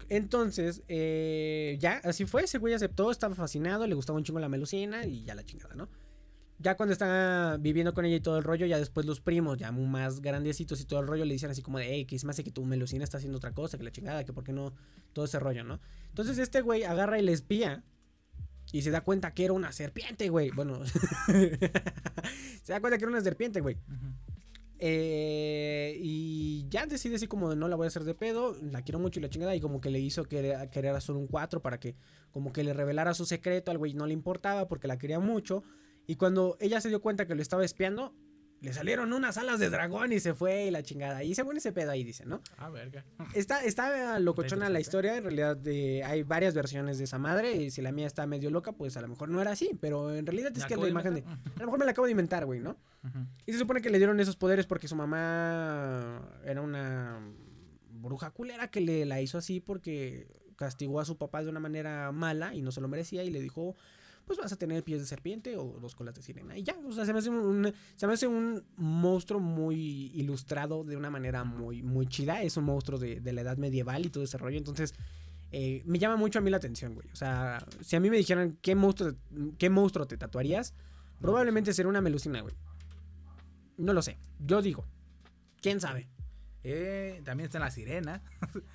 [0.09, 2.43] Entonces, eh, ya, así fue.
[2.43, 5.75] Ese güey aceptó, estaba fascinado, le gustaba un chingo la melusina y ya la chingada,
[5.75, 5.89] ¿no?
[6.59, 9.71] Ya cuando está viviendo con ella y todo el rollo, ya después los primos, ya
[9.71, 12.38] más grandecitos y todo el rollo, le dicen así como de, hey, que es más
[12.38, 14.73] que tu melusina está haciendo otra cosa, que la chingada, que por qué no,
[15.13, 15.79] todo ese rollo, ¿no?
[16.09, 17.84] Entonces este güey agarra y le espía
[18.74, 20.49] y se da cuenta que era una serpiente, güey.
[20.49, 23.78] Bueno, se da cuenta que era una serpiente, güey.
[24.80, 28.82] Eh, y ya decide así como de no la voy a hacer de pedo, la
[28.82, 31.61] quiero mucho y la chingada y como que le hizo querer, querer hacer un 4
[31.61, 31.95] para que
[32.32, 35.63] como que le revelara su secreto, al güey no le importaba porque la quería mucho
[36.07, 38.13] y cuando ella se dio cuenta que lo estaba espiando,
[38.64, 41.74] le salieron unas alas de dragón y se fue y la chingada y según ese
[41.74, 42.41] pedo ahí dice, ¿no?
[42.57, 43.03] Ah, verga.
[43.34, 47.72] Está, está locochona la historia, en realidad eh, hay varias versiones de esa madre y
[47.72, 50.26] si la mía está medio loca, pues a lo mejor no era así, pero en
[50.26, 51.22] realidad es que la imagen de...
[51.22, 52.78] A lo mejor me la acabo de inventar, güey, ¿no?
[53.45, 57.20] Y se supone que le dieron esos poderes porque su mamá era una
[57.89, 62.11] bruja culera que le la hizo así porque castigó a su papá de una manera
[62.14, 63.76] mala y no se lo merecía y le dijo,
[64.26, 66.57] pues vas a tener pies de serpiente o dos colas de sirena.
[66.57, 70.84] Y ya, o sea, se me hace un, se me hace un monstruo muy ilustrado
[70.84, 72.41] de una manera muy, muy chida.
[72.41, 74.57] Es un monstruo de, de la edad medieval y todo ese rollo.
[74.57, 74.93] Entonces,
[75.55, 77.07] eh, me llama mucho a mí la atención, güey.
[77.13, 79.13] O sea, si a mí me dijeran qué monstruo,
[79.59, 80.74] qué monstruo te tatuarías,
[81.21, 82.55] probablemente sería una melusina, güey.
[83.78, 84.17] No lo sé.
[84.39, 84.84] Yo digo.
[85.61, 86.09] ¿Quién sabe?
[86.64, 88.22] Eh, también está la sirena.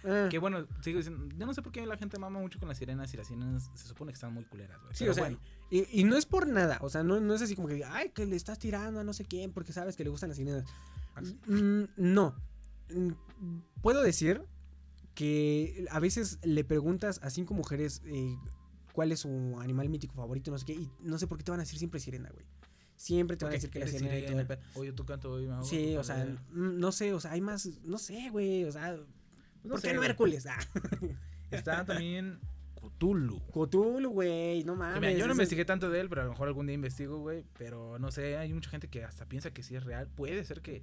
[0.05, 2.69] Ah, Que bueno, sigo diciendo, yo no sé por qué la gente mama mucho con
[2.69, 4.95] las sirenas y las sirenas se supone que están muy culeras, güey.
[4.95, 5.39] sí, Pero o sea, bueno,
[5.71, 6.79] y, y no es por nada.
[6.83, 9.13] O sea, no, no es así como que, ay, que le estás tirando a no
[9.13, 10.65] sé quién porque sabes que le gustan las sirenas.
[11.15, 11.39] Ah, sí.
[11.47, 12.35] Mm, no.
[12.91, 13.13] mm,
[13.81, 14.43] puedo decir
[15.15, 18.37] que a veces le preguntas a cinco mujeres eh,
[18.93, 21.51] cuál es su animal mítico favorito, no sé qué, y no sé por qué te
[21.51, 22.47] van a decir siempre sirena, güey.
[22.99, 24.59] Siempre te van a decir que la sirena y todo el.
[24.75, 27.65] Oye, tú canto hoy, me hago- Sí, o sea, no sé, o sea, hay más,
[27.85, 28.97] no sé, güey, o sea,
[29.63, 30.03] no ¿por sé, qué no.
[30.03, 30.47] Hércules?
[30.47, 30.59] Ah.
[31.53, 32.41] Está también
[32.75, 33.41] Cthulhu.
[33.53, 35.01] Cthulhu, güey, no mames.
[35.01, 37.45] mira, yo no investigué tanto de él, pero a lo mejor algún día investigo, güey.
[37.57, 40.09] Pero no sé, hay mucha gente que hasta piensa que sí es real.
[40.09, 40.83] Puede ser que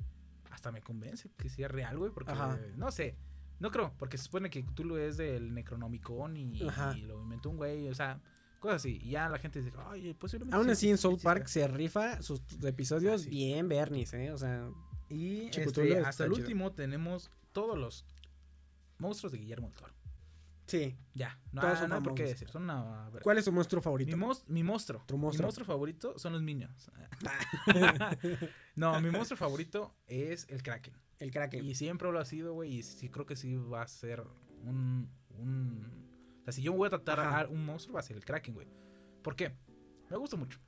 [0.51, 2.11] hasta me convence que sí es real, güey.
[2.11, 2.57] Porque Ajá.
[2.78, 3.18] no sé.
[3.59, 6.59] No creo, porque se supone que Cthulhu es del Necronomicon y
[7.03, 8.20] lo inventó un güey, o sea,
[8.66, 8.99] cosas así.
[9.01, 10.55] Y ya la gente dice, ay, posiblemente.
[10.55, 11.24] Aún sí, así en exista".
[11.24, 14.32] Park se rifa sus episodios bien Bernis, ¿eh?
[14.32, 14.70] O sea,
[15.09, 16.41] Y este, hasta el chido.
[16.43, 18.05] último tenemos todos los
[18.97, 19.93] monstruos de Guillermo del Toro.
[20.68, 20.97] sí.
[21.13, 22.49] Ya, no, Todos hay- son no por qué decir.
[22.49, 23.09] Son una.
[23.24, 24.18] ¿Cuál es tu monstruo Mi, favorito?
[24.18, 25.03] mos- mi monstruo.
[25.05, 25.45] Tu Mi monstruo.
[25.47, 26.91] monstruo favorito son los Minions.
[28.76, 30.93] no, mi monstruo favorito es el Kraken.
[31.20, 31.63] El Kraken.
[31.63, 32.74] Y siempre lo ha sido, güey.
[32.80, 34.24] Y sí creo que sí va a ser
[34.63, 35.09] un.
[35.38, 36.05] un
[36.46, 37.41] sea, si yo voy a tratar Ajá.
[37.41, 38.68] a un monstruo, va a ser el Kraken, güey.
[39.22, 39.54] ¿Por qué?
[40.10, 40.60] Me gusta mucho.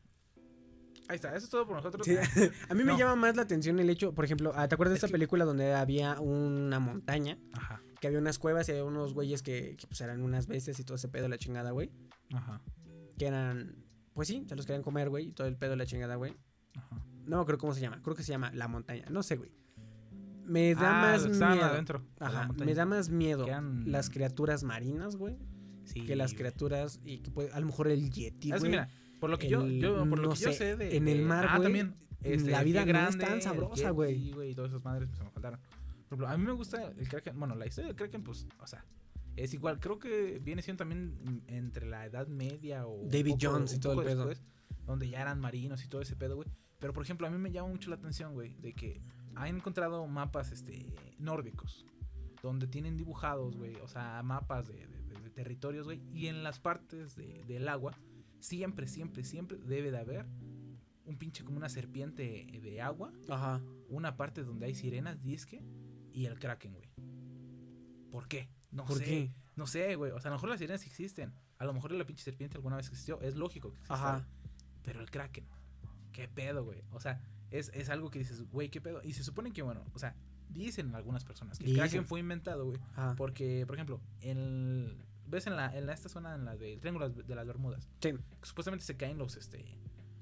[1.10, 2.06] Ahí está, eso es todo por nosotros.
[2.06, 2.16] Sí,
[2.70, 4.98] a mí me llama más la atención el hecho, por ejemplo, ah, ¿te acuerdas de
[4.98, 7.38] Es esta película donde había una montaña?
[7.54, 10.80] Ajá, Que había unas cuevas y había unos güeyes que, que, pues eran unas bestias
[10.80, 11.92] y todo ese pedo de la chingada, güey.
[12.34, 12.62] ajá,
[13.18, 15.86] Que eran, pues sí, se los querían comer, güey, y todo el pedo de la
[15.86, 16.36] chingada, güey.
[16.76, 17.02] ajá.
[17.26, 19.52] No creo cómo se llama, creo que se llama La Montaña, no sé, güey.
[20.46, 21.66] Me da Ah, más miedo.
[21.66, 23.46] adentro Ajá, me da más miedo
[23.86, 25.38] las criaturas marinas, güey,
[25.88, 28.70] Sí, que las criaturas y que puede, a lo mejor el yeti, güey.
[28.70, 30.96] mira, por lo que yo, el- yo, por lo no yo sé, de.
[30.98, 31.96] en el mar, ah, también.
[32.22, 34.16] Este, la el vida pie no es grande, tan sabrosa, güey.
[34.20, 34.52] Yeti, güey.
[34.52, 35.60] Y todas esas madres pues, se me faltaron.
[35.60, 37.38] Por ejemplo, a mí me gusta el Kraken.
[37.40, 38.84] Bueno, la historia del Kraken, pues, o sea,
[39.36, 39.80] es igual.
[39.80, 43.04] Creo que viene siendo también entre la Edad Media o.
[43.08, 44.26] David poco- Jones y todo el pedo.
[44.26, 44.44] después,
[44.86, 46.50] donde ya eran marinos y todo ese pedo, güey.
[46.80, 49.02] Pero, por ejemplo, a mí me llama mucho la atención, güey, de que
[49.36, 51.86] han encontrado mapas este, nórdicos.
[52.44, 53.76] Donde tienen dibujados, güey.
[53.78, 54.88] O sea, mapas de
[55.38, 56.02] territorios, güey.
[56.14, 57.96] Y en las partes de- del agua,
[58.40, 60.26] siempre, siempre, siempre debe de haber
[61.06, 63.14] un pinche como una serpiente de agua.
[63.30, 63.62] Ajá.
[63.88, 65.62] Una parte donde hay sirenas, disque.
[66.12, 66.90] Y el kraken, güey.
[68.12, 68.50] ¿Por qué?
[68.72, 69.06] No ¿Por sé.
[69.06, 69.32] qué?
[69.56, 70.12] No sé, güey.
[70.12, 71.32] O sea, a lo mejor las sirenas existen.
[71.60, 73.22] A lo mejor la pinche serpiente alguna vez existió.
[73.22, 73.94] Es lógico que exista.
[74.18, 74.28] Ajá.
[74.84, 75.46] Pero el kraken.
[76.12, 76.82] ¿Qué pedo, güey?
[76.92, 77.22] O sea,
[77.52, 79.02] es, es algo que dices, güey, ¿qué pedo?
[79.04, 80.16] Y se supone que, bueno, o sea,
[80.50, 82.80] dicen algunas personas que el kraken fue inventado, güey.
[83.16, 84.98] Porque, por ejemplo, en
[85.28, 87.90] ¿ves en la, en la- esta zona, en la del Triángulo de las Bermudas?
[88.02, 88.12] Sí.
[88.14, 89.66] que supuestamente se caen los, este,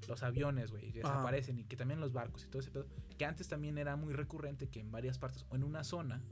[0.08, 2.86] los aviones, güey, que desaparecen y que también los barcos y todo ese pedo.
[3.18, 6.22] Que antes también era muy recurrente que en varias partes o en una zona,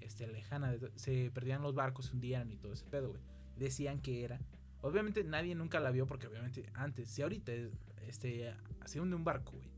[0.00, 3.20] este, lejana, de- se perdían los barcos, se hundían y todo ese pedo, güey.
[3.56, 4.40] Decían que era.
[4.82, 7.52] Obviamente nadie nunca la vio porque obviamente antes, si ahorita,
[8.06, 8.54] este,
[8.84, 9.70] se hunde un barco, güey.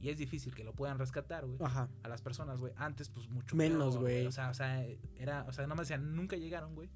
[0.00, 1.56] Y es difícil que lo puedan rescatar, güey.
[1.62, 1.88] Ajá.
[2.02, 2.74] A las personas, güey.
[2.76, 4.26] Antes, pues mucho Menos, güey.
[4.26, 4.84] O sea, o sea,
[5.16, 6.90] era, o sea, nada más decían, nunca llegaron, güey.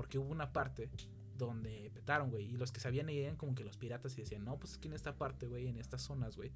[0.00, 0.88] Porque hubo una parte
[1.36, 2.46] donde petaron, güey.
[2.46, 4.88] Y los que sabían eran como que los piratas y decían, no, pues es que
[4.88, 6.50] en esta parte, güey, en estas zonas, güey,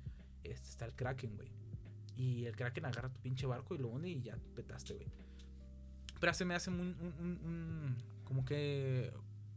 [0.45, 1.51] este está el Kraken, güey.
[2.16, 5.09] Y el Kraken agarra tu pinche barco y lo hunde y ya petaste, güey.
[6.20, 9.12] Pero se me hace un- un- como que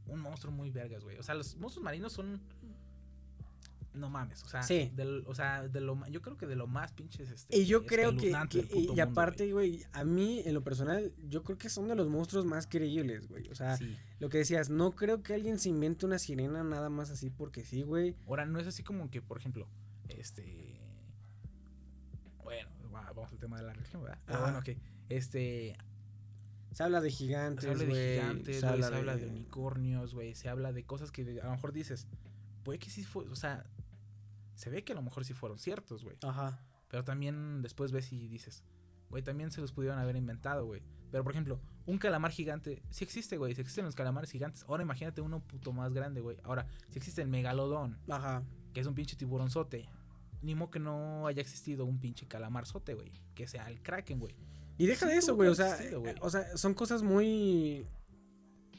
[0.07, 1.17] un monstruo muy vergas, güey.
[1.17, 2.41] O sea, los monstruos marinos son
[3.97, 4.91] no mames, o sea, Sí.
[4.95, 7.85] del- o sea, de lo yo creo que de lo más pinches este Y yo
[7.85, 11.87] creo que, y mundo, aparte, güey, a mí en lo personal, yo creo que son
[11.87, 13.47] de los monstruos más creíbles, güey.
[13.49, 13.77] O sea.
[13.77, 13.97] Sí.
[14.19, 17.63] lo que decías, no creo que alguien se invente una sirena nada más así porque
[17.63, 18.15] sí, güey.
[18.27, 19.67] Ahora, no es así como que, por ejemplo,
[20.09, 20.81] este.
[22.43, 24.19] Bueno, va- vamos al tema de la religión, ¿verdad?
[24.25, 24.77] Pero bueno, que
[25.09, 25.75] este.
[26.73, 30.35] Se habla de gigantes, Se habla de gigantes, se habla se habla de unicornios, güey.
[30.35, 32.07] Se habla de cosas que a lo mejor dices.
[32.63, 33.27] Puede que sí fue.
[33.29, 33.65] O sea,
[34.57, 36.17] se ve que a lo mejor sí fueron ciertos, güey.
[36.23, 36.59] Ajá.
[36.89, 38.63] Pero también después ves y dices,
[39.09, 40.81] güey, también se los pudieron haber inventado, güey.
[41.11, 43.53] Pero por ejemplo, un calamar gigante, sí existe, güey.
[43.55, 44.65] Sí existen los calamares gigantes.
[44.67, 46.37] Ahora imagínate uno puto más grande, güey.
[46.43, 48.43] Ahora, si existe el megalodón, Ajá.
[48.73, 49.87] que es un pinche tiburonzote.
[50.41, 53.11] Ni modo que no haya existido un pinche calamarzote, güey.
[53.35, 54.35] Que sea el kraken, güey.
[54.77, 55.49] Y deja Sí de eso, güey.
[55.49, 56.15] O sea, existido, güey.
[56.19, 57.85] o sea, son cosas muy.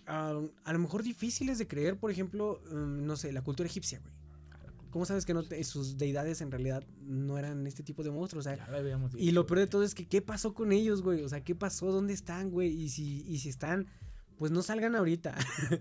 [0.06, 4.00] ah, a lo mejor difíciles de creer, por ejemplo, mm, no sé, la cultura egipcia,
[4.00, 4.12] güey.
[4.90, 8.46] ¿Cómo sabes que no te- sus deidades en realidad no eran este tipo de monstruos?
[8.46, 10.72] O sea, Ya lo habíamos y lo peor de todo es que, ¿qué pasó con
[10.72, 11.22] ellos, güey?
[11.22, 11.92] O sea, ¿qué pasó?
[11.92, 12.68] ¿Dónde están, güey?
[12.70, 13.86] Y si, y si están,
[14.36, 15.34] pues no salgan ahorita.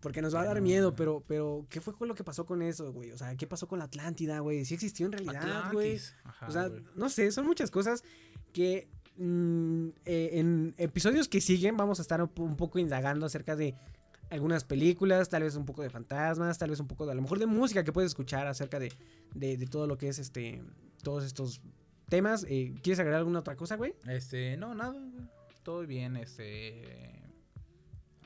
[0.00, 2.62] Porque nos va a dar miedo, pero, pero, ¿qué fue con lo que pasó con
[2.62, 3.10] eso, güey?
[3.10, 4.64] O sea, ¿qué pasó con la Atlántida, güey?
[4.64, 5.98] ¿Sí existió en realidad, güey?
[6.46, 8.04] O sea, no sé, son muchas cosas
[8.52, 8.86] que
[9.16, 13.74] mm, eh, en episodios que siguen vamos a estar un poco indagando acerca de
[14.30, 17.22] algunas películas, tal vez un poco de fantasmas, tal vez un poco de a lo
[17.22, 18.92] mejor de música que puedes escuchar acerca de,
[19.34, 20.62] de, de todo lo que es este,
[21.02, 21.60] todos estos
[22.08, 22.44] temas.
[22.48, 23.94] Eh, ¿Quieres agregar alguna otra cosa, güey?
[24.06, 24.94] Este, no, nada.
[25.62, 27.22] Todo bien, este.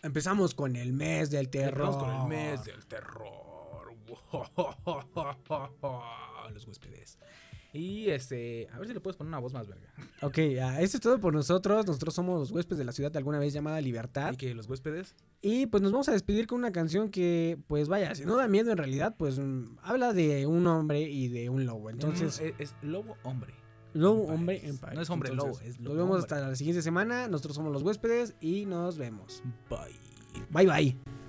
[0.03, 1.89] Empezamos con el mes del terror.
[1.89, 3.93] Empezamos con el mes del terror.
[6.53, 7.19] Los huéspedes.
[7.75, 9.93] Y este, a ver si le puedes poner una voz más verga.
[10.23, 11.85] Ok, ah, esto es todo por nosotros.
[11.87, 14.33] Nosotros somos los huéspedes de la ciudad alguna vez llamada Libertad.
[14.35, 15.17] Y que los huéspedes.
[15.41, 18.47] Y pues nos vamos a despedir con una canción que, pues vaya, si no da
[18.47, 21.91] miedo en realidad, pues mm, habla de un hombre y de un lobo.
[21.91, 23.53] Entonces, es, es lobo hombre.
[23.95, 24.95] lobo, hombre en paz.
[24.95, 26.37] No es hombre lobo, es Nos lobo vemos hombre.
[26.37, 27.27] hasta la siguiente semana.
[27.27, 29.43] Nosotros somos los huéspedes y nos vemos.
[29.69, 29.99] Bye.
[30.51, 31.22] Bye bye.